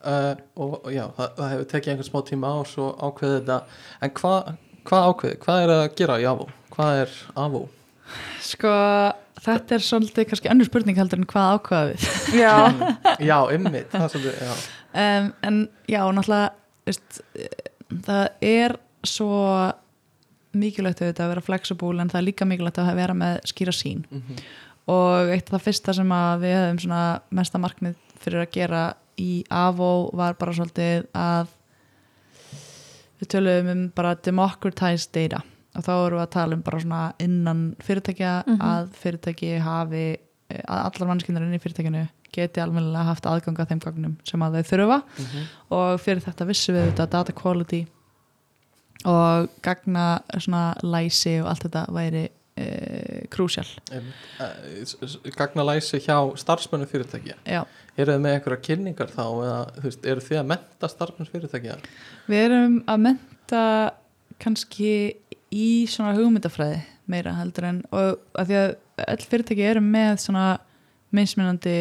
[0.00, 3.36] Uh, og og já, það, það hefur tekið einhvern smá tíma á og svo ákveðið
[3.38, 3.58] þetta.
[4.00, 4.52] En hvað
[4.88, 6.48] hva ákveðið, hvað er að gera í AVO?
[6.74, 7.66] Hvað er AVO?
[8.42, 8.70] sko
[9.44, 12.06] þetta er svolítið kannski önnur spurning heldur en hvað ákvaða við.
[12.40, 12.54] Já,
[13.30, 16.50] Já, einmitt, það er svolítið, já um, en já, náttúrulega
[16.86, 17.20] veist,
[18.06, 18.76] það er
[19.06, 19.72] svo
[20.52, 24.04] mikilvægt auðvitað að vera flexible en það er líka mikilvægt að vera með skýra sín
[24.10, 24.42] mm
[24.90, 27.00] og eitt af það fyrsta sem að við hefum svona
[27.36, 28.78] mesta markmið fyrir að gera
[29.22, 31.52] í AVO var bara svolítið að
[33.20, 35.42] við töluðum um bara democratized data.
[35.76, 38.58] Og þá erum við að tala um bara svona innan fyrirtækja Mhm.
[38.72, 40.04] að fyrirtæki hafi
[40.50, 44.58] að allar mannskynnar inn í fyrirtækinu geti almennilega haft aðgang að þeim gagnum sem að
[44.58, 44.98] þau þurfa.
[45.76, 47.80] Og fyrir þetta vissum við þetta data quality
[49.08, 52.26] og gagna svona læsi og allt þetta væri
[52.60, 52.66] e,
[53.32, 53.68] krúsjál
[55.36, 57.38] Gagna læsi hjá starfsmönnum fyrirtækja.
[57.48, 57.62] Já,
[57.96, 61.78] Eru þið með einhverja kynningar þá eða veist, eru þið að menta starfsmönnum fyrirtækja?
[62.28, 63.64] við erum að menta
[64.40, 64.92] kannski
[65.50, 68.70] í svona hugmyndafræði meira heldur en og að því að
[69.14, 70.44] öll fyrirtæki eru með svona
[71.16, 71.78] mismunandi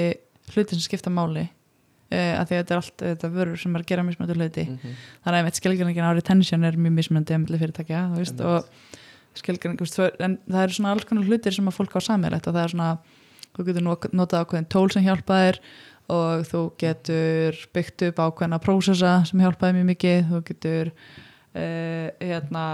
[0.55, 3.83] hluti sem skipta máli uh, að því að þetta er allt þetta vörur sem er
[3.83, 4.95] að gera mismunandi hluti Mm -hmm.
[5.25, 8.65] þannig að skilgjörningin á retention er mjög mismunandi að milli fyrirtækja veist, og
[9.35, 9.79] skilgjörning
[10.19, 12.73] en það eru svona alls konar hlutir sem að fólk á sammeilegt og það er
[12.73, 12.97] svona
[13.55, 15.59] þú getur notað ákveðin tól sem hjálpa þér
[16.09, 20.91] og þú getur byggt upp ákveðina prósessa sem hjálpaði mjög mikið þú getur
[21.59, 22.65] Uh, hérna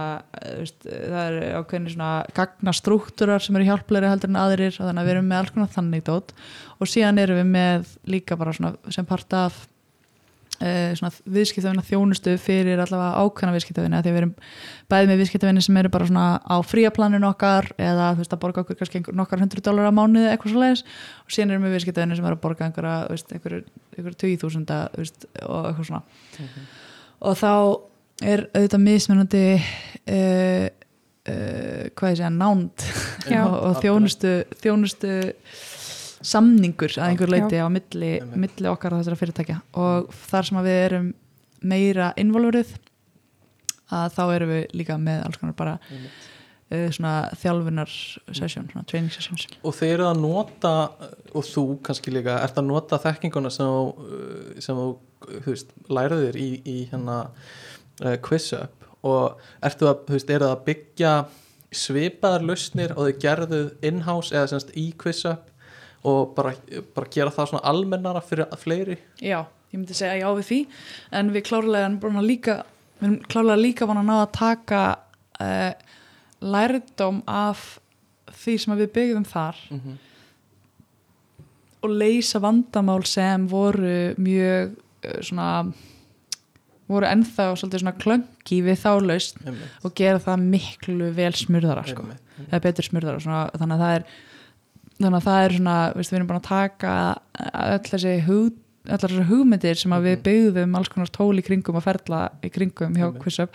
[0.46, 5.16] uh, það er ákveðin svona gagnastrúkturar sem eru hjálplegri heldur en aðrir þannig að við
[5.16, 6.34] erum með alls konar þannig dót.
[6.78, 9.64] Og síðan erum við með líka bara svona sem part af
[10.60, 14.36] uh, svona viðskiptavina þjónustu fyrir allavega ákveðna viðskiptavina því við erum
[14.92, 18.64] bæði með viðskiptavina sem eru bara svona á fríaplaninu okkar eða þú veist að borga
[18.66, 20.86] okkur kannski nokkar hundru dólar á mánuði eitthvað svo leiðis
[21.26, 22.96] og síðan erum við viðskiptavina sem eru að borga einhverja,
[23.34, 23.66] einhverju,
[23.98, 26.06] einhverju 20.000 þú veist, og eitthvað svona.
[27.26, 27.52] Og þá
[28.24, 30.68] er auðvitað mismunandi uh,
[31.28, 32.86] uh, hvað ég segja, nánd
[33.34, 33.42] Já.
[33.44, 35.16] og, og þjónustu þjónustu
[36.26, 39.60] samningur að einhver leiti á milli, milli okkar og þessara fyrirtækja.
[39.78, 41.10] Og þar sem að við erum
[41.66, 42.72] meira involverið
[43.94, 47.94] að þá erum við líka með alls konar bara uh, svona þjálfunar
[48.32, 49.46] session, svona training sessions.
[49.62, 50.74] Og þeir eru að nota
[51.36, 54.10] og þú kannski líka, ert að nota þekkinguna sem þú,
[54.66, 54.90] sem þú,
[55.36, 57.20] þú veist, læriðir í, í hérna
[58.04, 61.16] uh, quiz up og ertu að, þú veist, eru það að byggja
[61.76, 65.52] svipaðar lausnir og þau gerðuð in-house eða semst í quiz up
[66.06, 66.54] og bara,
[66.96, 70.60] bara gera það svona almennara fyrir fleiri Já, ég myndi segja já við því
[71.20, 72.58] en við klárlega erum að líka
[73.00, 74.84] við erum klárlega líka búin að ná að taka
[75.42, 75.72] uh,
[76.46, 77.66] lærdóm af
[78.36, 79.98] því sem við byggðum þar mm -hmm.
[81.82, 85.50] og leysa vandamál sem voru mjög uh, svona
[86.88, 89.38] voru ennþá svolítið svona klöngi við þá laust
[89.84, 92.04] og gera það miklu vel smurðara sko.
[92.52, 94.06] eða betur smurðara svona, þannig að það er
[95.00, 96.92] þannig að það er svona, veist, við erum búin að taka
[97.74, 98.54] öll þessi hug,
[98.86, 100.24] allar þessi hugmyndir sem að við Mhm.
[100.28, 103.12] byggðum alls konar tól í kringum og ferla í kringum hjá.
[103.20, 103.50] QuizUp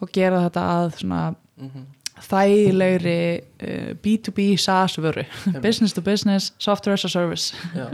[0.00, 1.84] og gera þetta að svona Mhm.
[2.20, 5.24] þægilegri uh, B2B SaaS vöru
[5.64, 7.88] business to business, software as a service Já.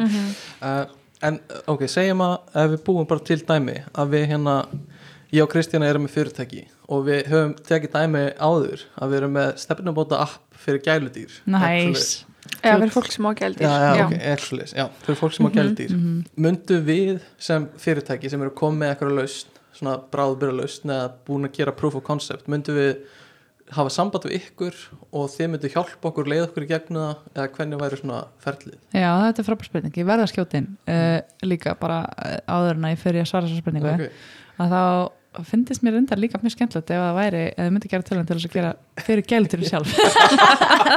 [0.62, 0.86] uh,
[1.24, 1.40] en
[1.70, 4.56] ok, segjum að ef við búum bara til dæmi að við hérna
[5.32, 6.62] ég og Kristjana erum með fyrirtæki
[6.92, 11.40] og við höfum tekið dæmi áður að við erum með stefnumóta app fyrir gæludýr.
[11.50, 12.24] Nice.
[12.62, 15.50] Eða fyrir fólk sem á gældir Já, já, ok, excellent, já, fyrir fólk sem á
[15.56, 15.92] gæludýr.
[15.96, 16.24] Mhm.
[16.46, 21.48] Mundu við sem fyrirtæki sem eru komið með eitthvað lausn svona bráðbyrja lausn eða búin
[21.48, 22.92] að gera proof of concept, myndu við
[23.74, 24.78] hafa samband við ykkur
[25.16, 28.78] og þið myndu hjálpa okkur, leið okkur í gegnum það eða hvernig væri svona ferlið?
[28.94, 32.78] Já, þetta er frábær spurning, ég verða að skjóta inn uh, líka bara uh, áður
[32.78, 33.94] en að ég fyrir að svara þessar spurningu.
[33.96, 34.26] Ok.
[34.62, 34.82] að þá
[35.50, 38.38] finnst mér undar líka mjög skemmtilegt ef það væri, ef þið myndi gera tölun til
[38.38, 38.70] þess að gera
[39.04, 39.90] fyrir gæluturinn sjálf.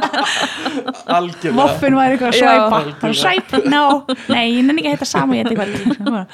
[1.18, 1.58] Algjörlega.
[1.58, 3.12] Moffin væri eitthvað að svæpa.
[3.20, 3.84] Svæp, no,
[4.32, 6.30] nei, ég nenni ekki að heita saman ég eitthvað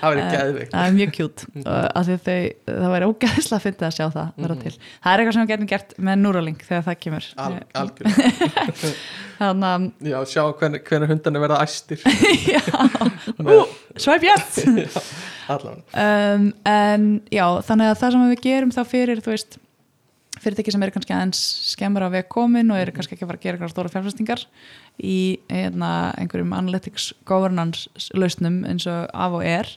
[0.00, 2.38] það verið geðvikt Það er mjög kjút þau,
[2.68, 4.74] það væri ógæðslega að finna að sjá það vera til.
[4.74, 7.28] Það er eitthvað sem við getum gert með Neuralink þegar það kemur.
[7.44, 7.52] Al,
[7.82, 8.90] algjörlega.
[9.40, 11.98] Þannig að, já, sjá hvernig, hvernig hundarnir verða æstir.
[13.94, 14.62] Svæp yes
[15.48, 19.58] allan um, En já, þannig að það sem við gerum þá fyrir, þú veist
[20.44, 21.42] fyrirtæki sem eru kannski aðeins
[21.72, 24.46] skemmur á veg komin og eru kannski ekki að fara að gera eitthvað stóra fjárfestingar
[25.00, 25.18] í
[25.50, 25.90] hérna,
[26.20, 29.70] einhverjum analytics governance lausnum eins og af og er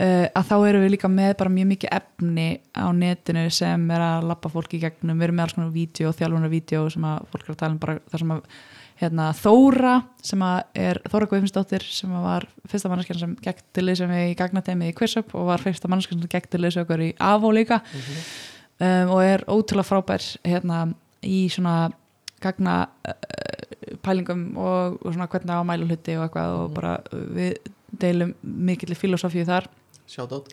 [0.00, 4.06] uh, að þá erum við líka með bara mjög mikið efni á netinu sem er
[4.06, 7.30] að lappa fólk í gegnum, við erum með alls konar vídeo, þjálfunar vídeo sem að
[7.32, 8.42] fólk er að tala um bara þar sem að
[9.00, 9.94] hérna, Þóra
[10.24, 14.34] sem að er Þóra Guðfinnsdóttir sem að var fyrsta manneskjan sem gekk til liðsum í
[14.38, 17.82] gagnatemi í QuizUp og var fyrsta manneskjan sem gekk til liðsum okkur í AVO líka
[18.80, 20.82] um, og er ótrúlega frábær hérna,
[21.22, 21.90] í svona
[22.42, 22.76] gagna
[23.06, 27.24] uh, pælingum og, og svona hvernig á að mæla hluti og eitthvað og bara uh,
[27.36, 29.70] við deilum mikill filosófíu þar.
[30.06, 30.52] Átt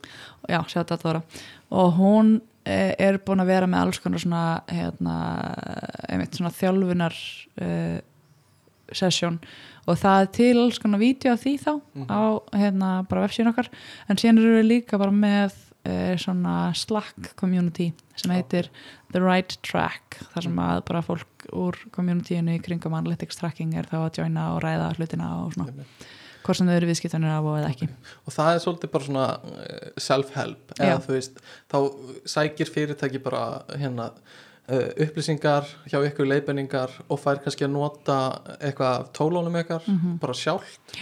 [0.49, 1.21] já, þetta þóra.
[1.77, 2.31] Og hún
[2.65, 5.17] eh, er búin að vera með alls konar svona hérna,
[6.07, 7.19] einmitt svona þjálfunar
[7.61, 7.99] uh,
[8.93, 9.39] sesjón
[9.89, 11.71] og það er til alls konar vídeo af því þá
[12.07, 12.21] á
[12.55, 13.69] hérna bara vefsíðun okkar.
[14.07, 15.57] En síðan eru við líka bara með
[15.87, 18.69] uh, svona Slack community sem heitir
[19.13, 23.85] The Right Track þar sem að bara fólk úr communityinu í kringum analytics tracking er
[23.91, 25.73] þá að joina og ræða hlutina og svona
[26.43, 27.87] hvort sem þau eru viðskiptanir af og eða ekki.
[28.27, 29.27] Og það er svolítið bara svona
[29.63, 30.97] eh, self-help eða Já.
[31.05, 31.37] þú veist,
[31.71, 31.77] þá
[32.33, 33.43] sækir fyrirtæki bara
[33.79, 38.17] hérna uh, upplýsingar hjá ykkur leiðbenningar og fær kannski að nota
[38.59, 40.17] eitthvað tólónum ykkar, Mhm.
[40.19, 40.97] bara sjálft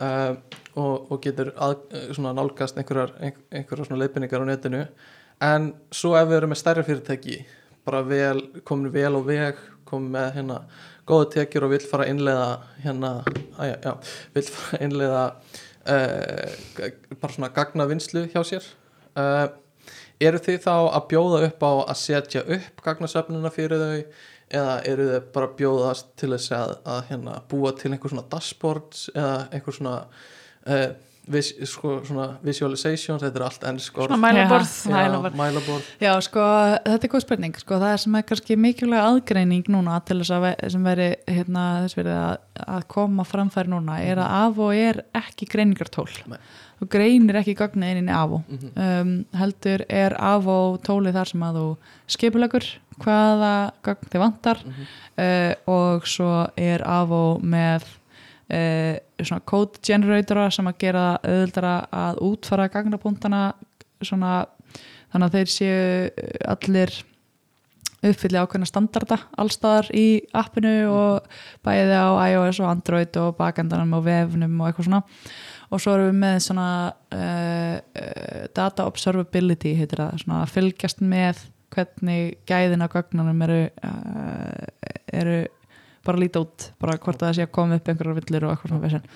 [0.00, 0.34] uh,
[0.78, 4.84] og, og getur að, eh, nálgast einhverjar, einhver, einhverjar svona leiðbenningar á netinu.
[5.40, 7.40] En svo ef við erum með stærri fyrirtæki
[7.86, 10.58] bara vel, komin vel á veg komin með hérna
[11.08, 12.50] góða tekjur og vill fara að innleiða
[12.84, 13.12] hérna,
[13.56, 13.94] að, já,
[14.36, 15.24] vill fara að innleiða
[15.94, 18.68] uh, bara svona gagnavinnslu hjá sér
[19.18, 19.46] uh,
[20.20, 24.04] eru þið þá að bjóða upp á að setja upp gagnasöfnuna fyrir þau
[24.50, 29.06] eða eru þið bara bjóðast til þess að, að hérna, búa til einhver svona dashboards
[29.14, 29.94] eða einhver svona
[30.66, 30.88] uh,
[31.30, 34.72] vis, sko, svona visualizations þetta er allt ensk orð Svona mælaborð.
[34.90, 35.90] Já, mælaborð.
[36.02, 36.46] Já, sko,
[36.86, 40.34] þetta er góð spurning sko, það er sem er kannski mikilvæg aðgreining núna til þess
[40.38, 45.04] að sem veri hérna, þess verið að, að koma framfæri núna er að AVO er
[45.20, 46.40] ekki greiningartól Nei.
[46.80, 48.70] Þú greinir ekki gögnin inn í AVO Mhm.
[48.76, 51.66] um, heldur er AVO tólið þar sem að þú
[52.08, 52.66] skipulegur
[53.00, 54.86] hvaða gögn þið vantar Mhm.
[55.18, 57.82] uh, og svo er AVO með
[58.50, 63.52] uh, svona code generatora sem að gera það auðvöldara að útfara gagnapunktana
[64.02, 64.46] svona
[65.12, 66.10] þannig að þeir séu
[66.48, 66.90] allir
[68.02, 71.26] uppfylli ákveðna standarda allstaðar í appinu og
[71.66, 75.02] bæði á iOS og Android og bakendanum og vefnum og eitthvað svona
[75.70, 76.68] og svo erum við með svona
[77.14, 84.90] uh, data observability heitir það, svona að fylgjast með hvernig gæðin á gögnunum eru uh,
[85.14, 85.38] eru
[86.06, 88.72] bara líta út, bara hvort að það sé að koma upp einhverjar villur og eitthvað
[88.72, 89.08] svona vesen.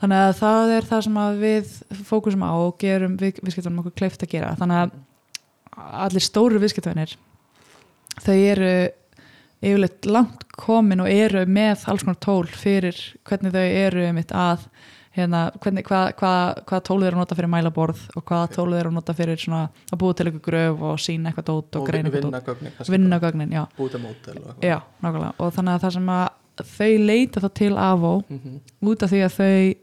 [0.00, 1.72] Þannig að það er það sem við
[2.08, 4.54] fókusum á og gerum við, viðskiptunum okkur kleift að gera.
[4.58, 4.94] Þannig að
[6.06, 7.14] allir stóru viðskiptunir
[8.20, 8.72] þau eru
[9.60, 12.96] yfirleitt langt komin og eru með alls konar tól fyrir
[13.28, 14.64] hvernig þau eru einmitt að
[15.16, 18.66] hérna, hvernig, hvað, hvað, hvað tól þau eru að nota fyrir mælaborð og hvaða tól
[18.70, 21.76] þau eru að nota fyrir svona að búa til eitthvað gröf og sína eitthvað dót
[21.76, 22.90] og, og greina eitthvað dót.
[22.94, 24.76] vinna gögnin, já, og já,
[25.38, 26.28] og þannig að það sem að
[26.60, 28.60] þau leita þá til AVO Mhm.
[28.82, 29.74] út af því að þau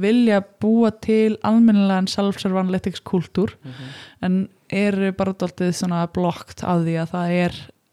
[0.00, 3.92] vilja búa til almennilegan self-serve analytics kultúr Mhm.
[4.22, 7.52] en eru bara dálítið svona blokkt af því að það er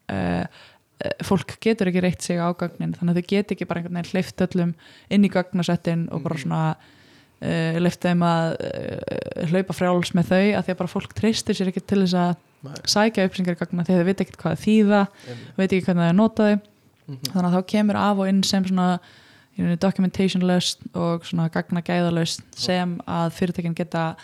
[0.09, 0.45] uh,
[1.23, 4.11] fólk getur ekki reitt sig á gögnin þannig að þau get ekki bara einhvern veginn
[4.15, 4.71] hleyft öllum
[5.13, 6.41] inn í gögnasettin og bara Mhm.
[6.43, 6.61] svona
[7.41, 11.55] uh, hleyft þeim að uh, hlaupa frjáls með þau að því að bara fólk treystir
[11.59, 14.37] sér ekki til þess að Nei, sækja upplýsingar í gögna því að þau veit ekki
[14.41, 15.01] hvað þýða
[15.59, 16.59] veit ekki hvernig er nota þau
[17.07, 17.19] Mhm.
[17.31, 18.99] þannig að þá kemur af og inn sem svona
[19.55, 24.15] you know, documentation löst og svona gagna gæðalöst sem að fyrirtækin geta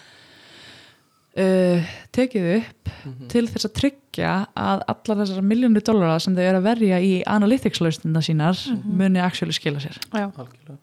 [1.37, 3.27] uh, tekið upp Mhm.
[3.27, 7.23] til þess að tryggja að allar þessar miljónu dólara sem þau eru að verja í
[7.27, 8.55] analytics lausnina sínar
[8.85, 9.97] muni actually skila sér.
[10.13, 10.29] Já.
[10.31, 10.77] algjörlega.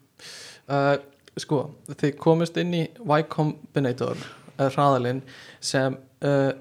[0.68, 0.97] Uh,
[1.40, 4.16] sko, þið komist inn í Y Combinator
[4.59, 5.22] uh, hraðalinn
[5.60, 6.52] sem uh,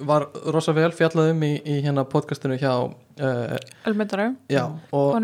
[0.00, 3.58] var rosa vel fjallað um í, í hérna podcastinu hjá uh,
[3.88, 5.14] Elmyndara, já, og,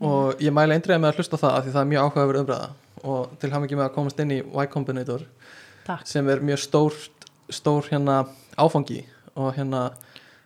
[0.00, 2.70] og ég mæla eindriða með að hlusta það af því það er mjög áhugaverð umræða.
[3.06, 5.22] Og til ekki með að komast inn í Y Combinator
[5.86, 6.06] Takk.
[6.08, 8.24] sem er mjög stórt stór hérna
[8.58, 9.04] áfangi
[9.36, 9.90] og hérna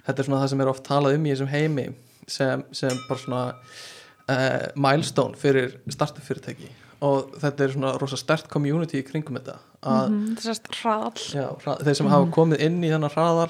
[0.06, 1.86] þetta er svona það sem er oft talað um í þessum heimi
[2.28, 3.42] sem, sem bara svona
[4.28, 6.68] uh, milestone fyrir startup fyrirtæki
[7.00, 11.46] og þetta er svona rosa stert community í kringum þetta Mhm, Þessast hraðall já,
[11.80, 13.46] þeir sem hafa komið inn í þennan hraðal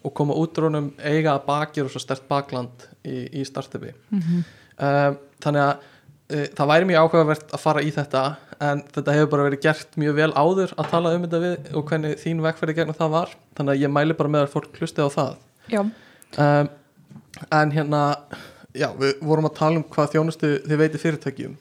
[0.00, 4.38] og koma út úr honum eiga að baki rosa stert bakland í, í startupi Mhm.
[4.78, 5.90] um, þannig að uh,
[6.28, 8.22] það væri mjög áhugavert að fara í þetta
[8.64, 11.90] en þetta hefur bara verið gert mjög vel áður að tala um þetta við og
[11.90, 13.34] hvernig þín vegferði gegnum það var.
[13.58, 15.36] Þannig að ég mæli bara með að fólk hlusti á það.
[16.44, 16.70] Um,
[17.50, 18.00] en hérna
[18.74, 21.54] já, við vorum að tala um hvað þjónustu þið veitir fyrirtækjum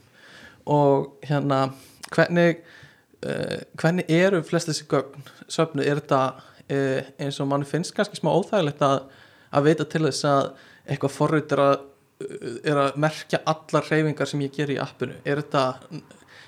[0.73, 1.59] og hérna
[2.13, 2.63] hvernig
[3.25, 8.19] uh, hvernig eru flest þessi gögn söfnu, er þetta uh, eins og mann finnst kannski
[8.19, 9.03] smá óþægilegt að,
[9.51, 10.53] að veita til þess að
[10.83, 11.75] eitthvað forrið er að
[12.63, 15.63] er að merkja allar reyfingar sem ég ger í appinu er þetta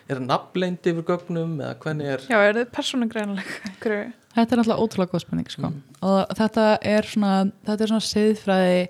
[0.06, 4.84] er það nafnleindi yfir gögnum eða hvernig er já, er persónugreinanleg einhverju Þetta er náttúrulega
[4.84, 5.70] ótrúlega góð spurning sko.
[5.70, 5.84] Mm.
[6.04, 8.82] og þetta er svona þetta er svona siðfræði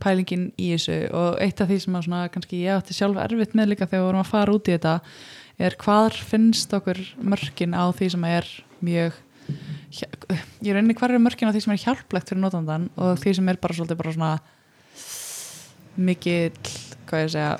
[0.00, 3.72] pælingin í þessu og eitt af því sem svona, kannski ég átti sjálf erfitt með
[3.72, 4.94] líka þegar við vorum að fara út í þetta
[5.68, 8.48] er hvar finnst okkur mörkin á því sem er
[8.84, 9.18] mjög
[9.48, 13.50] ég rauninni hvar eru mörkin á því sem er hjálplegt fyrir notandan og því sem
[13.50, 14.32] er bara svolítið bara svona
[15.98, 16.72] mikill,
[17.08, 17.52] hvað ég segja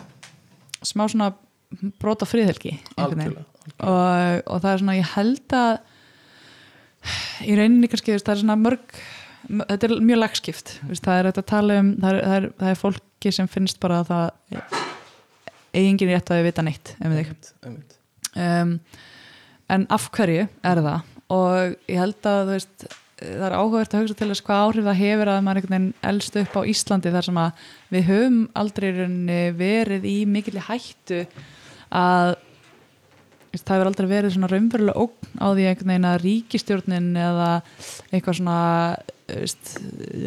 [0.87, 1.33] smá svona
[2.01, 3.05] brota friðhelgi veginn.
[3.05, 3.47] Algjörlega
[3.77, 5.73] og, og það er svona, ég held að
[7.45, 9.01] í rauninni kannski það er svona mörg
[9.49, 10.75] þetta er mjög lagskipt.
[10.99, 13.81] Það er þetta að tala um það er, það, er, það er fólki sem finnst
[13.83, 14.27] bara að það
[15.79, 17.37] eigingin rétt að við vita neitt um þig.
[18.39, 18.75] Um,
[19.73, 21.15] en af hverju er það?
[21.35, 22.89] Og ég held að þú veist
[23.19, 26.11] það er áhugavert að hugsa til þess hvað áhrif það hefur að maður einhvern veginn
[26.11, 27.65] elst upp á Íslandi þar sem að
[27.95, 28.91] við höfum aldrei
[29.59, 31.25] verið í mikilli hættu
[31.89, 32.37] að
[33.57, 37.49] það hefur aldrei verið svona raunverulega ógn á því einhvern veginn að ríkistjórnin eða
[38.13, 38.59] eitthvað svona
[39.29, 39.73] veist,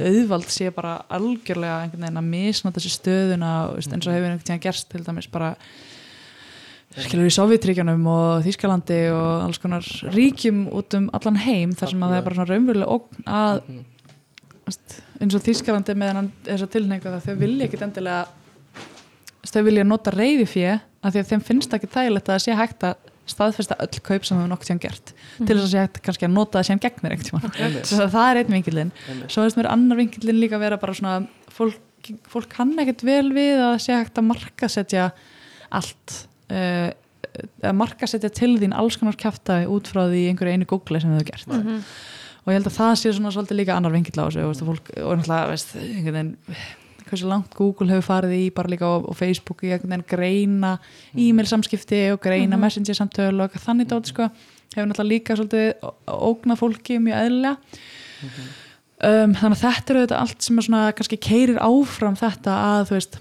[0.09, 4.45] auðvald sé bara algjörlega einhvern veginn að misna þessi stöðuna veist, eins og hefur einhvern
[4.49, 5.53] tíðan gerst til dæmis bara
[6.97, 12.03] skilur í Sovjetríkjanum og Þýskalandi og alls konar ríkjum út um allan heim þar sem
[12.03, 13.85] að það er bara svona raunverulega ógn að Mhm.
[15.21, 18.27] eins og Þýskalandi með þess að tilhengu að þau vilja ekkit endilega
[19.51, 22.55] þau vilja nota reyði fjö af því að þeim finnst ekki þægilegt að það sé
[22.59, 22.95] hægt að
[23.31, 25.11] staðfesta öll kaup sem þau nokkuð tíðan gert.
[25.37, 27.13] Til þess að sé hægt kannski að nota það sem gegnir
[28.05, 29.31] að það er einn vinkilinn einmitt.
[29.31, 31.77] svo veist mér annar vinkilinn líka vera bara svona fólk,
[32.27, 35.11] fólk kann ekkert vel við að sé hægt að markasetja
[35.71, 36.89] allt uh,
[37.63, 41.23] að markasetja til þín alls konar kæfta út frá því einhverju einu Google sem þau
[41.29, 41.47] gert.
[41.47, 41.79] Nei.
[42.41, 44.69] og ég held að það sé svona svolítið líka annar vinkill á þessu og, og,
[44.71, 46.31] fólk, og náttúrulega veist, einhvern veginn
[47.11, 50.73] hversu langt Google hefur farið í bara líka á, á Facebook í einhvern veginn greina
[51.15, 52.61] e-mail samskipti og greina Mhm.
[52.65, 54.29] messenger samtöl og þannig dót sko.
[54.75, 57.57] Hefur náttúrulega líka svolítið ógnað fólki mjög eðlilega.
[59.01, 62.83] Um, þannig að þetta eru þetta allt sem er svona kannski keirir áfram þetta að
[62.91, 63.15] þú veist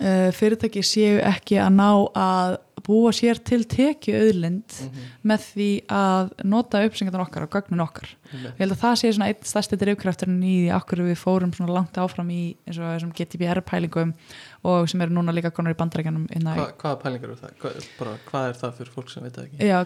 [0.00, 6.30] fyrirtæki séu ekki að ná að búa sér til tekju auðlind Mhm, með því að
[6.48, 8.54] nota uppsengjandar okkar og gögnin okkar einmitt.
[8.56, 11.74] ég held að það sé svona einn stærsti drifkrafturinn í því akkur við fórum svona
[11.76, 14.14] langt áfram í eins og þessum GDPR pælingum
[14.60, 17.52] og sem eru núna líka konar í bandarækjanum Hva, hvaða pælingar eru það?
[17.62, 19.68] Hvað, bara, hvað er það fyrir fólk sem veit það ekki?
[19.70, 19.78] Já,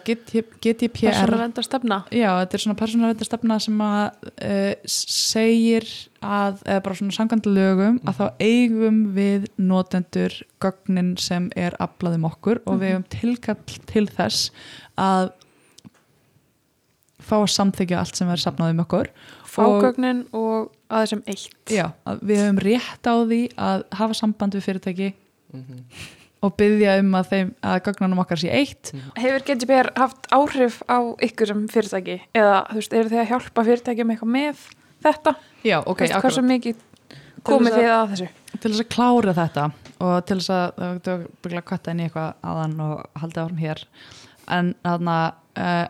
[0.65, 5.87] GDPR persónuverndar stefna Já, þetta er svona persónuverndar stefna sem að uh, segir
[6.19, 12.27] að, eða bara svona samkvæmt lögum að þá eigum við notendur gögnin sem er aflaðum
[12.33, 14.51] okkur og við eigum tilkall til þess
[14.99, 15.31] að
[17.25, 19.11] fá að samþykja allt sem er safnað um okkur
[19.55, 21.71] fágögnin og aðeins sem eitt.
[21.71, 25.13] Já, að við höfum rétt á því að hafa samband við fyrirtæki
[25.55, 25.85] Mhm,
[26.43, 28.91] og byggja um að, þeim, að gögnunum okkar sé eitt.
[29.17, 32.17] Hefur GDPR haft áhrif á ykkur sem fyrirtæki?
[32.35, 34.65] Eða þú veist, eru þið að hjálpa fyrirtækjum eitthvað með
[35.07, 35.35] þetta?
[35.65, 36.83] Já, ok, okay, hversu mikið
[37.45, 38.29] komið þess að- þið að þessu?
[38.61, 39.65] til þess að klára þetta
[40.01, 43.63] og til þess að það var byggla kvætta inn í eitthvað aðan og haldið áfram
[43.63, 43.85] hér.
[44.49, 45.17] En þarna
[45.57, 45.87] uh,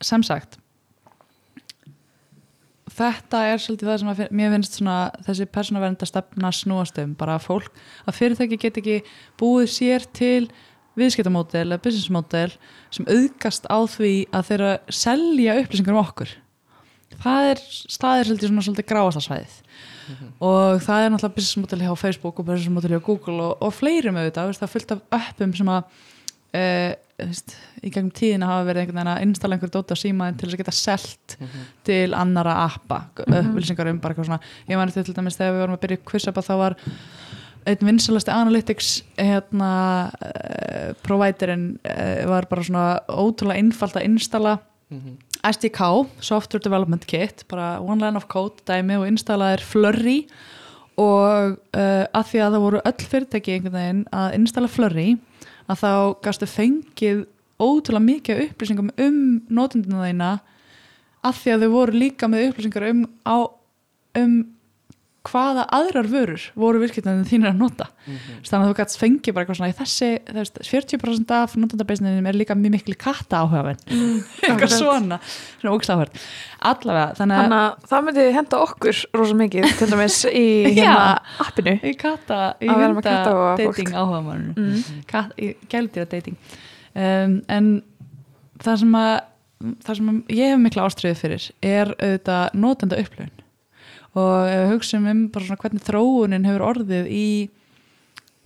[0.00, 0.58] sem sagt
[2.98, 4.96] þetta er svolítið það sem að, mér finnst svona
[5.26, 7.70] þessi persónaverenda stefna snúast um bara að fólk,
[8.04, 8.98] að fyrirtæki get ekki
[9.40, 10.48] búið sér til
[10.98, 12.50] viðskiptamódel eða businessmódel
[12.94, 16.34] sem auðgast á því að þeirra selja upplýsingar um okkur.
[17.18, 19.56] Það er staðir svolítið svona svolítið gráasta svæðið.
[20.44, 23.74] Og það er náttúrulega business model hjá Facebook og business model hjá Google og, og
[23.76, 26.06] fleirum auðvitað, það er fullt af appum sem að
[26.56, 30.48] uh, veist, í gegnum tíðina hafa verið einhvern veginn að installa einhver dóta símaðin til
[30.48, 34.52] þess að geta selt mhm, til annara appa upplýsingar um bara eitthvað svona.
[34.68, 36.78] Ég man eftir til dæmis þegar við vorum að byrja quizapa þá var
[37.68, 39.72] einn vinsalasti analytics hérna
[40.14, 44.58] uh, providerinn uh, var bara svona ótrúlega einfalt að installa
[44.92, 45.18] mhm,
[45.48, 45.82] SDK,
[46.24, 50.20] Software Development Kit bara one line of code dæmi og installaðir Flurry.
[50.98, 55.12] Og uh, að því að það voru öll fyrirtæki einhvern veginn að installa Flurry
[55.68, 55.92] að þá
[56.24, 57.24] gastu fengið
[57.58, 59.18] ótrúlega mikið af upplýsingum um
[59.50, 60.30] notendina þeina
[61.26, 63.36] að því að þau voru líka með upplýsingar um, á,
[64.22, 64.36] um
[65.28, 67.88] hvaða aðrar vörur voru virkitandi þínir að nota.
[68.06, 72.38] Þannig að þú gætt fengi bara eitthvað svona í þessi veist, 40% af notendabeisninum er
[72.38, 74.74] líka mjög miklu katta áhugavenn eitthvað Akkurat.
[74.74, 75.20] svona,
[75.60, 76.22] svona ógsláhverð
[76.72, 80.46] allavega, þannig að það myndi henda okkur rosa mikið til dæmis í
[80.78, 81.04] hérna
[81.44, 81.76] appinu.
[81.82, 83.18] Í katta, í hunda
[83.60, 85.02] dating áhugamanninu mm.
[85.10, 86.38] kat, í gæludýra dating.
[86.98, 87.74] Um, en
[88.62, 89.12] það sem að
[89.58, 93.44] það sem að ég hef mikla ástriðu fyrir er auðvitað notenda upplöfun
[94.18, 97.26] og ef við hugsaum um bara svona hvernig þróunin hefur orðið í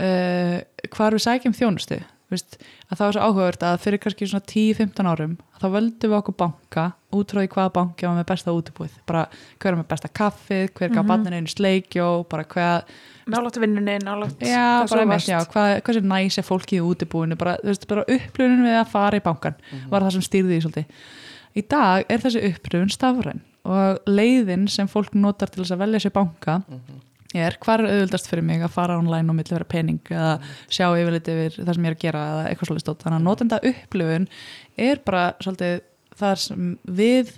[0.03, 0.59] uh,
[0.93, 2.01] hvar við sækjum þjónustu.
[2.33, 2.55] Veist,
[2.89, 6.37] að það var svo áhugavert að fyrir kannski svona 10-15 árum þá völdum við okkur
[6.41, 8.95] banka út frá því hvaða banki var með besta útibúið.
[9.11, 9.27] Bara
[9.61, 11.11] hver er með besta kaffið, hver gaf mm Mhm.
[11.13, 12.89] barninu einu sleikjó, bara hvað
[13.29, 15.45] nálægt vinnunni, nálægt Já,
[15.85, 17.59] hvað sem næs er fólkið í útibúinu, bara,
[17.89, 19.55] bara upplöfun við að fara í bankan,
[19.91, 20.87] var það sem stýrði því svolítið.
[21.53, 26.03] Í dag er þessi upplöfun stafræn og leiðin sem fólk notar til þess að velja
[26.03, 26.61] sér banka
[27.33, 30.35] er hvar er auðvöldast fyrir mig að fara online og milli vera pening eða
[30.67, 33.05] sjá yfirleitt yfir það sem ég er að gera eða eitthvað svolítið stótt.
[33.07, 34.29] Þannig að notenda upplöfun
[34.89, 35.79] er bara svolítið
[36.21, 37.33] þar sem við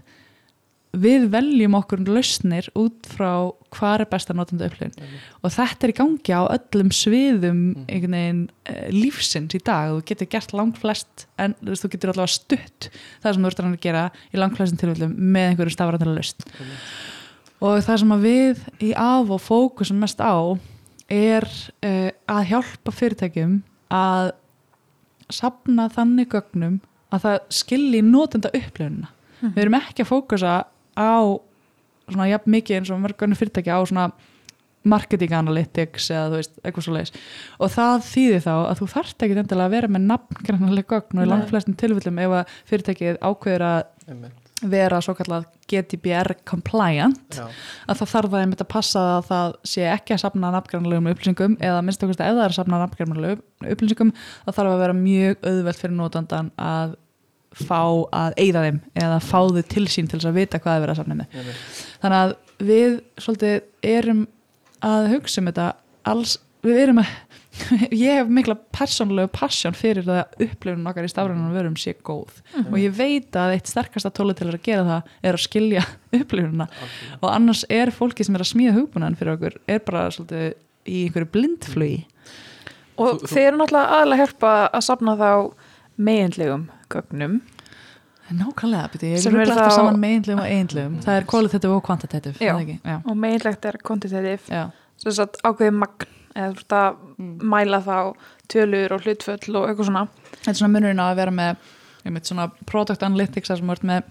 [1.01, 4.95] við veljum okkur lausnir út frá hvað er besta notenda upplifin
[5.43, 9.95] og þetta er í gangi á öllum sviðum veginn uh, lífsins í dag.
[9.95, 12.91] Þú getur gert langt flest en þú, getur allavega stutt
[13.25, 16.47] það sem þú ert að gera í langt flestin tilfellum með einhverju stafræntala lausn.
[17.65, 20.37] Og það sem við í af og fókusum mest á
[21.13, 21.47] er
[21.85, 23.61] uh, að hjálpa fyrirtækjum
[23.95, 24.33] að
[25.33, 26.81] sapna þannig gögnum
[27.15, 29.11] að það skilji notenda upplifunina.
[29.45, 30.55] Við erum ekki að fókusa
[30.99, 31.15] á
[32.11, 34.11] svona jafn mikið eins og mörgunni fyrirtæki á svona
[34.85, 37.13] marketing analytics eða þú veist, eitthvað svo leiðis
[37.57, 41.23] og það þýðir þá að þú þarft ekki endilega að vera með nafngrænarlega gögn og
[41.23, 41.31] í Nei.
[41.33, 43.79] langflestum tilfellum ef að fyrirtækið ákveður að
[44.13, 44.51] Einmitt.
[44.75, 47.47] vera svo kallað GDPR compliant Já.
[47.89, 51.57] að það þarf það einmitt að passa að það sé ekki að safna nafngrænlegum upplýsingum
[51.65, 55.49] eða minnst okkur ef það er að safna nafngrænlegum upplýsingum það þarf að vera mjög
[55.49, 56.95] auðvelt fyrir notandan að
[57.59, 57.81] fá
[58.15, 60.95] að eyða þeim eða fá þau til sín til þess að vita hvað er verið
[60.95, 61.39] að safna með.
[62.03, 62.35] Þannig að
[62.71, 63.61] við svolítið
[63.95, 64.27] erum
[64.85, 65.69] að hugsa um þetta
[66.13, 67.13] alls, við erum að
[67.95, 72.41] ég hef mikla persónulegu passion fyrir að upplifun okkar í stafrænum vörum sé góð.
[72.65, 75.85] Og ég veit að eitt sterkasta tóli til að gera það er að skilja
[76.19, 77.21] upplifununa Algjörlega.
[77.21, 80.49] og annars er fólki sem er að smíða hugbúnan fyrir okkur er bara svolítið
[80.91, 82.01] í einhverju blindflugi.
[82.99, 85.31] Og Þú- þú- þeir eru náttúrulega aðalega að hjálpa að sapna þá
[85.99, 87.41] meginlegum gögnum
[88.35, 92.39] nákvæmlega, beti, ég er alltaf þá- saman meginlegum og eiginlegum það er qualitative og quantitative
[92.41, 92.55] Já.
[92.61, 92.79] er?
[92.85, 92.97] Já.
[93.05, 94.41] og meginlegt er quantitative
[94.97, 97.39] sem sagt ákveðið magn eða þú ert að Mm.
[97.47, 98.15] mæla þá
[98.49, 100.09] tölur og hlutföll og eitthvað svona
[100.43, 101.57] þetta er svona munurinn á að vera með
[102.05, 104.03] einmitt, svona product analytics þar sem ert með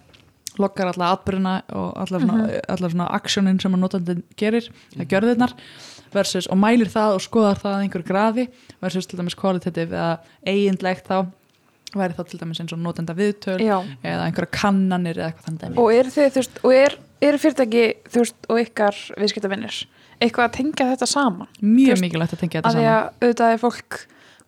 [0.60, 5.54] loggar alla atbyrjuna og allar svona, allar svona actionin sem að notandinn gerir, það gjörðirnar
[6.14, 8.48] versus og mælir það og skoðar það að einhverju grafi
[8.82, 11.26] versus til dæmis qualitative eða eigindlegt þá
[12.02, 13.78] væri þá til dæmis eins og notenda viðtöl Já.
[14.02, 16.98] eða einhverja kannanir eða eitthvað þannig og eru þið, þú veist, og er,
[17.28, 19.80] er fyrirtæki þú veist, og ykkar viðskiptavinnir
[20.24, 21.50] eitthvað að tengja þetta saman?
[21.62, 23.00] Mjög veist, mikilvægt að tengja þetta að því saman.
[23.00, 24.00] að auðvitað er fólk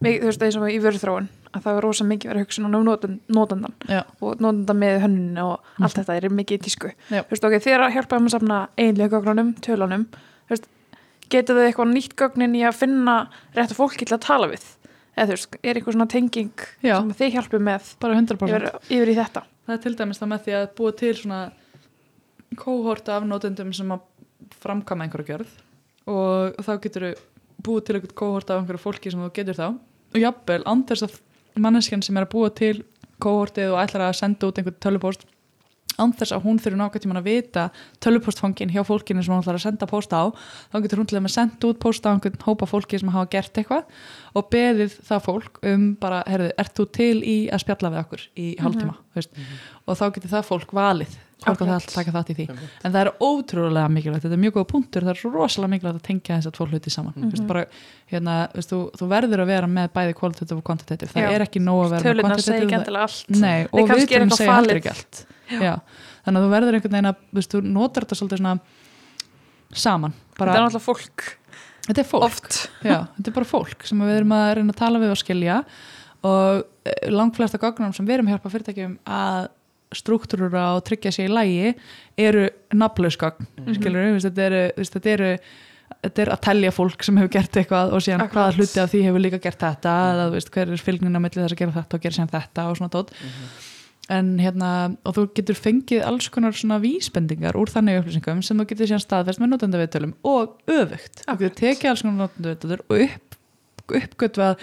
[0.05, 2.77] mikið, þú veist, eins og í vöruþróun að það er rosa mikið verið hugsun um
[2.84, 4.01] notan, notandan Já.
[4.19, 6.91] og notandan með hönnun og allt þetta er mikið í tísku.
[7.07, 7.22] Já.
[7.23, 10.07] þú veist, ok, er að hjálpa um að safna einlega gögnunum, tölunum.
[10.45, 10.67] Þú veist,
[11.31, 13.15] getur þið eitthvað nýtt gögnin í að finna
[13.55, 14.67] rétt fólki til að tala við
[15.16, 16.96] eða þú veist, er eitthvað svona tenging Já.
[17.00, 19.46] sem þið hjálpum með bara 100% yfir, yfir í þetta?
[19.66, 21.40] Það er til dæmis það með því að búa til svona
[22.60, 24.04] kóhort af notendum sem að
[24.62, 25.54] framkama einhverju gjörð.
[26.12, 27.14] Og þá getur þú
[27.66, 29.68] búið til einhvern kóhort af einhverju fólki sem þú getur þá.
[30.16, 31.18] Og jafnvel, anders að
[31.60, 32.76] manneskjan sem er að búa til
[33.24, 35.26] kóhortið og ætlar að senda út einhvern tölvupost
[36.01, 37.65] anders að hún fyrir nákvæmt tíman að vita
[38.03, 40.23] tölvupostfangin hjá fólkinu sem hún ætlar að senda post á
[40.72, 43.57] þá getur hún til að senda út post á einhvern hópa fólki sem hafa gert
[43.61, 43.84] eitthvað
[44.35, 48.26] og beðið það fólk um bara, herðu, ert þú til í að spjalla við okkur
[48.35, 49.63] í hálftíma, mm -hmm.
[49.88, 51.15] og þá getur það fólk valið
[51.45, 51.84] hvort að það Akkurat.
[51.84, 52.45] ætla að taka þátt í því
[52.84, 55.99] en það er ótrúlega mikilvægt, þetta er mjög góða punktur það er svo rosalega mikilvægt
[55.99, 57.47] að tengja þess að tvo hluti saman mm Mhm.
[57.47, 57.65] bara,
[58.11, 61.31] hérna, veist, þú, þú verður að vera með bæði qualitative og quantitative, það Já.
[61.35, 65.26] er ekki nóg að vera með allt Nei, og eitthvað segja heldur falið.
[65.49, 68.55] Þannig að þú verður einhvern veginn að veist, þú notar þetta svolítið svona
[69.76, 70.15] saman.
[70.38, 71.27] Bara, þetta er náttúrulega fólk.
[71.85, 72.26] Þetta er fólk.
[72.30, 72.61] Oft.
[72.81, 75.59] Já, þetta er bara fólk sem við erum að reyna að tala við og skilja.
[76.26, 79.51] Og langflesta gögnum sem við erum að hjálpa fyrirtækjum að
[79.95, 81.72] struktúrura og tryggja sér í lægi
[82.19, 83.47] eru nafnlausgagn
[83.77, 85.30] skilur við, þetta eru, þetta eru
[86.05, 88.49] þetta er að telja fólk sem hefur gert eitthvað og síðan Akkurat.
[88.49, 91.55] hvaða hluti af því hefur líka gert þetta eða hver er fylgnin á milli þess
[91.55, 93.13] að gera þetta og gera síðan þetta og svona tótt
[94.10, 94.72] en hérna,
[95.06, 99.02] og þú getur fengið alls konar svona vísbendingar úr þannig upplýsingum sem þú getur síðan
[99.06, 103.22] staðfest með notendaviðtölum og öfugt, þú getur tekið alls konar notendaviðtölur og upp
[103.86, 104.56] uppgötvað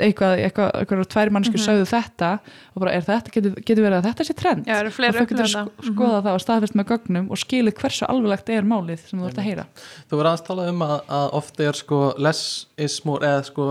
[0.00, 1.64] eitthvað, eitthvað, eitthvað tvær mannsku Mhm.
[1.66, 2.28] sögðu þetta
[2.72, 5.26] og bara er þetta, getur, getur verið að þetta sé trend Já, og fleiri þú
[5.28, 5.68] getur sko, það.
[5.82, 5.92] Mhm.
[5.92, 9.38] skoða það og staðfest með gögnum og skilið hversu alveglegt er málið sem þú ert
[9.42, 9.66] að heyra
[10.08, 13.68] Þú verður aðeins talað um að, að ofta er sko less is more eða sko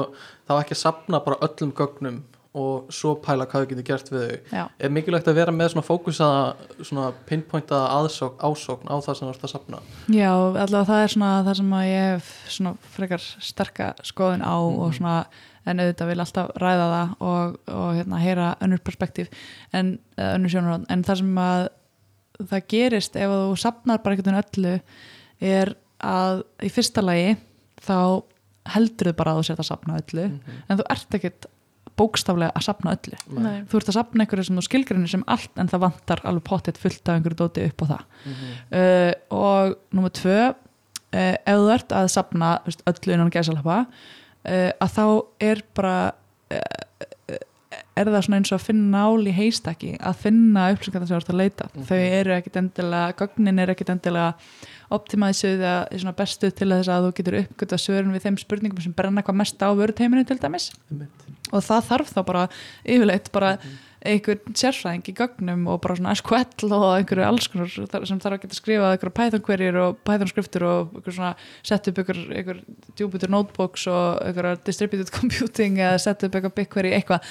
[0.47, 2.21] þá ekki að sapna bara öllum gögnum
[2.53, 5.69] og svo pæla hvað þú getur gert við þau Já, er mikilvægt að vera með
[5.71, 6.41] svona fókusaða
[6.83, 9.79] svona pinpointaða aðsókn, ásókn á það sem þú ert að sapna
[10.11, 14.55] Já allavega það er svona það sem að ég hef svona frekar sterka skoðun á
[14.59, 14.79] Mhm.
[14.83, 15.25] og svona
[15.65, 19.29] en auðvitað vil alltaf ræða það og, og hérna heyra önnur perspektíf
[19.73, 21.67] en önnur sjónarhótt en það sem að
[22.51, 24.75] það gerist ef þú sapnar bara veginn öllu
[25.41, 27.37] er að í fyrsta lagi
[27.85, 28.23] þá
[28.75, 30.61] heldur þau bara að þú setja að sapna öllu Mhm.
[30.69, 31.45] en þú ert ekkert
[31.97, 33.61] bókstaflega að sapna öllu Nei.
[33.69, 36.77] þú ert að sapna einhverju sem þú skilgrinir sem allt en það vantar alveg pottet
[36.81, 38.51] fullt af einhverju dóti upp á það Mhm.
[38.71, 43.79] uh, og nummer tvö uh, ef þú ert að sapna þú veist, öllu innan gæsalappa
[43.85, 45.05] uh, að þá
[45.41, 46.11] er bara
[46.51, 47.37] uh,
[47.95, 51.19] er það svona eins og að finna nál í heistaki að finna upplýsingar sem þú
[51.21, 51.83] ert að leita Mhm.
[51.87, 54.33] þau eru ekkit endilega, gögnin er ekkit endilega
[54.91, 58.93] optimæsuð eða svona bestu til þess að þú getur uppgötta svörun við þeim spurningum sem
[58.93, 61.27] brenna hvað mest á vöruteiminu til dæmis Einmitt.
[61.51, 62.47] Og það þarf þá bara
[62.85, 63.79] yfirleitt bara Mhm.
[64.01, 68.41] einhver sérfræðing í gögnum og bara svona SQL og einhverju alls konar sem þarf að
[68.41, 72.61] geta skrifað einhverju Python queryr og Python skriftur og einhver svona sett upp einhver, einhver
[72.97, 77.21] Jupyter notebooks og einhverja distributed computing eða sett upp einhver BigQuery eitthvað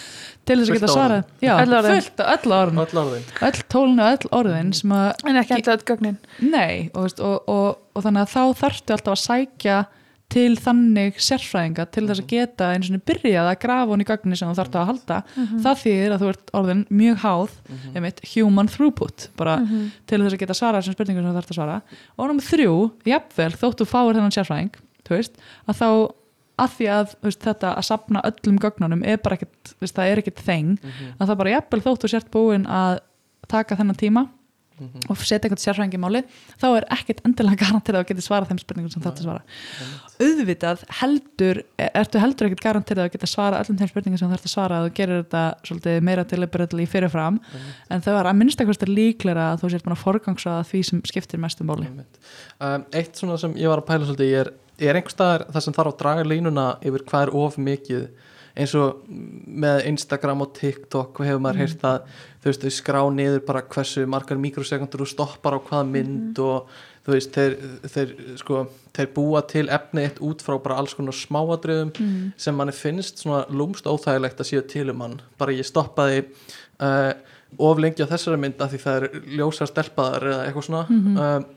[0.46, 1.24] til þess að geta svarað.
[1.42, 1.98] já, Öll orðin.
[1.98, 3.28] fullt af öll orðin Öll orðin.
[3.50, 6.18] Öll tólinu og öll orðin sem að En ekki enda öll gögnin.
[6.38, 9.86] Nei, og, veist, og, og, og þannig að þá þarftu alltaf að sækja
[10.30, 14.36] til þannig sérfræðinga til þess að geta eins og byrjað að grafa hún í gögninni
[14.38, 15.16] sem þú þarftu að halda
[15.64, 17.96] það þýðir að þú ert orðin mjög háð Mhm.
[17.96, 19.90] einmitt, human throughput bara Mhm.
[20.06, 21.82] til þess að geta svarað þessum spurningum sem þú þarftu að svara
[22.18, 24.70] og námið þrjú, jafnvel, þóttu fáir þennan sérfræðing,
[25.10, 25.32] veist,
[25.68, 25.88] að þá
[26.60, 30.16] að því að veist, þetta að sapna öllum gögnunum er bara þú veist, það er
[30.22, 31.16] ekkit þeng Mhm.
[31.18, 32.98] að það bara jafnvel þóttu sért búin að
[33.48, 34.28] taka þennan tíma
[34.80, 35.02] Mhm.
[35.12, 36.22] og setja eitthvað sérfræðingi í máli
[36.60, 39.42] þá er ekkert endilega garantir að getur svarað þeim spurningum sem þetta svara
[40.20, 44.80] auðvitað heldur, ertu heldur ekkert garantir að getur svarað öllum þeim spurningum sem þetta svara
[44.86, 47.38] þú gerir þetta svolítið meira deliberately fyrirfram
[47.90, 51.04] en það var að minnst eitthvað líklega að þú sért búin að forgangsa því sem
[51.08, 52.18] skiptir mestum máli Einmitt.
[52.60, 55.76] um, Eitt svona sem ég var að pæla svolítið er, er einhver staðar það sem
[55.76, 58.08] þarf að draga línuna yfir hvað er of mikið
[58.60, 61.98] eins og með Instagram og TikTok og hefur maður heyrt að
[62.40, 66.70] þú veist, þau skrá niður bara hversu margar mikrosekundur þú stoppar á hvaða mynd og
[67.06, 67.54] þú veist, þeir,
[67.94, 68.62] þeir, sko,
[68.96, 72.32] þeir búa til efni eitt út frá bara alls konar smáadröðum mm.
[72.40, 76.26] sem manni finnst svona lúmst óþægilegt að séu til um hann bara ég stoppaði
[76.80, 77.12] uh,
[77.58, 81.16] of lengi á þessari mynd af því það er ljósar stelpaðar eða eitthvað svona Mhm.
[81.16, 81.56] uh,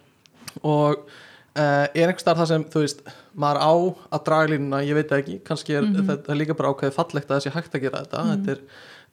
[0.63, 3.03] og uh, er einhvers staðar það sem þú veist,
[3.35, 3.73] maður á
[4.14, 6.07] að draga línuna, ég veit ekki kannski er Mhm.
[6.07, 8.31] þetta er líka bara ákveðið fallegt að þessi hægt að gera þetta Mhm.
[8.45, 8.60] þetta er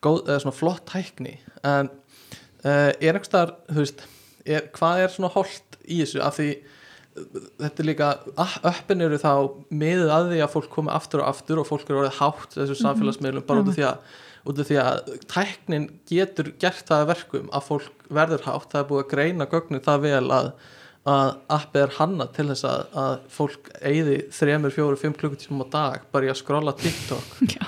[0.03, 1.91] góð, svona flott tækni en
[2.65, 4.01] uh, er einhvers staðar þú veist,
[4.47, 6.51] er, hvað er svona holt í þessu, af því
[7.61, 8.09] þetta er líka,
[8.65, 9.31] öppin eru þá
[9.73, 12.77] miðið að því að fólk komi aftur og aftur og fólk eru orðið hátt þessu
[12.77, 12.85] Mhm.
[12.85, 13.99] samfélagsmiðlum bara út af því að
[14.47, 18.81] út af því að tæknin getur gert það að verkum að fólk verður hátt það
[18.81, 20.53] er búið að greina gögnin það vel að,
[21.09, 25.69] að appið er hanna til þess að, að fólk eigði þremur, fjóru, fimm klukkutímum á
[25.73, 27.65] dag bara í að skrolla TikTok Já,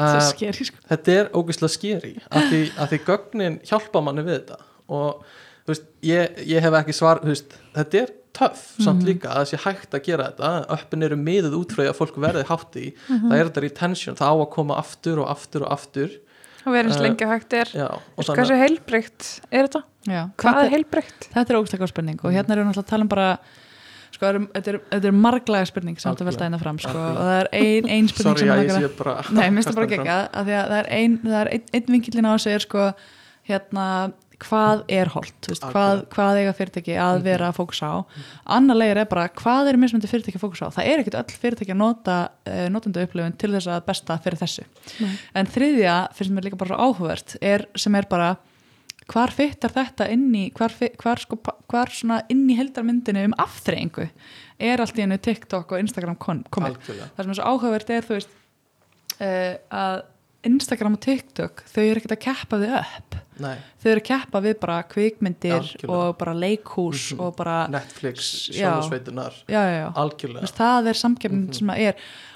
[0.00, 0.82] uh, sker sko.
[0.90, 4.58] þetta er ógeðslega skeri að því, að því gögnin hjálpa manni við þetta
[4.90, 5.22] og
[5.70, 9.06] veist, ég, ég hef ekki svar veist, þetta er töff samt Mhm.
[9.06, 12.16] líka að sé hægt að gera þetta öppin eru miðuð út frá því að fólk
[12.18, 13.28] verði hátt í Mhm.
[13.30, 16.10] það er þetta retention, það á að koma aftur og aftur og aftur
[16.66, 19.82] og verið eins Eh, lengi hægt er þannig Hversu heilbreykt er þetta?
[20.04, 21.28] Já, Hvað þetta, er heilbreykt?
[21.34, 23.28] þetta er ógstækka spurning og hérna erum við náttúrulega að tala um bara
[24.14, 26.50] sko, erum- þetta er, þetta er marglæga spurning sem þetta velta Algjörlega.
[26.50, 29.48] einna fram sko, og það er ein, ein spurning sorry sem ég sé bara Nei,
[29.50, 32.52] minnst það bara því að það er ein, það er ein, ein vinkillin á þessu
[32.54, 32.84] er sko
[33.48, 33.86] hérna
[34.44, 37.24] hvað er veist, hvað, hvað eiga fyrirtæki að Mhm.
[37.24, 37.96] vera að fókusa á
[38.56, 41.38] annar leir er bara hvað er mismöndi fyrirtæki að fókusa á það er ekkit öll
[41.44, 42.16] fyrirtæki að nota
[42.50, 44.64] uh, notenda upplifun til þess að besta fyrir þessu
[45.00, 45.14] Nei.
[45.38, 48.34] en þriðja, finnst mér líka bara svo áhugavert er, sem er bara
[49.10, 50.72] hvar fyttar þetta inn í hvar,
[51.02, 51.36] hvar, sko,
[51.68, 54.08] hvar svona inn í heldarmyndinu um afþreyingu
[54.58, 56.78] er allt í hennu TikTok og Instagram komið.
[56.88, 58.34] Það sem er svo áhugavert er þú veist
[59.20, 60.02] uh, að
[60.44, 64.40] Instagram og TikTok þau eru ekkert að keppa við upp Nei, þau eru að keppa
[64.44, 65.94] við bara kvikmyndir Algjörlega.
[65.96, 67.20] og bara leikhús Mhm.
[67.24, 69.34] og bara Netflix, sjónasveitunar
[69.96, 70.44] algjörlega.
[70.44, 71.54] Veist, það er samkeppnin Mhm.
[71.54, 71.94] sem að er.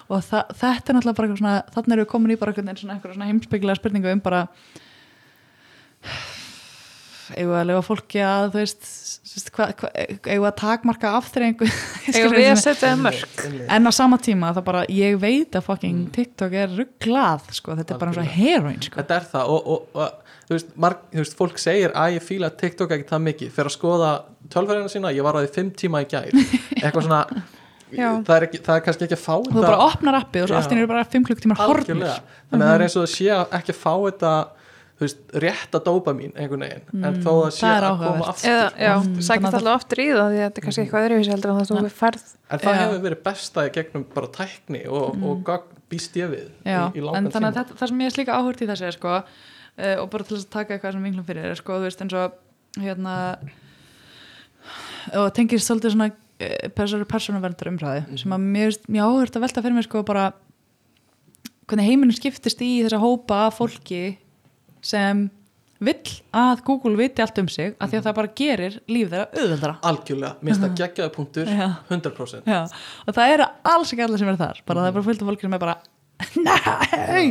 [0.09, 2.53] Og þetta er náttúrulega bara svona þannig erum við komin í bara
[2.97, 4.49] einhverja svona heimsbyggilega spurningu um bara
[7.35, 8.89] eigum við að lefa fólki að þú veist,
[9.59, 11.69] eigum við að takmarka afþreyingu?
[12.15, 13.43] Eigum við að setja þeim mörg
[13.77, 17.95] en á sama tíma það bara, ég veit að fucking TikTok er rugglað, sko, þetta
[17.95, 19.01] er bara eins og heroin, sko.
[19.03, 22.25] Þetta er það og, og, og þú, veist, marg, þú veist, fólk segir að ég
[22.25, 23.55] fíla TikTok ekki það mikið.
[23.59, 24.13] Fyrir að skoða
[24.55, 26.33] tölverðina sína, ég var á því fimm tíma í gær.
[26.83, 27.23] Eitthvað svona
[27.93, 30.57] það er, ekki, það er kannski ekki að fá og þú bara opnar appið og
[30.59, 31.95] allt eru bara 5 klukktímar horfnir.
[31.97, 32.41] Algjörlega.
[32.51, 34.33] Þannig að það er eins og það sé ekki að fá þetta
[34.99, 38.69] þú veist, rétta dópamin einhvern veginn, en þó það sé það að koma aftur Eða,
[38.83, 41.33] já, Mm, sækist að alltaf aftur í það því að þetta er kannski eitthvað öðruvísi
[41.35, 42.81] heldur en það sem við færð en það Já.
[42.83, 46.99] hefur verið besta í gegnum bara tækni og, og gagn býst ég við Já, í,
[46.99, 49.15] í en þannig að þetta, það sem ég er slíka áhört í þessu er sko,
[49.23, 52.03] uh, og bara til þess að taka eitthvað sem vinglum fyrir er sko, þú veist
[52.05, 53.15] eins og hérna
[55.19, 58.19] og tengir svolítið svona uh, persónuverndar umræði Mhm.
[58.19, 60.27] sem að mér, mjög áhört að velta fyrir mér sko bara
[61.69, 64.03] hvernig heiminu skiptist í þessa hópa fólki
[64.89, 65.27] sem
[65.79, 67.91] vill að Google viti allt um sig af Mhm.
[67.93, 69.77] því að það bara gerir líf þeirra auðveldara.
[69.93, 71.47] Algjörlega, minnst það geggjaða punktur.
[71.47, 71.69] Já.
[71.91, 72.65] 100% Já,
[73.07, 74.59] og það eru alls ekki allir sem er þar.
[74.67, 75.77] Bara það er bara fullt af fólki sem er bara
[76.35, 77.29] nei,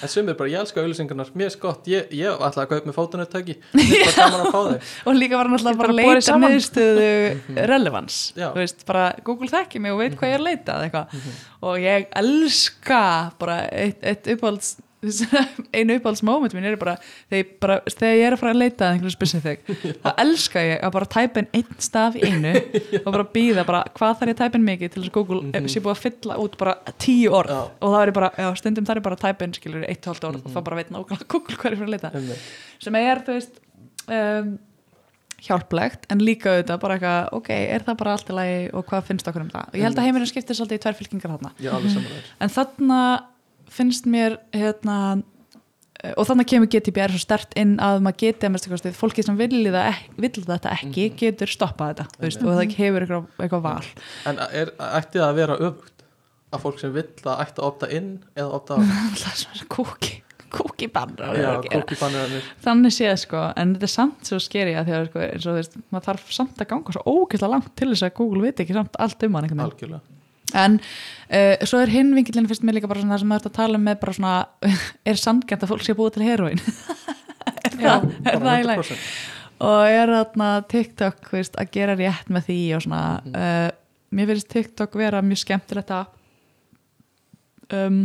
[0.00, 2.96] en sumir bara, ég elska auðlýsingarnar mér er skott, ég, ég ætla að kaupa með
[2.96, 3.56] fótunartæki.
[3.76, 4.88] Mér er bara gaman að fá þau.
[5.10, 6.54] Og líka var hann alltaf bara að leita saman.
[6.54, 8.16] niðurstöðu relevans
[8.56, 11.36] veist, bara Google þekki mig og veit hvað ég er að leita eða eitthvað.
[11.68, 13.02] Og ég elska
[13.44, 14.72] bara eitt, eitt uppáhalds
[15.76, 18.60] einu uppáhalds moment mín er bara þegar, ég bara þegar ég er að fara að
[18.60, 19.62] leita að einhverju specific
[20.04, 22.52] þá elska ég að bara tæpa inn einn staf í einu
[23.04, 25.42] og bara býða bara hvað þarf ég að tæpa inn mikið til þess að Google
[25.48, 27.60] mm sé búið að fylla út bara tíu orð Já.
[27.80, 30.26] og það er bara, já, stundum þarf ég bara að tæpa inn skilur eitt hálft
[30.26, 32.48] orð og þá bara veit nákvæmlega Google hvað er fyrir að leita Einmitt.
[32.82, 33.60] sem er, þú veist
[34.10, 34.50] um,
[35.40, 39.06] hjálplegt, en líka auðvitað bara eitthvað, ok, er það bara allt í lagi og hvað
[39.08, 39.70] finnst okkur um það?
[39.70, 41.52] Og ég held að heimurinn skiptir svolítið í tvær fylkingar þarna.
[41.64, 42.98] ég samanlega En þarna
[43.70, 45.00] finnst mér hérna
[46.16, 49.36] og þannig kemur GDPR svo stert inn að maður geti að mérstu kostið, fólki sem
[49.38, 53.90] vill þetta ekki getur stoppað þetta, þú veist, og það hefur eitthvað, eitthvað val.
[54.30, 55.96] en er, ætti það að vera öfugt?
[56.50, 58.78] Að fólk sem vill það ætti að opta inn eða opta á
[59.20, 59.68] Það er svona
[61.38, 65.20] já, kókifannir þannig séð sko, en þetta er samt svo skeri að því að sko,
[65.26, 68.16] eins og þú veist, maður þarf samt að ganga svo ógeðslega langt til þess að
[68.18, 70.18] Google veit ekki samt allt um hann einhvern veginn.
[70.58, 73.50] En uh, svo er hinn vinkillin fyrst mér líka bara svona það sem maður ert
[73.50, 74.36] að tala um með bara svona,
[75.10, 76.62] er sandgænt að fólk sé búið til heroin?
[77.66, 77.92] er Já.
[77.98, 78.64] það, er það í?
[78.68, 79.04] 100%.
[79.60, 83.02] Og er þarna TikTok veist, að gera rétt með því og svona,
[83.34, 83.68] uh,
[84.16, 86.16] mér finnst TikTok vera mjög skemmtilegt að
[87.76, 88.00] um,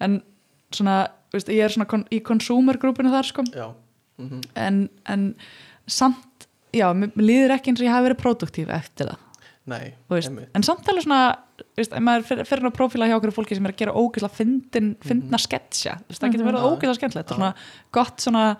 [0.00, 0.20] en
[0.74, 0.96] svona,
[1.34, 3.66] veist, ég er svona kon, í consumer-grúpinu þar sko já,
[4.20, 4.44] mhm.
[4.54, 5.26] en, en
[5.90, 9.26] samt já, mér líður ekki eins og ég hafi verið produktív eftir það,
[9.66, 9.94] nei,
[10.54, 11.36] en samt alveg svona,
[11.76, 12.30] veist, ef maður
[12.62, 14.36] inn á prófíla hjá okkur fólki sem er að gera ógeðslega
[15.04, 16.70] fyndna sketsja, þú veist, það getur verið Mhm.
[16.70, 17.28] ógeðslega skemmtilegt,
[17.92, 18.56] gott svona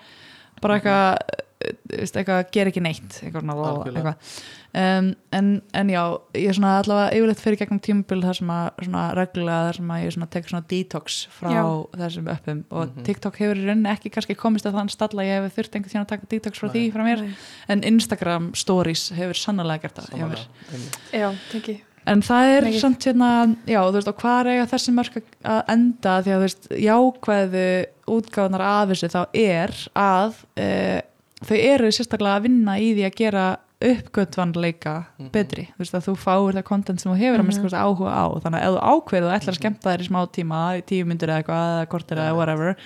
[0.60, 1.16] bara eitthvað
[1.60, 3.50] eitthvað, ger ekki neitt eitthvað,
[3.90, 4.30] eitthvað.
[4.70, 6.02] Um, en, en já,
[6.38, 9.90] ég er svona allavega yfirleitt fyrir gegnum tímabil þar sem að svona reglulega þar sem
[9.90, 11.64] að ég svona tek svona detox frá Já.
[12.04, 13.04] þessum uppum og Mhm.
[13.08, 16.06] TikTok hefur í rauninni ekki kannski komist að þann stalla ég hef þurft einhvern tíðan
[16.06, 16.74] að taka detox frá Nei.
[16.78, 17.24] því frá mér,
[17.68, 20.98] en Instagram stories hefur sannlega gert það hjá mér Samanlega, einmitt.
[21.12, 22.80] Já, tengi En það er Mikið.
[22.80, 26.46] samt hérna, já, þú veist, og hvað eiga þessi mörk að enda því að, þú
[26.46, 27.66] veist, jákvæðu
[28.08, 31.02] útgáðunar af þessu þá er að e,
[31.44, 33.44] þau eru sérstaklega að vinna í því að gera
[33.80, 35.30] uppgötvanleika Mhm.
[35.32, 38.10] betri, þú veist, að þú fáir það content sem þú hefur að mista mm áhuga
[38.12, 40.82] á, þannig að ef þú ákveður og ætlar að skemmta þér í smá tíma, í
[40.84, 42.76] tíu myndir eða eitthvað, eða kortir eða whatever,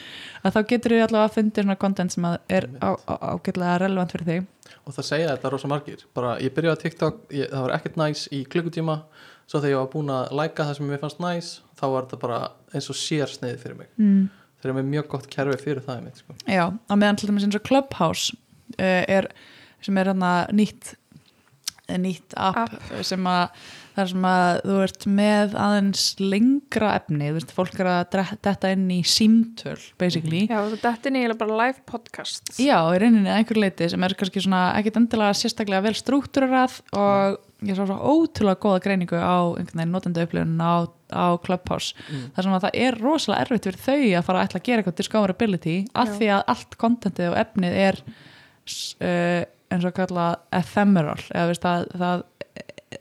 [0.44, 4.26] að þá getur þú allavega að fundi svona content sem að er ágætlega relevant fyrir
[4.26, 4.46] þig.
[4.86, 7.96] og það segja þetta rosa margir bara ég byrjaði á TikTok, ég, það var ekkert
[7.96, 9.02] næs í klukkutíma,
[9.48, 12.20] svo þegar ég var búin að læka það sem mér fannst næs, þá var þetta
[12.20, 14.28] bara eins og sér sniðið fyrir mig Mm.
[14.62, 16.34] þeir eru með mjög gott kerfi fyrir það einmitt, sko.
[16.46, 18.32] Já, á meðan til dæmis eins og Clubhouse
[18.78, 19.30] er,
[19.84, 20.94] sem er hérna nýtt
[21.84, 22.72] nýtt app,
[23.04, 23.48] sem að
[23.94, 28.32] það er sem að þú ert með aðeins lengra efni, þú veist, fólk er að
[28.46, 32.54] detta inn í símtöl basically, Já, þetta er nýjulega bara live podcast.
[32.56, 36.80] Já, í rauninni að einhver leiti sem er kannski svona ekkit endilega sérstaklega vel struktúrarað
[36.96, 41.94] og ég sá svo ótrúlega góða greiningu á einhvern veginn notenda upplifun á, á Clubhouse.
[42.08, 42.28] Mm.
[42.34, 44.82] þar sem að það er rosalega erfitt fyrir þau að fara að ætla að gera
[44.82, 48.06] eitthvað discoverability af því að allt kontentið og efnið er
[49.00, 49.42] uh,
[49.74, 51.20] eins og kalla ephemeral.
[51.32, 52.24] Eða veist að það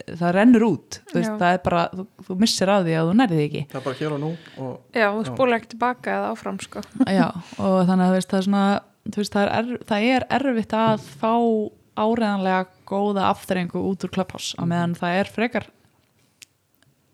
[0.04, 0.98] það rennur út.
[1.10, 3.62] Þú veist, það er bara, þú, þú missir af því að þú nærði því ekki.
[3.70, 5.28] Það er bara hér og nú og Já, þú Já.
[5.30, 6.82] spóla ekki tilbaka eða áfram sko.
[7.06, 7.26] Já,
[7.62, 8.64] og þannig að þú veist, það er svona
[9.04, 11.32] þú veist, það, er, það er erfitt að fá
[11.94, 12.60] áreðanlega
[12.90, 15.68] góða afþreyingu út úr Clubhouse á meðan það er frekar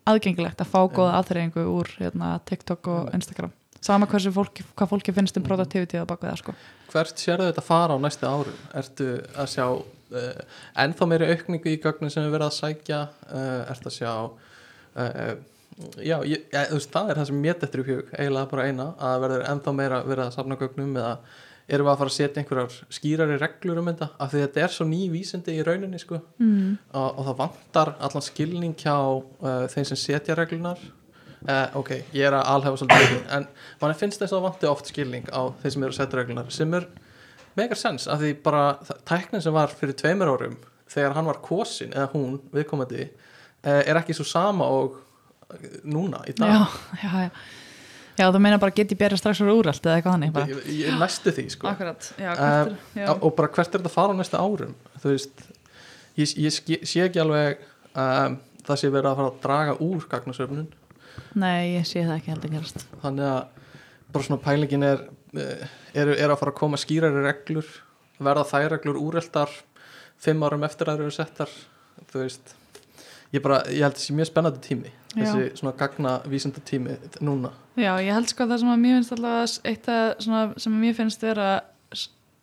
[0.09, 3.53] aðgengilegt að fá góða afþreyingu úr hérna, TikTok og Instagram.
[3.81, 6.55] Sama hversu fólki, hvað fólki finnst um productivity að baka það sko.
[6.91, 8.57] Hvert sérðu þetta fara á næstu árum?
[8.77, 10.41] Ertu að sjá uh,
[10.83, 15.31] ennþá meiri aukningu í gögnin sem við verðum að sækja uh, ertu að sjá uh,
[15.97, 18.67] já, ég, ja, þú veist, það er það sem mér dettur í hug eiginlega bara
[18.67, 21.15] eina, að verður ennþá meira verið að safna gögnum eða
[21.71, 24.73] erum við að fara að setja einhverjar skýrari reglur um þetta af því þetta er
[24.75, 26.19] svo ný vísindi í rauninni sko.
[26.41, 26.71] mm.
[26.91, 28.95] og, og það vantar allan skilning hjá
[29.71, 30.81] þeim sem setja reglunar
[31.47, 33.47] uh, ok, ég er að alhefa svolítið en
[33.81, 36.73] mann finnst þess að vanti oft skilning á þeim sem eru að setja reglunar sem
[36.77, 36.85] er
[37.57, 38.65] megar sens af því bara
[39.09, 40.57] tæknin sem var fyrir tveimur árum
[40.91, 46.21] þegar hann var kosin eða hún viðkomandi uh, er ekki svo sama og uh, núna
[46.27, 46.53] í dag.
[46.53, 47.33] Já, já, já.
[48.19, 50.49] Já, þú meina bara get ég bera strax úr úralt eða eitthvað þannig bara.
[50.51, 51.69] ég, ég næstu því sko.
[51.71, 53.07] Akkurat, já, Eh, hvert er, já.
[53.15, 54.73] og bara hvert er þetta að fara á næsta árum?
[55.01, 55.45] Þú veist
[56.19, 57.63] ég, ég sé ekki alveg
[57.95, 58.35] um,
[58.67, 60.67] það sé verið að fara að draga úr gagnasöfnun
[61.39, 62.85] Nei, ég sé það ekki heldur gerast.
[63.03, 63.41] Þannig að
[64.11, 65.03] bara svona pælingin er
[65.39, 65.67] eh,
[66.03, 67.67] eru er að fara að koma skýrari reglur
[68.21, 69.53] verða þær reglur úreltar
[70.21, 71.51] fimm árum eftir að eru settar
[72.11, 72.55] þú veist.
[73.31, 75.23] Ég, bara, ég held þessi mjög spennandi tími Já.
[75.23, 77.53] þessi svona gagna vísinda tími núna.
[77.79, 80.97] Já, ég held sko að það sem að mér finnst alltaf eitt að sem mér
[80.97, 81.51] finnst vera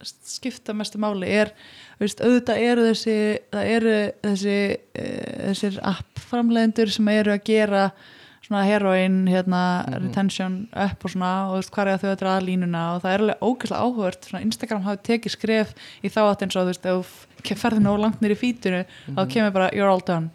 [0.05, 1.51] skipta mestu máli er,
[1.99, 3.17] veist, auðvitað eru þessi
[3.51, 4.59] það eru þessi
[4.95, 5.07] e,
[5.49, 7.83] þessir app framleiðendur sem eru að gera
[8.47, 10.07] svona heroin hérna, Mhm.
[10.07, 13.03] retention upp og svona og þú veist hvað er að þau að draða línuna og
[13.03, 15.75] það er alveg ógeðslega áhugavert svona Instagram hafi tekið skref
[16.05, 19.21] í þá átt eins og þú veist, ef þú ferði nóg langt nýri fítinu þá
[19.25, 19.31] Mhm.
[19.31, 20.31] kemur bara you're all done.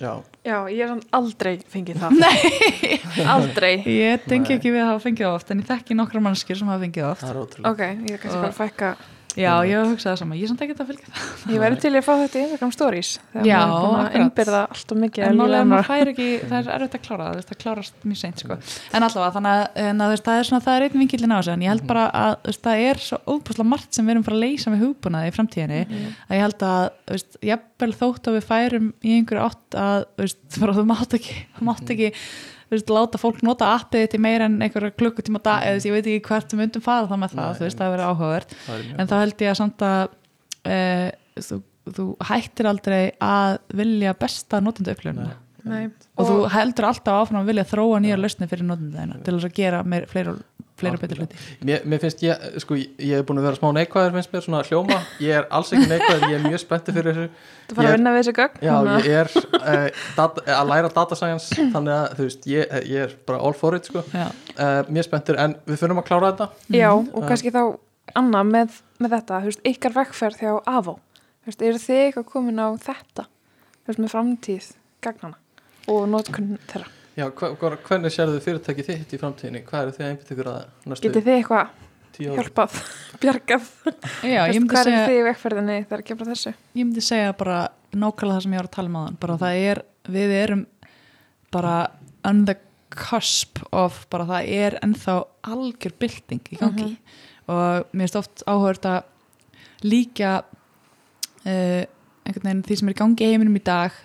[0.00, 2.10] Já, Já, ég er sann aldrei fengið það.
[2.24, 3.26] Nei.
[3.26, 3.84] Aldrei.
[3.84, 6.66] Ég tengi ekki við að hafa fengið það oft en ég þekki nokkra mannskir sem
[6.68, 7.20] hafa fengið það oft.
[7.20, 8.96] Það er ótrúlega Ok, ég er kannski bara að fækka
[9.38, 11.52] Já, ég hef hugsað það sama, ég er samt ekki að fylgja það.
[11.54, 13.10] Ég verði til að fá þetta í Instagram stories
[13.46, 14.14] Já, er akkurat.
[15.30, 18.38] En málega maður fær ekki, það er erfitt að klára það, það klárast mjög seint
[18.44, 18.58] sko.
[18.92, 21.68] En allavega, þannig að, það er svona, það er einn vinkillin á þessu, en ég
[21.74, 24.70] held bara að veist, það er svo óbúslega margt sem við erum bara að leysa
[24.74, 26.14] með hugbúnaði í framtíðinni, Mhm.
[26.30, 30.38] að ég held að, veist, jafnvel þótt að við færum í einhverju átt að, veist,
[30.50, 34.94] þú mátt ekki, mátt ekki, þú veist, láta fólk nota appið til meira en einhverja
[34.94, 37.58] klukkutíma á dag, eða ég veit ekki hvert við myndum fara það með það, Nei,
[37.58, 38.56] þú veist, það verður áhugavert.
[38.70, 40.00] Er en þá held ég að samt að
[40.64, 40.78] e,
[41.48, 41.60] þú,
[41.98, 45.30] þú hættir aldrei að vilja besta notendu upplifuna
[45.70, 45.90] Nei.
[46.16, 49.48] og, þú heldur alltaf áfram að vilja þróa nýjar lausnir fyrir notendu þeina til þess
[49.50, 50.36] að gera meir, fleira,
[50.80, 51.38] fleira betur hluti.
[51.68, 54.62] Mér, mér finnst ég, sko, ég hef búin að vera smá neikvæður finnst mér svona
[54.68, 57.44] hljóma, ég er alls ekki neikvæður ég er mjög spenntur fyrir þessu.
[57.70, 58.74] Þú fara að vinna við þessi gögn Já,
[59.04, 59.30] ég er
[59.60, 63.54] uh, data, að læra data science þannig að þú veist, ég, ég er bara all
[63.60, 64.02] for it sko.
[64.16, 64.26] Já,
[64.56, 66.50] uh, mjög spenntur, en við fyrir að klára þetta.
[66.74, 67.12] Já, Mhm.
[67.14, 67.62] og kannski þá
[68.18, 70.96] Anna með, með þetta, þú veist, ykkar vekkferð hjá AVO,
[71.44, 73.26] þú veist, eru þið eitthvað komin á þetta,
[73.84, 74.66] þú veist, með framtíð
[75.06, 75.36] gagnana
[75.90, 76.88] og notkun þeirra,
[77.20, 79.60] Já, hva, hva, hvernig sérðu fyrirtæki þitt í framtíðinni?
[79.66, 81.88] Hvað eru þið að einbytta ykkur að næstu getið þið eitthvað
[82.20, 82.78] hjálpað,
[83.20, 83.66] bjargað?
[84.24, 86.52] Já ég, myndi hvað segja, eru þið í vekkferðinni þegar kemur að þessu?
[86.78, 87.58] Ég myndi segja bara
[87.90, 89.82] nákvæmlega það sem ég var að tala um þann bara það er,
[90.16, 90.64] við erum
[91.52, 91.74] bara
[92.30, 92.56] on the
[92.90, 95.16] cusp of bara það er ennþá
[95.50, 96.88] algjör bylting í gangi.
[97.50, 100.32] Og mér finnst oft áhört að líka
[101.44, 101.82] uh,
[102.24, 103.96] einhvern veginn því sem er í gangi heiminum í dag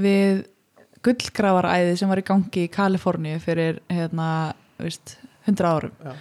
[0.00, 0.44] við
[1.04, 4.28] gullgrafaræði sem var í gangi í Kaliforníu fyrir hérna,
[4.80, 5.16] veist,
[5.46, 5.92] 100 árum.
[6.04, 6.14] Já.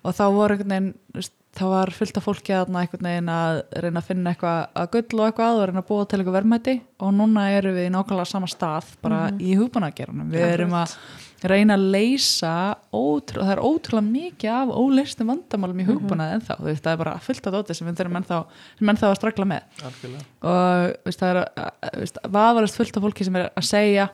[0.00, 2.68] og þá voru einhvern veginn veist, þá var fullt af fólki að
[3.02, 6.74] reyna að finna eitthvað að gull og eitthvað og reyna að búa til eitthvað verðmæti.
[7.02, 9.40] Og núna erum við í nákvæmlega sama stað bara Mhm.
[9.42, 10.94] í hugbúnagerunum við erum að
[11.42, 16.64] reyna að leysa ótrú, það er ótrúlega mikið af óleistum vandamálum í hugbúnaði ennþá, þú
[16.68, 18.40] veist, það er bara fullt af dóti sem við þurfum ennþá,
[18.78, 19.62] sem ennþá að stragla með.
[19.82, 20.24] Algjörlega.
[20.42, 24.08] og veist, það er vafarist fullt af fólki sem er að segja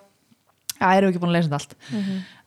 [0.81, 1.77] að erum við ekki búin að leysa þetta allt.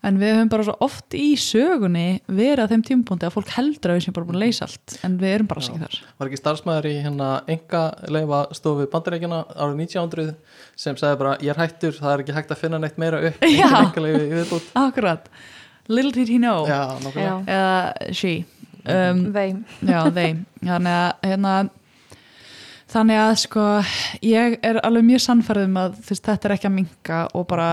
[0.09, 3.91] En við höfum bara svo oft í sögunni verið að þeim tímpúndi að fólk heldur
[3.91, 5.97] að við sem bara búin að leysa allt en við erum bara ekki þar.
[6.21, 7.81] Var ekki starfsmæður í hérna enga
[8.15, 10.29] leifa stofu bandarækjana árið 1900
[10.79, 13.43] sem sagði bara, ég er hættur, það er ekki hægt að finna neitt meira upp
[13.43, 13.65] Já.
[13.65, 15.27] engin enga leifi viðbútt Akkurat,
[15.91, 16.63] little did he know.
[16.69, 18.37] Já, eða she.
[18.89, 21.53] Um, þeim, já, þeim þannig að hérna,
[22.89, 23.65] þannig að sko
[24.25, 27.67] ég er alveg mjög sannfærðum að veist, þetta er ekki að minka og bara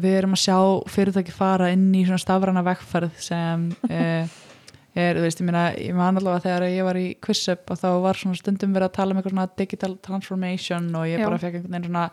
[0.00, 0.58] við erum að sjá
[0.94, 4.30] fyrirtæki fara inn í svona stafræna vekkferð sem eh,
[4.94, 7.88] er, þú veist, ég meina ég man allavega þegar ég var í QuizUp og þá
[8.04, 11.28] var svona stundum verið að tala um eitthvað svona digital transformation og ég Já.
[11.28, 12.06] bara fekk einhvern veginn svona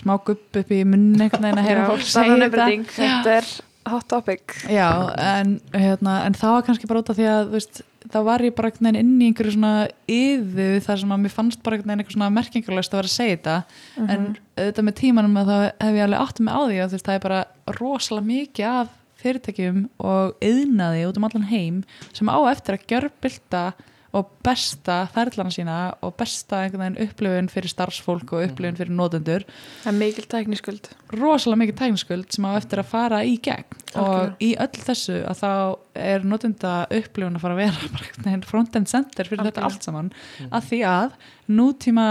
[0.00, 2.70] smá gupp upp í munn einhvern veginn að heyra fólk segja þetta.
[2.94, 3.50] þetta er
[3.90, 4.54] hot topic.
[4.70, 4.88] Já,
[5.18, 7.80] en, hérna, en það var kannski bara út af því að þú veist,
[8.10, 11.78] þá var ég bara inn í einhverju svona yðu þar sem að mér fannst bara
[11.78, 13.56] eitthvað svona merkingulegst að vera að segja þetta.
[14.06, 14.24] En
[14.58, 17.24] auðvitað með tímanum að þá hef ég alveg átt með á því að það er
[17.26, 17.42] bara
[17.80, 21.80] rosalega mikið af fyrirtækjum og yðnaði út um allan heim
[22.16, 23.64] sem á eftir að gjörbylta
[24.16, 29.44] og besta ferðlana sína og besta einhvern veginn upplifun fyrir starfsfólk og upplifun fyrir notendur.
[29.84, 30.88] Það er mikil tækniskuld.
[31.14, 33.78] Rosalega mikið tækniskuld sem á eftir að fara í gegn.
[33.90, 34.32] Algjörlega.
[34.32, 35.52] og í öll þessu að þá
[36.10, 39.78] er notenda upplifun að fara að vera bara einhvern veginn front-end center fyrir þetta Algjörlega.
[39.78, 40.12] allt saman.
[40.50, 41.16] Að því að
[41.60, 42.08] nútíma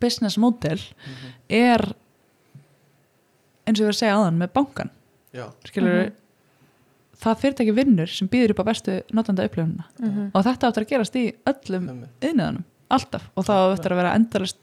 [0.00, 0.80] business model
[1.52, 1.84] er
[3.68, 4.90] eins og við erum að segja aðan með bankan
[5.36, 5.98] já, skilur
[7.20, 10.30] það fyrirtæki vinnur sem býður upp á bestu notenda upplifununa Mhm.
[10.34, 12.10] og þetta áttur að gerast í öllum einmitt.
[12.20, 14.56] yðnaðanum, alltaf og þá áttur að vera endalist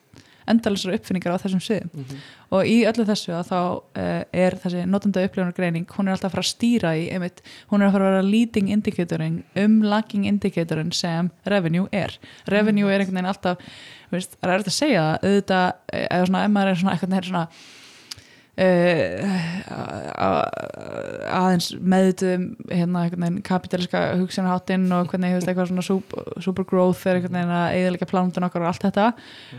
[0.47, 2.17] endalisar uppfinningar á þessum sviðum Mhm.
[2.55, 3.57] og í öllu þessu að þá
[3.99, 7.81] uh, er þessi notenda upplifunargreining hún er alltaf að fara að stýra í einmitt, hún
[7.81, 12.17] er að fara að vera leading indicatorin um lagging indicatorin sem revenue er
[12.47, 13.57] revenue er einhvern veginn alltaf
[14.09, 16.93] veist, það er eftir að segja það auðvitað, eh, eða svona, ef maður er svona
[16.95, 17.47] eitthvað svona
[21.37, 27.03] aðeins meðutum hérna einhvern veginn kapitaliska hugsunarháttinn og hvernig hefur eitthvað svona super, super growth
[27.07, 29.07] er einhvern veginn að eðalega plánundin okkar og allt þetta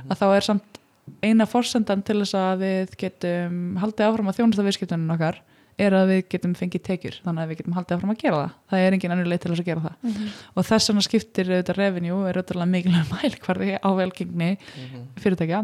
[0.08, 0.80] að þá er samt
[1.24, 5.38] eina forsendan til þess að við getum haldið áfram að þjónusta viðskiptunum okkar
[5.78, 8.54] er að við getum fengið tekjur þannig að við getum haldið áfram að gera það.
[8.72, 10.24] Það er engin annur leið til þess að gera það.
[10.58, 15.04] Og þess vegna skiptir auðvitað revenue er auðvitað mikilvæg mælkvarði á velgengni Mhm.
[15.22, 15.60] fyrirtækja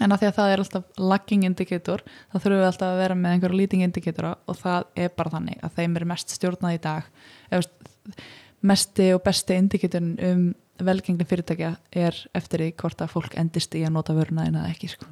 [0.00, 3.16] en að því að það er alltaf lagging indicator þá þurfum við alltaf að vera
[3.18, 6.80] með einhverja leading indicatora og það er bara þannig að þeim er mest stjórnað í
[6.84, 7.08] dag.
[7.50, 8.14] Eða,
[8.68, 10.46] mesti og besti indicatorin um
[10.78, 14.68] velgengni fyrirtækja er eftir því hvort að fólk endist í að nota vöruna en að
[14.70, 15.08] ekki sko.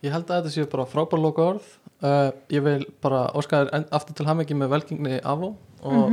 [0.00, 1.66] Ég held að þetta séu bara frábær loka orð
[2.00, 5.50] uh, Ég vil bara óska þér enn- aftur til hamingi með velgengni Avó
[5.84, 6.06] og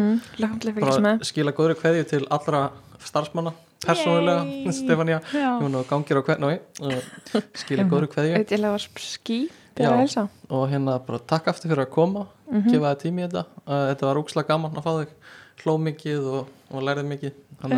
[0.73, 2.65] að fylgjast bara skila góðri kveðju til allra
[3.07, 3.53] starfsmanna
[3.85, 4.71] persónulega.
[4.73, 5.21] Stefania.
[5.61, 6.51] Hún og gangir á hvern og
[7.53, 8.37] skila góðri kveðju.
[8.39, 9.39] auðvitað var ský
[9.77, 10.27] Já.
[10.49, 12.71] og hérna bara takk aftur fyrir að koma Mhm.
[12.71, 13.45] gefa þið tími í þetta.
[13.67, 15.09] Þetta var úkslega gaman að fá þig.
[15.63, 17.31] Hló mikið og, og lærið mikið.
[17.61, 17.77] Þannig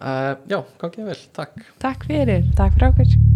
[0.00, 1.64] uh, já, gangið vel, takk.
[1.78, 2.44] Takk fyrir.
[2.56, 3.27] Takk fyrir okkur